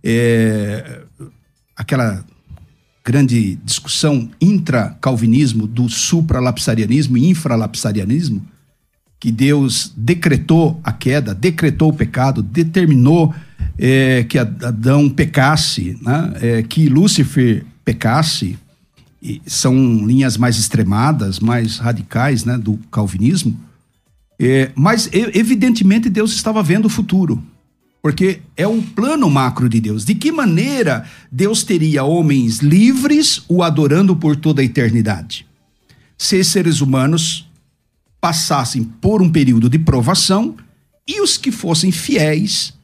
é, 0.03 1.03
aquela 1.77 2.25
grande 3.05 3.57
discussão 3.65 4.29
intra-calvinismo 4.41 5.67
do 5.67 5.89
supralapsarianismo 5.89 7.17
e 7.17 7.29
infralapsarianismo, 7.29 8.45
que 9.19 9.31
Deus 9.31 9.93
decretou 9.97 10.81
a 10.83 10.93
queda, 10.93 11.33
decretou 11.33 11.91
o 11.91 11.95
pecado, 11.95 12.43
determinou 12.43 13.33
é, 13.79 14.25
que 14.25 14.39
Adão 14.39 15.09
pecasse, 15.09 15.99
né? 16.01 16.33
é, 16.41 16.63
que 16.63 16.89
Lúcifer 16.89 17.65
pecasse, 17.85 18.59
são 19.47 19.75
linhas 20.05 20.37
mais 20.37 20.59
extremadas, 20.59 21.39
mais 21.39 21.79
radicais 21.79 22.45
né, 22.45 22.59
do 22.59 22.77
calvinismo, 22.91 23.59
é, 24.39 24.73
mas 24.75 25.09
evidentemente 25.13 26.09
Deus 26.09 26.33
estava 26.33 26.63
vendo 26.63 26.87
o 26.87 26.91
futuro, 26.91 27.43
porque 28.03 28.41
é 28.57 28.67
um 28.67 28.83
plano 28.83 29.31
macro 29.31 29.69
de 29.69 29.81
Deus. 29.81 30.05
De 30.05 30.17
que 30.17 30.33
maneira 30.33 31.05
Deus 31.31 31.63
teria 31.63 32.03
homens 32.03 32.59
livres 32.59 33.45
o 33.49 33.63
adorando 33.63 34.17
por 34.17 34.35
toda 34.35 34.61
a 34.61 34.65
eternidade? 34.65 35.47
Se 36.19 36.43
seres 36.43 36.81
humanos 36.81 37.49
passassem 38.21 38.83
por 38.83 39.23
um 39.23 39.31
período 39.31 39.69
de 39.69 39.79
provação 39.79 40.57
e 41.07 41.21
os 41.21 41.37
que 41.37 41.53
fossem 41.53 41.93
fiéis 41.93 42.75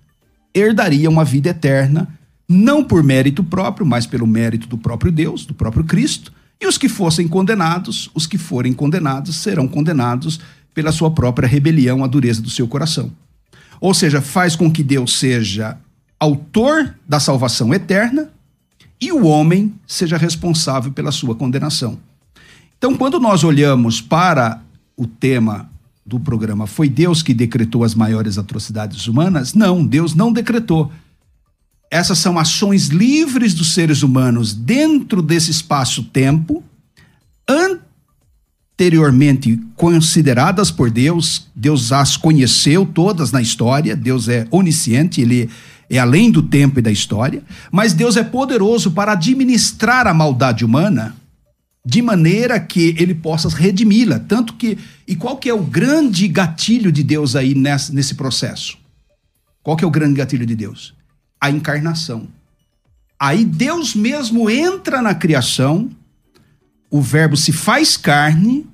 herdariam 0.55 1.19
a 1.21 1.25
vida 1.25 1.51
eterna, 1.51 2.09
não 2.49 2.83
por 2.83 3.03
mérito 3.03 3.45
próprio, 3.45 3.87
mas 3.87 4.07
pelo 4.07 4.27
mérito 4.27 4.67
do 4.67 4.79
próprio 4.79 5.13
Deus, 5.13 5.45
do 5.45 5.55
próprio 5.55 5.85
Cristo. 5.85 6.33
E 6.61 6.67
os 6.67 6.77
que 6.77 6.89
fossem 6.89 7.29
condenados, 7.29 8.11
os 8.15 8.27
que 8.27 8.39
forem 8.39 8.73
condenados, 8.73 9.37
serão 9.37 9.69
condenados 9.69 10.41
pela 10.75 10.93
sua 10.93 11.11
própria 11.11 11.49
rebelião, 11.49 12.03
a 12.03 12.07
dureza 12.07 12.43
do 12.43 12.51
seu 12.51 12.67
coração. 12.67 13.13
Ou 13.81 13.95
seja, 13.95 14.21
faz 14.21 14.57
com 14.57 14.71
que 14.71 14.83
Deus 14.83 15.19
seja 15.19 15.79
autor 16.19 16.95
da 17.07 17.21
salvação 17.21 17.73
eterna 17.73 18.31
e 19.01 19.13
o 19.13 19.25
homem 19.27 19.75
seja 19.87 20.17
responsável 20.17 20.91
pela 20.93 21.13
sua 21.13 21.35
condenação. 21.35 21.99
Então, 22.77 22.97
quando 22.97 23.21
nós 23.21 23.45
olhamos 23.45 24.01
para 24.01 24.63
o 24.97 25.07
tema 25.07 25.71
do 26.09 26.19
programa 26.19 26.67
foi 26.67 26.89
Deus 26.89 27.23
que 27.23 27.35
decretou 27.35 27.85
as 27.85 27.95
maiores 27.95 28.39
atrocidades 28.39 29.07
humanas? 29.07 29.53
Não, 29.53 29.87
Deus 29.87 30.15
não 30.15 30.33
decretou. 30.33 30.91
Essas 31.91 32.19
são 32.19 32.39
ações 32.39 32.89
livres 32.89 33.53
dos 33.53 33.75
seres 33.75 34.03
humanos 34.03 34.55
dentro 34.55 35.21
desse 35.21 35.51
espaço-tempo, 35.51 36.65
anteriormente 38.75 39.61
consideradas 39.77 40.71
por 40.71 40.91
Deus. 40.91 41.47
Deus 41.55 41.93
as 41.93 42.17
conheceu 42.17 42.87
todas 42.87 43.31
na 43.31 43.43
história, 43.43 43.95
Deus 43.95 44.29
é 44.29 44.47
onisciente, 44.51 45.21
ele 45.21 45.51
é 45.91 45.99
além 45.99 46.31
do 46.31 46.43
tempo 46.43 46.79
e 46.79 46.83
da 46.83 46.91
história, 46.91 47.43
mas 47.71 47.93
Deus 47.93 48.17
é 48.17 48.25
poderoso 48.25 48.93
para 48.93 49.13
administrar 49.13 50.07
a 50.07 50.15
maldade 50.15 50.65
humana 50.65 51.15
de 51.89 52.03
maneira 52.03 52.61
que 52.61 52.95
ele 52.99 53.15
possa 53.15 53.49
redimi-la. 53.49 54.19
Tanto 54.19 54.53
que. 54.53 54.77
E 55.07 55.17
qual 55.17 55.39
que 55.39 55.49
é 55.49 55.55
o 55.55 55.63
grande 55.63 56.29
gatilho 56.29 56.93
de 56.93 57.03
Deus 57.03 57.35
aí 57.35 57.55
nesse, 57.55 57.95
nesse 57.95 58.15
processo? 58.15 58.77
Qual 59.63 59.75
que 59.75 59.85
é 59.85 59.87
o 59.87 59.91
grande 59.91 60.19
gatilho 60.19 60.45
de 60.45 60.55
Deus? 60.55 60.93
A 61.41 61.51
encarnação. 61.51 62.29
Aí 63.19 63.43
Deus 63.43 63.95
mesmo 63.95 64.51
entra 64.51 65.01
na 65.01 65.15
criação, 65.15 65.89
o 66.91 67.01
Verbo 67.01 67.39
se 67.39 67.53
faz 67.53 67.97
carne 67.97 68.67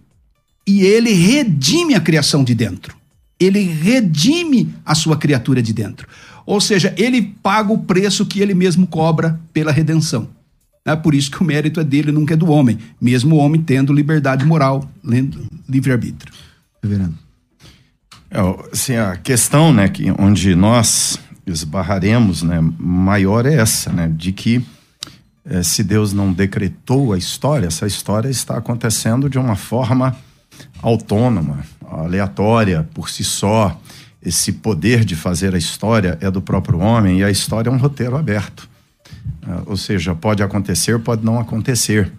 e 0.67 0.83
ele 0.83 1.13
redime 1.13 1.95
a 1.95 2.01
criação 2.01 2.43
de 2.43 2.53
dentro. 2.53 2.97
Ele 3.39 3.61
redime 3.61 4.75
a 4.85 4.93
sua 4.93 5.17
criatura 5.17 5.63
de 5.63 5.73
dentro. 5.73 6.09
Ou 6.45 6.61
seja, 6.61 6.93
ele 6.99 7.23
paga 7.23 7.73
o 7.73 7.79
preço 7.79 8.27
que 8.27 8.41
ele 8.41 8.55
mesmo 8.55 8.89
cobra 8.89 9.41
pela 9.53 9.71
redenção. 9.71 10.29
É 10.87 10.95
por 10.95 11.15
isso 11.15 11.31
que 11.31 11.41
o 11.41 11.45
mérito 11.45 11.81
é 11.81 11.85
dele, 11.85 12.13
nunca 12.13 12.35
é 12.35 12.37
do 12.37 12.51
homem, 12.51 12.79
mesmo 13.01 13.37
o 13.37 13.39
homem 13.39 13.63
tendo 13.63 13.93
liberdade 13.93 14.45
moral, 14.45 14.87
livre-arbítrio. 15.69 16.33
Reverendo. 16.83 17.15
É, 18.31 18.41
assim, 18.71 18.97
a 18.97 19.17
questão 19.17 19.73
né, 19.73 19.89
que, 19.89 20.13
onde 20.19 20.55
nós 20.55 21.19
esbarraremos 21.47 22.43
né, 22.43 22.59
maior 22.79 23.47
é 23.47 23.55
essa, 23.55 23.91
né, 23.91 24.13
de 24.15 24.33
que 24.33 24.65
é, 25.47 25.63
se 25.63 25.83
Deus 25.83 26.13
não 26.13 26.33
decretou 26.33 27.13
a 27.13 27.19
história, 27.19 27.67
essa 27.67 27.87
história 27.87 28.29
está 28.29 28.59
acontecendo 28.59 29.31
de 29.31 29.39
uma 29.39 29.57
forma 29.57 30.17
autônoma, 30.83 31.65
aleatória, 31.91 32.87
por 32.93 33.09
si 33.09 33.25
só. 33.25 33.79
Esse 34.23 34.53
poder 34.53 35.05
de 35.05 35.15
fazer 35.15 35.55
a 35.55 35.59
história 35.59 36.17
é 36.21 36.31
do 36.31 36.41
próprio 36.41 36.79
homem 36.79 37.21
e 37.21 37.25
a 37.25 37.31
história 37.31 37.69
é 37.69 37.73
um 37.73 37.77
roteiro 37.77 38.17
aberto. 38.17 38.69
Ah, 39.47 39.63
ou 39.67 39.77
seja, 39.77 40.15
pode 40.15 40.43
acontecer, 40.43 40.99
pode 40.99 41.25
não 41.25 41.39
acontecer. 41.39 42.11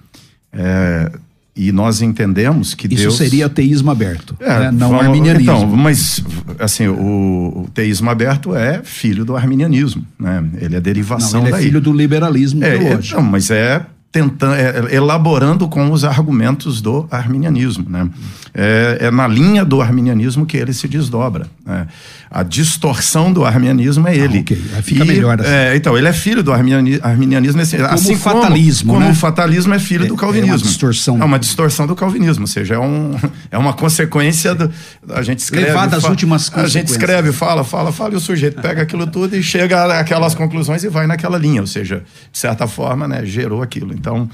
É, 0.53 1.11
e 1.55 1.71
nós 1.71 2.01
entendemos 2.01 2.73
que 2.73 2.87
Isso 2.87 2.95
Deus... 3.03 3.13
Isso 3.13 3.23
seria 3.23 3.47
teísmo 3.47 3.89
aberto, 3.89 4.35
é, 4.41 4.59
né? 4.59 4.71
não 4.71 4.89
vamos, 4.89 5.05
arminianismo. 5.05 5.53
Então, 5.53 5.67
mas 5.67 6.21
assim, 6.59 6.87
o, 6.87 7.63
o, 7.65 7.69
teísmo 7.73 8.09
aberto 8.09 8.53
é 8.53 8.81
filho 8.83 9.23
do 9.23 9.37
arminianismo, 9.37 10.05
né? 10.19 10.43
Ele 10.59 10.75
é 10.75 10.81
derivação 10.81 11.41
não, 11.41 11.47
ele 11.47 11.55
é 11.55 11.59
filho 11.59 11.79
do 11.79 11.93
liberalismo 11.93 12.61
é, 12.63 12.93
Então, 12.93 13.21
mas 13.21 13.49
é 13.49 13.85
tentando, 14.11 14.55
é, 14.55 14.95
elaborando 14.95 15.67
com 15.67 15.91
os 15.91 16.05
argumentos 16.05 16.79
do 16.79 17.05
arminianismo. 17.11 17.85
Né? 17.89 18.09
É, 18.53 18.99
é, 19.01 19.11
na 19.11 19.27
linha 19.27 19.65
do 19.65 19.81
arminianismo 19.81 20.45
que 20.45 20.55
ele 20.55 20.71
se 20.71 20.87
desdobra. 20.87 21.47
Né? 21.65 21.85
A 22.31 22.41
distorção 22.41 23.33
do 23.33 23.43
arminianismo 23.43 24.07
é 24.07 24.11
ah, 24.11 24.15
ele. 24.15 24.37
Ah, 24.37 24.41
okay. 24.41 24.57
Fica 24.83 25.03
e, 25.03 25.07
melhor 25.07 25.41
assim. 25.41 25.49
É, 25.49 25.75
então, 25.75 25.97
ele 25.97 26.07
é 26.07 26.13
filho 26.13 26.41
do 26.41 26.53
arminianismo. 26.53 27.61
Assim, 27.61 27.77
como 27.77 27.89
assim 27.89 28.15
fatalismo, 28.15 28.93
como, 28.93 28.99
né? 28.99 29.05
como 29.07 29.17
o 29.17 29.19
fatalismo 29.19 29.73
é 29.73 29.79
filho 29.79 30.05
é, 30.05 30.07
do 30.07 30.15
calvinismo. 30.15 30.53
É 30.53 30.55
uma 30.55 30.63
distorção. 30.63 31.21
É 31.21 31.25
uma 31.25 31.39
distorção 31.39 31.87
do 31.87 31.95
calvinismo, 31.95 32.43
ou 32.43 32.47
seja, 32.47 32.75
é, 32.75 32.79
um, 32.79 33.17
é 33.51 33.57
uma 33.57 33.73
consequência 33.73 34.55
do... 34.55 34.71
A 35.09 35.23
gente 35.23 35.39
escreve... 35.39 35.67
Levada 35.67 35.97
às 35.97 36.05
últimas 36.05 36.49
A 36.53 36.67
gente 36.67 36.87
escreve, 36.87 37.33
fala, 37.33 37.65
fala, 37.65 37.91
fala, 37.91 38.13
e 38.13 38.15
o 38.15 38.21
sujeito 38.21 38.61
pega 38.61 38.81
aquilo 38.81 39.05
tudo 39.07 39.35
e 39.35 39.43
chega 39.43 39.99
àquelas 39.99 40.33
conclusões 40.33 40.85
e 40.85 40.87
vai 40.87 41.05
naquela 41.05 41.37
linha. 41.37 41.59
Ou 41.59 41.67
seja, 41.67 42.03
de 42.31 42.39
certa 42.39 42.65
forma, 42.65 43.07
né, 43.09 43.25
gerou 43.25 43.61
aquilo. 43.61 43.93
Então, 44.05 44.29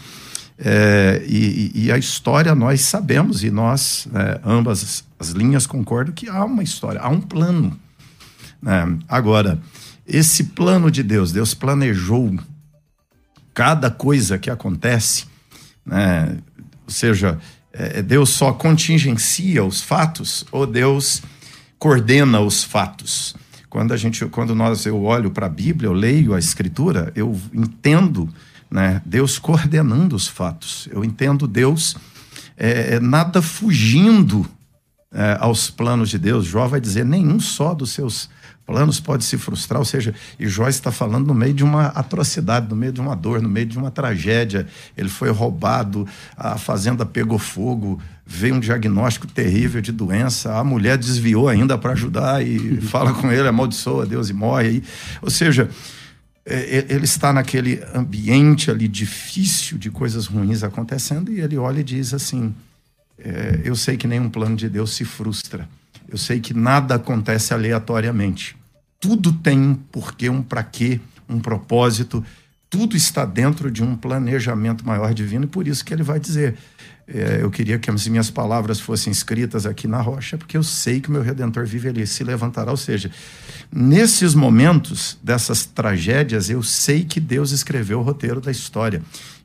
é, 0.60 1.24
e, 1.26 1.72
e, 1.86 1.92
a 1.94 1.98
história 1.98 2.54
nós 2.54 2.82
sabemos, 2.82 3.42
e 3.42 3.50
nós, 3.50 4.06
é, 4.14 4.42
ambas 4.44 4.84
as, 4.84 5.04
as, 5.18 5.30
linhas 5.30 5.66
concordam 5.66 6.14
que 6.14 6.28
há 6.28 6.44
uma 6.44 6.62
história, 6.62 7.00
há 7.00 7.08
um 7.08 7.22
plano. 7.22 7.80
Né? 8.62 9.00
Agora, 9.08 9.62
esse 10.06 10.44
plano 10.44 10.92
de 10.92 11.02
Deus, 11.04 11.32
Deus 11.32 11.54
planejou 11.54 12.38
cada 13.54 13.90
coisa 13.90 14.38
que 14.38 14.50
acontece, 14.50 15.26
né? 15.86 16.38
ou 16.86 16.94
seja, 16.94 17.40
é, 17.72 18.02
Deus 18.02 18.30
só 18.30 18.52
contingencia 18.52 19.64
os 19.64 19.82
fatos 19.82 20.46
ou 20.52 20.68
Deus 20.68 21.24
coordena 21.80 22.42
os 22.42 22.62
fatos. 22.62 23.36
Quando 23.70 23.94
a 23.94 23.98
gente, 23.98 24.26
quando 24.26 24.54
nós 24.54 24.86
eu 24.86 25.02
olho 25.02 25.32
para 25.32 25.46
a 25.46 25.50
Bíblia, 25.50 25.88
eu 25.88 25.94
leio 25.94 26.34
a 26.34 26.40
Escritura, 26.40 27.12
eu 27.16 27.40
entendo 27.54 28.30
né? 28.72 29.02
Deus 29.06 29.38
coordenando 29.38 30.16
os 30.16 30.28
fatos. 30.28 30.88
Eu 30.92 31.04
entendo 31.04 31.46
Deus 31.46 31.96
é, 32.58 32.96
é, 32.96 33.00
nada 33.00 33.42
fugindo 33.42 34.48
é, 35.12 35.38
aos 35.40 35.70
planos 35.70 36.10
de 36.10 36.18
Deus. 36.18 36.46
Jó 36.46 36.68
vai 36.68 36.80
dizer: 36.80 37.04
nenhum 37.04 37.40
só 37.40 37.74
dos 37.74 37.92
seus 37.92 38.30
planos 38.66 39.00
pode 39.00 39.26
se 39.26 39.38
frustrar. 39.38 39.80
Ou 39.80 39.86
seja, 39.86 40.16
e 40.40 40.48
Jó 40.48 40.70
está 40.70 40.92
falando 40.92 41.28
no 41.28 41.34
meio 41.34 41.54
de 41.54 41.64
uma 41.64 41.88
atrocidade, 41.88 42.70
no 42.70 42.76
meio 42.76 42.94
de 42.94 43.02
uma 43.02 43.16
dor, 43.16 43.42
no 43.42 43.50
meio 43.50 43.66
de 43.66 43.78
uma 43.78 43.92
tragédia. 43.92 44.66
Ele 44.96 45.10
foi 45.10 45.30
roubado, 45.30 46.08
a 46.38 46.58
fazenda 46.58 47.06
pegou 47.06 47.38
fogo, 47.38 48.00
veio 48.26 48.56
um 48.56 48.60
diagnóstico 48.60 49.28
terrível 49.28 49.82
de 49.82 49.92
doença. 49.92 50.56
A 50.56 50.64
mulher 50.64 50.98
desviou 50.98 51.50
ainda 51.50 51.78
para 51.78 51.92
ajudar 51.92 52.46
e 52.46 52.80
fala 52.88 53.14
com 53.14 53.30
ele, 53.30 53.48
amaldiçoa 53.48 54.06
Deus 54.06 54.30
e 54.30 54.34
morre. 54.34 54.82
Ou 55.22 55.30
seja, 55.30 55.70
ele 56.46 57.06
está 57.06 57.32
naquele 57.32 57.84
ambiente 57.94 58.72
ali 58.72 58.88
difícil 58.88 59.78
de 59.78 59.92
coisas 59.92 60.26
ruins 60.26 60.64
acontecendo 60.64 61.32
e 61.32 61.39
ele 61.39 61.58
olha 61.58 61.82
e 61.82 61.84
diz 61.84 62.14
assim: 62.14 62.54
é, 63.18 63.62
Eu 63.64 63.76
sei 63.76 63.96
que 63.96 64.08
nenhum 64.08 64.30
plano 64.30 64.56
de 64.56 64.68
Deus 64.68 64.94
se 64.94 65.06
frustra. 65.06 65.70
Eu 66.10 66.18
sei 66.18 66.39
que 66.39 66.54
nada 66.54 66.96
acontece 66.96 67.54
aleatoriamente. 67.54 68.58
Tudo 69.00 69.32
tem 69.32 69.60
um 69.60 69.76
porquê, 69.76 70.30
um 70.30 70.42
para 70.42 70.64
quê, 70.64 71.00
um 71.30 71.39
propósito. 71.39 72.24
Tudo 72.70 72.98
está 72.98 73.26
dentro 73.26 73.72
de 73.72 73.84
um 73.84 73.96
planejamento 73.96 74.86
maior 74.86 75.14
divino 75.14 75.46
e 75.46 75.48
por 75.48 75.68
isso 75.68 75.86
que 75.86 75.94
ele 75.94 76.04
vai 76.04 76.20
dizer: 76.20 76.56
é, 76.56 76.56
eu 77.08 77.49
queria 77.49 77.78
que 77.78 77.89
as 77.89 78.08
minhas 78.08 78.30
palavras 78.30 78.80
fossem 78.80 79.12
escritas 79.12 79.66
aqui 79.66 79.88
na 79.88 80.02
rocha, 80.02 80.38
porque 80.38 80.58
eu 80.58 80.64
sei 80.64 81.02
que 81.02 81.10
o 81.10 81.12
meu 81.12 81.22
Redentor 81.22 81.66
vive 81.66 81.89
ali, 81.89 82.08
se 82.08 82.24
levantará. 82.24 82.72
Ou 82.72 82.78
seja, 82.78 83.12
nesses 83.72 84.34
momentos 84.34 85.18
dessas 85.22 85.66
tragédias, 85.66 86.49
eu 86.49 86.64
sei 86.64 87.04
que 87.04 87.20
Deus 87.20 87.52
escreveu 87.52 87.99
o 87.99 88.04
roteiro 88.04 88.39
da 88.39 88.52
história. 88.52 89.02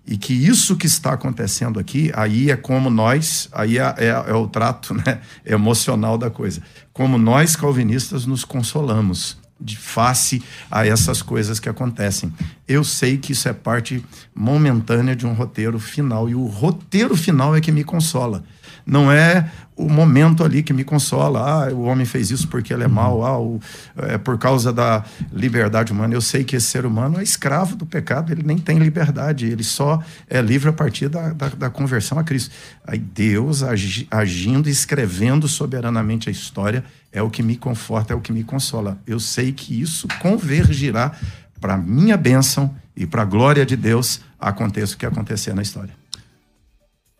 E 0.06 0.16
que 0.16 0.32
isso 0.32 0.76
que 0.76 0.86
está 0.86 1.14
acontecendo 1.14 1.80
aqui, 1.80 2.12
aí 2.14 2.48
é 2.50 2.56
como 2.56 2.88
nós, 2.88 3.48
aí 3.50 3.78
é, 3.78 3.94
é, 3.98 4.08
é 4.08 4.34
o 4.34 4.46
trato 4.46 4.94
né, 5.04 5.20
emocional 5.44 6.16
da 6.16 6.30
coisa. 6.30 6.62
Como 6.92 7.18
nós, 7.18 7.56
calvinistas, 7.56 8.24
nos 8.24 8.44
consolamos 8.44 9.36
de 9.60 9.76
face 9.76 10.42
a 10.70 10.86
essas 10.86 11.22
coisas 11.22 11.58
que 11.58 11.68
acontecem. 11.68 12.32
Eu 12.68 12.84
sei 12.84 13.16
que 13.16 13.32
isso 13.32 13.48
é 13.48 13.52
parte 13.52 14.04
momentânea 14.34 15.16
de 15.16 15.26
um 15.26 15.32
roteiro 15.32 15.78
final 15.78 16.28
e 16.28 16.34
o 16.34 16.46
roteiro 16.46 17.16
final 17.16 17.56
é 17.56 17.60
que 17.60 17.72
me 17.72 17.84
consola. 17.84 18.44
Não 18.86 19.10
é 19.10 19.50
o 19.76 19.88
momento 19.88 20.44
ali 20.44 20.62
que 20.62 20.72
me 20.72 20.84
consola. 20.84 21.40
Ah, 21.40 21.72
o 21.72 21.82
homem 21.82 22.06
fez 22.06 22.30
isso 22.30 22.46
porque 22.46 22.72
ele 22.72 22.84
é 22.84 22.88
mau. 22.88 23.24
Ah, 23.24 23.38
o, 23.38 23.60
é 23.96 24.16
por 24.16 24.38
causa 24.38 24.72
da 24.72 25.04
liberdade 25.32 25.92
humana. 25.92 26.14
Eu 26.14 26.20
sei 26.20 26.44
que 26.44 26.54
esse 26.54 26.66
ser 26.66 26.86
humano 26.86 27.18
é 27.18 27.22
escravo 27.22 27.74
do 27.74 27.84
pecado, 27.84 28.32
ele 28.32 28.42
nem 28.44 28.56
tem 28.56 28.78
liberdade, 28.78 29.46
ele 29.46 29.64
só 29.64 30.00
é 30.30 30.40
livre 30.40 30.70
a 30.70 30.72
partir 30.72 31.08
da, 31.08 31.32
da, 31.32 31.48
da 31.48 31.70
conversão 31.70 32.18
a 32.18 32.24
Cristo. 32.24 32.54
Aí 32.86 32.98
Deus 32.98 33.62
agi, 33.62 34.06
agindo, 34.10 34.68
escrevendo 34.68 35.48
soberanamente 35.48 36.28
a 36.28 36.32
história, 36.32 36.84
é 37.16 37.22
o 37.22 37.30
que 37.30 37.42
me 37.42 37.56
conforta, 37.56 38.12
é 38.12 38.16
o 38.16 38.20
que 38.20 38.30
me 38.30 38.44
consola. 38.44 38.98
Eu 39.06 39.18
sei 39.18 39.50
que 39.50 39.80
isso 39.80 40.06
convergirá 40.20 41.12
para 41.58 41.78
minha 41.78 42.14
bênção 42.14 42.70
e 42.94 43.06
para 43.06 43.22
a 43.22 43.24
glória 43.24 43.64
de 43.64 43.74
Deus, 43.74 44.20
aconteça 44.38 44.94
o 44.94 44.98
que 44.98 45.06
acontecer 45.06 45.54
na 45.54 45.62
história. 45.62 45.94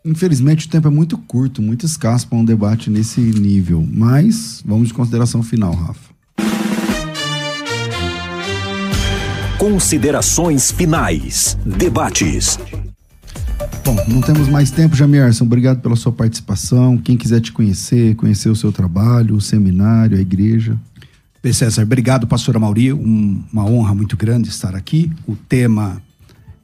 Infelizmente, 0.05 0.66
o 0.66 0.70
tempo 0.70 0.86
é 0.86 0.90
muito 0.90 1.16
curto, 1.16 1.62
muito 1.62 1.86
escasso 1.86 2.28
para 2.28 2.36
um 2.36 2.44
debate 2.44 2.90
nesse 2.90 3.20
nível. 3.20 3.88
Mas 3.90 4.62
vamos 4.66 4.88
de 4.88 4.94
consideração 4.94 5.42
final, 5.42 5.72
Rafa. 5.72 6.14
Considerações 9.59 10.70
finais. 10.70 11.57
Debates. 11.64 12.59
Bom, 13.87 13.95
não 14.09 14.20
temos 14.20 14.49
mais 14.49 14.72
tempo, 14.72 14.97
Jamierson. 14.97 15.45
Obrigado 15.45 15.80
pela 15.80 15.95
sua 15.95 16.11
participação. 16.11 16.99
Quem 16.99 17.16
quiser 17.16 17.41
te 17.41 17.53
conhecer, 17.53 18.16
conhecer 18.16 18.49
o 18.49 18.57
seu 18.57 18.72
trabalho, 18.72 19.37
o 19.37 19.41
seminário, 19.41 20.18
a 20.18 20.20
igreja. 20.20 20.76
Bem, 21.41 21.53
César, 21.53 21.84
obrigado, 21.84 22.26
pastora 22.26 22.59
Mauri. 22.59 22.93
Um, 22.93 23.45
uma 23.53 23.64
honra 23.64 23.95
muito 23.95 24.16
grande 24.16 24.49
estar 24.49 24.74
aqui. 24.74 25.12
O 25.24 25.37
tema 25.37 26.03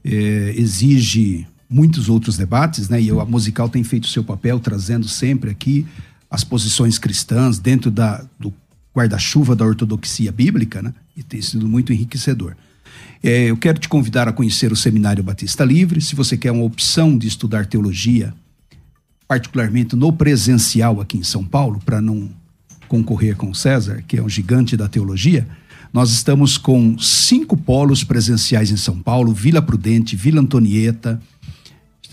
é, 0.04 0.52
exige 0.56 1.46
muitos 1.70 2.08
outros 2.08 2.36
debates, 2.36 2.88
né? 2.88 3.00
E 3.00 3.10
a 3.10 3.24
musical 3.24 3.68
tem 3.68 3.84
feito 3.84 4.06
o 4.06 4.08
seu 4.08 4.24
papel, 4.24 4.58
trazendo 4.58 5.06
sempre 5.06 5.48
aqui 5.48 5.86
as 6.28 6.42
posições 6.42 6.98
cristãs 6.98 7.60
dentro 7.60 7.88
da, 7.88 8.24
do 8.36 8.52
guarda-chuva 8.92 9.54
da 9.54 9.64
ortodoxia 9.64 10.32
bíblica, 10.32 10.82
né? 10.82 10.92
E 11.16 11.22
tem 11.22 11.40
sido 11.40 11.68
muito 11.68 11.92
enriquecedor. 11.92 12.56
É, 13.22 13.50
eu 13.50 13.56
quero 13.56 13.78
te 13.78 13.88
convidar 13.88 14.26
a 14.26 14.32
conhecer 14.32 14.72
o 14.72 14.76
Seminário 14.76 15.22
Batista 15.22 15.64
Livre. 15.64 16.00
Se 16.00 16.14
você 16.14 16.36
quer 16.36 16.50
uma 16.50 16.64
opção 16.64 17.16
de 17.16 17.28
estudar 17.28 17.66
teologia, 17.66 18.34
particularmente 19.28 19.94
no 19.94 20.12
presencial 20.12 21.00
aqui 21.00 21.18
em 21.18 21.22
São 21.22 21.44
Paulo, 21.44 21.80
para 21.84 22.00
não 22.00 22.30
concorrer 22.88 23.36
com 23.36 23.50
o 23.50 23.54
César, 23.54 24.02
que 24.06 24.16
é 24.16 24.22
um 24.22 24.28
gigante 24.28 24.76
da 24.76 24.88
teologia, 24.88 25.46
nós 25.92 26.10
estamos 26.10 26.58
com 26.58 26.98
cinco 26.98 27.56
polos 27.56 28.02
presenciais 28.02 28.70
em 28.70 28.76
São 28.76 28.98
Paulo: 28.98 29.32
Vila 29.32 29.62
Prudente, 29.62 30.16
Vila 30.16 30.40
Antonieta, 30.40 31.20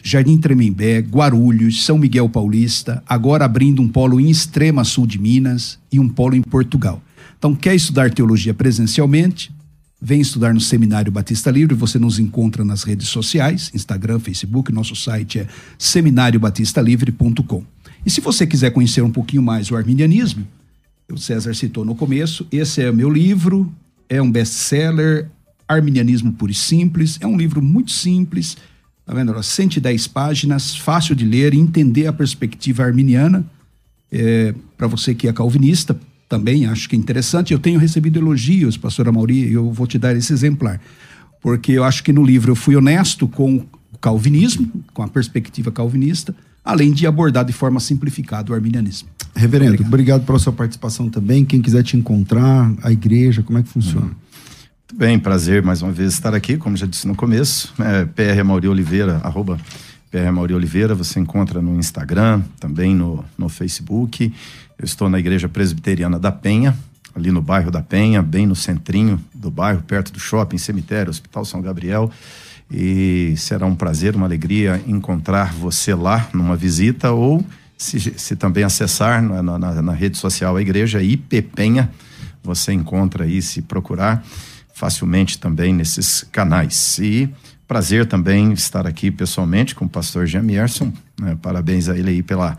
Jardim 0.03 0.37
Tremembé, 0.37 0.99
Guarulhos, 0.99 1.85
São 1.85 1.97
Miguel 1.97 2.29
Paulista, 2.29 3.03
agora 3.07 3.45
abrindo 3.45 3.81
um 3.81 3.87
polo 3.87 4.19
em 4.19 4.29
extrema 4.29 4.83
sul 4.83 5.07
de 5.07 5.19
Minas 5.19 5.79
e 5.91 5.99
um 5.99 6.07
polo 6.07 6.35
em 6.35 6.41
Portugal. 6.41 7.01
Então, 7.37 7.55
quer 7.55 7.73
estudar 7.73 8.11
teologia 8.13 8.53
presencialmente? 8.53 9.51
Vem 10.01 10.21
estudar 10.21 10.53
no 10.53 10.61
Seminário 10.61 11.11
Batista 11.11 11.51
Livre, 11.51 11.75
você 11.75 11.99
nos 11.99 12.19
encontra 12.19 12.63
nas 12.63 12.83
redes 12.83 13.09
sociais, 13.09 13.69
Instagram, 13.73 14.19
Facebook, 14.19 14.71
nosso 14.71 14.95
site 14.95 15.39
é 15.39 15.47
seminariobatistalivre.com. 15.77 17.63
E 18.05 18.09
se 18.09 18.21
você 18.21 18.47
quiser 18.47 18.71
conhecer 18.71 19.01
um 19.01 19.11
pouquinho 19.11 19.43
mais 19.43 19.69
o 19.69 19.75
arminianismo, 19.75 20.47
o 21.11 21.17
César 21.17 21.53
citou 21.53 21.83
no 21.83 21.95
começo, 21.95 22.47
esse 22.51 22.81
é 22.81 22.89
o 22.89 22.93
meu 22.93 23.09
livro, 23.09 23.71
é 24.07 24.21
um 24.21 24.31
best-seller, 24.31 25.29
Arminianismo 25.67 26.31
Puro 26.33 26.51
e 26.51 26.55
Simples, 26.55 27.17
é 27.21 27.27
um 27.27 27.37
livro 27.37 27.61
muito 27.61 27.91
simples, 27.91 28.57
Tá 29.09 29.15
vendo? 29.15 29.33
110 29.41 30.05
páginas, 30.05 30.75
fácil 30.75 31.15
de 31.15 31.25
ler 31.25 31.55
e 31.55 31.57
entender 31.57 32.05
a 32.05 32.13
perspectiva 32.13 32.83
arminiana. 32.83 33.43
É, 34.11 34.53
Para 34.77 34.85
você 34.85 35.15
que 35.15 35.27
é 35.27 35.33
calvinista, 35.33 35.99
também 36.29 36.67
acho 36.67 36.87
que 36.87 36.95
é 36.95 36.99
interessante. 36.99 37.51
Eu 37.51 37.59
tenho 37.59 37.79
recebido 37.79 38.19
elogios, 38.19 38.77
pastora 38.77 39.11
Mauri, 39.11 39.49
e 39.49 39.53
eu 39.53 39.73
vou 39.73 39.87
te 39.87 39.97
dar 39.97 40.15
esse 40.15 40.31
exemplar. 40.31 40.79
Porque 41.41 41.71
eu 41.71 41.83
acho 41.83 42.03
que 42.03 42.13
no 42.13 42.23
livro 42.23 42.51
eu 42.51 42.55
fui 42.55 42.75
honesto 42.75 43.27
com 43.27 43.55
o 43.55 43.97
calvinismo, 43.99 44.71
com 44.93 45.01
a 45.01 45.07
perspectiva 45.07 45.71
calvinista, 45.71 46.35
além 46.63 46.91
de 46.91 47.07
abordar 47.07 47.43
de 47.43 47.51
forma 47.51 47.79
simplificada 47.79 48.51
o 48.51 48.55
arminianismo. 48.55 49.09
Reverendo, 49.35 49.73
obrigado, 49.73 49.87
obrigado 49.87 50.25
pela 50.25 50.37
sua 50.37 50.53
participação 50.53 51.09
também. 51.09 51.43
Quem 51.43 51.61
quiser 51.61 51.81
te 51.81 51.97
encontrar, 51.97 52.71
a 52.83 52.91
igreja, 52.91 53.41
como 53.41 53.57
é 53.57 53.63
que 53.63 53.69
funciona? 53.69 54.05
Uhum. 54.05 54.15
Muito 54.91 54.99
bem, 54.99 55.17
prazer 55.17 55.63
mais 55.63 55.81
uma 55.81 55.91
vez 55.91 56.13
estar 56.13 56.33
aqui, 56.35 56.57
como 56.57 56.75
já 56.75 56.85
disse 56.85 57.07
no 57.07 57.15
começo, 57.15 57.73
é, 57.79 58.05
PR 58.05 58.43
Mauri 58.43 58.67
Oliveira, 58.67 59.19
arroba 59.23 59.59
PR 60.11 60.31
Mauri 60.33 60.53
Oliveira, 60.53 60.95
você 60.95 61.19
encontra 61.19 61.61
no 61.61 61.79
Instagram, 61.79 62.41
também 62.59 62.95
no, 62.95 63.23
no 63.37 63.47
Facebook. 63.47 64.33
Eu 64.79 64.85
estou 64.85 65.09
na 65.09 65.19
Igreja 65.19 65.49
Presbiteriana 65.49 66.17
da 66.17 66.31
Penha, 66.31 66.73
ali 67.13 67.31
no 67.31 67.41
bairro 67.41 67.69
da 67.69 67.81
Penha, 67.81 68.21
bem 68.23 68.47
no 68.47 68.55
centrinho 68.55 69.19
do 69.35 69.51
bairro, 69.51 69.81
perto 69.81 70.13
do 70.13 70.21
shopping, 70.21 70.57
cemitério, 70.57 71.09
Hospital 71.09 71.43
São 71.43 71.61
Gabriel. 71.61 72.09
E 72.71 73.33
será 73.35 73.65
um 73.65 73.75
prazer, 73.75 74.15
uma 74.15 74.25
alegria 74.25 74.81
encontrar 74.87 75.53
você 75.53 75.93
lá 75.93 76.29
numa 76.33 76.55
visita 76.55 77.11
ou 77.11 77.43
se, 77.77 77.99
se 77.99 78.37
também 78.37 78.63
acessar 78.63 79.21
na, 79.21 79.43
na, 79.43 79.81
na 79.81 79.91
rede 79.91 80.17
social 80.17 80.55
a 80.55 80.61
igreja 80.61 81.03
IP 81.03 81.41
Penha, 81.41 81.91
você 82.41 82.71
encontra 82.71 83.25
aí 83.25 83.41
se 83.41 83.61
procurar 83.61 84.23
facilmente 84.73 85.37
também 85.37 85.73
nesses 85.73 86.23
canais. 86.31 86.97
E 86.99 87.29
prazer 87.67 88.05
também 88.05 88.53
estar 88.53 88.87
aqui 88.87 89.11
pessoalmente 89.11 89.75
com 89.75 89.83
o 89.83 89.89
pastor 89.89 90.25
Jamierson. 90.25 90.93
Né? 91.19 91.37
Parabéns 91.41 91.89
a 91.89 91.97
ele 91.97 92.11
aí 92.11 92.23
pela 92.23 92.57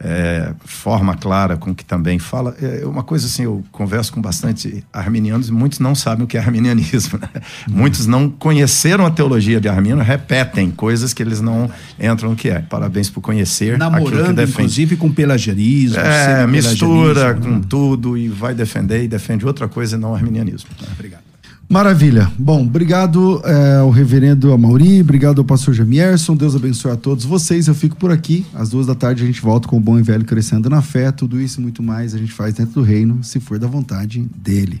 é, 0.00 0.52
forma 0.64 1.16
clara 1.16 1.56
com 1.56 1.74
que 1.74 1.84
também 1.84 2.18
fala. 2.18 2.54
É 2.60 2.86
uma 2.86 3.02
coisa 3.02 3.26
assim, 3.26 3.44
eu 3.44 3.64
converso 3.72 4.12
com 4.12 4.20
bastante 4.20 4.84
arminianos 4.92 5.48
e 5.48 5.52
muitos 5.52 5.80
não 5.80 5.94
sabem 5.94 6.24
o 6.24 6.26
que 6.26 6.36
é 6.36 6.40
arminianismo. 6.40 7.18
Né? 7.18 7.28
Uhum. 7.68 7.76
Muitos 7.76 8.06
não 8.06 8.30
conheceram 8.30 9.04
a 9.04 9.10
teologia 9.10 9.60
de 9.60 9.68
Armino, 9.68 10.02
repetem 10.02 10.70
coisas 10.70 11.12
que 11.12 11.22
eles 11.22 11.40
não 11.40 11.70
entram 11.98 12.30
no 12.30 12.36
que 12.36 12.48
é. 12.48 12.60
Parabéns 12.60 13.10
por 13.10 13.20
conhecer. 13.20 13.76
Namorando, 13.78 14.40
inclusive, 14.42 14.96
com 14.96 15.10
pelagianismo. 15.10 15.98
É, 15.98 16.46
mistura 16.46 17.34
com 17.34 17.48
né? 17.48 17.60
tudo 17.68 18.16
e 18.16 18.28
vai 18.28 18.54
defender 18.54 19.02
e 19.02 19.08
defende 19.08 19.44
outra 19.46 19.68
coisa 19.68 19.96
e 19.96 19.98
não 19.98 20.14
arminianismo. 20.14 20.70
Né? 20.80 20.88
Obrigado. 20.92 21.27
Maravilha. 21.68 22.32
Bom, 22.38 22.62
obrigado 22.62 23.42
é, 23.44 23.76
ao 23.76 23.90
reverendo 23.90 24.54
Amauri, 24.54 25.02
obrigado 25.02 25.40
ao 25.40 25.44
pastor 25.44 25.74
Jamierson, 25.74 26.34
Deus 26.34 26.56
abençoe 26.56 26.92
a 26.92 26.96
todos 26.96 27.26
vocês. 27.26 27.68
Eu 27.68 27.74
fico 27.74 27.94
por 27.94 28.10
aqui. 28.10 28.46
Às 28.54 28.70
duas 28.70 28.86
da 28.86 28.94
tarde 28.94 29.22
a 29.22 29.26
gente 29.26 29.42
volta 29.42 29.68
com 29.68 29.76
o 29.76 29.80
Bom 29.80 29.98
e 29.98 30.02
Velho 30.02 30.24
Crescendo 30.24 30.70
na 30.70 30.80
Fé. 30.80 31.12
Tudo 31.12 31.38
isso 31.38 31.60
e 31.60 31.62
muito 31.62 31.82
mais 31.82 32.14
a 32.14 32.18
gente 32.18 32.32
faz 32.32 32.54
dentro 32.54 32.74
do 32.74 32.82
reino, 32.82 33.22
se 33.22 33.38
for 33.38 33.58
da 33.58 33.66
vontade 33.66 34.26
dele. 34.34 34.80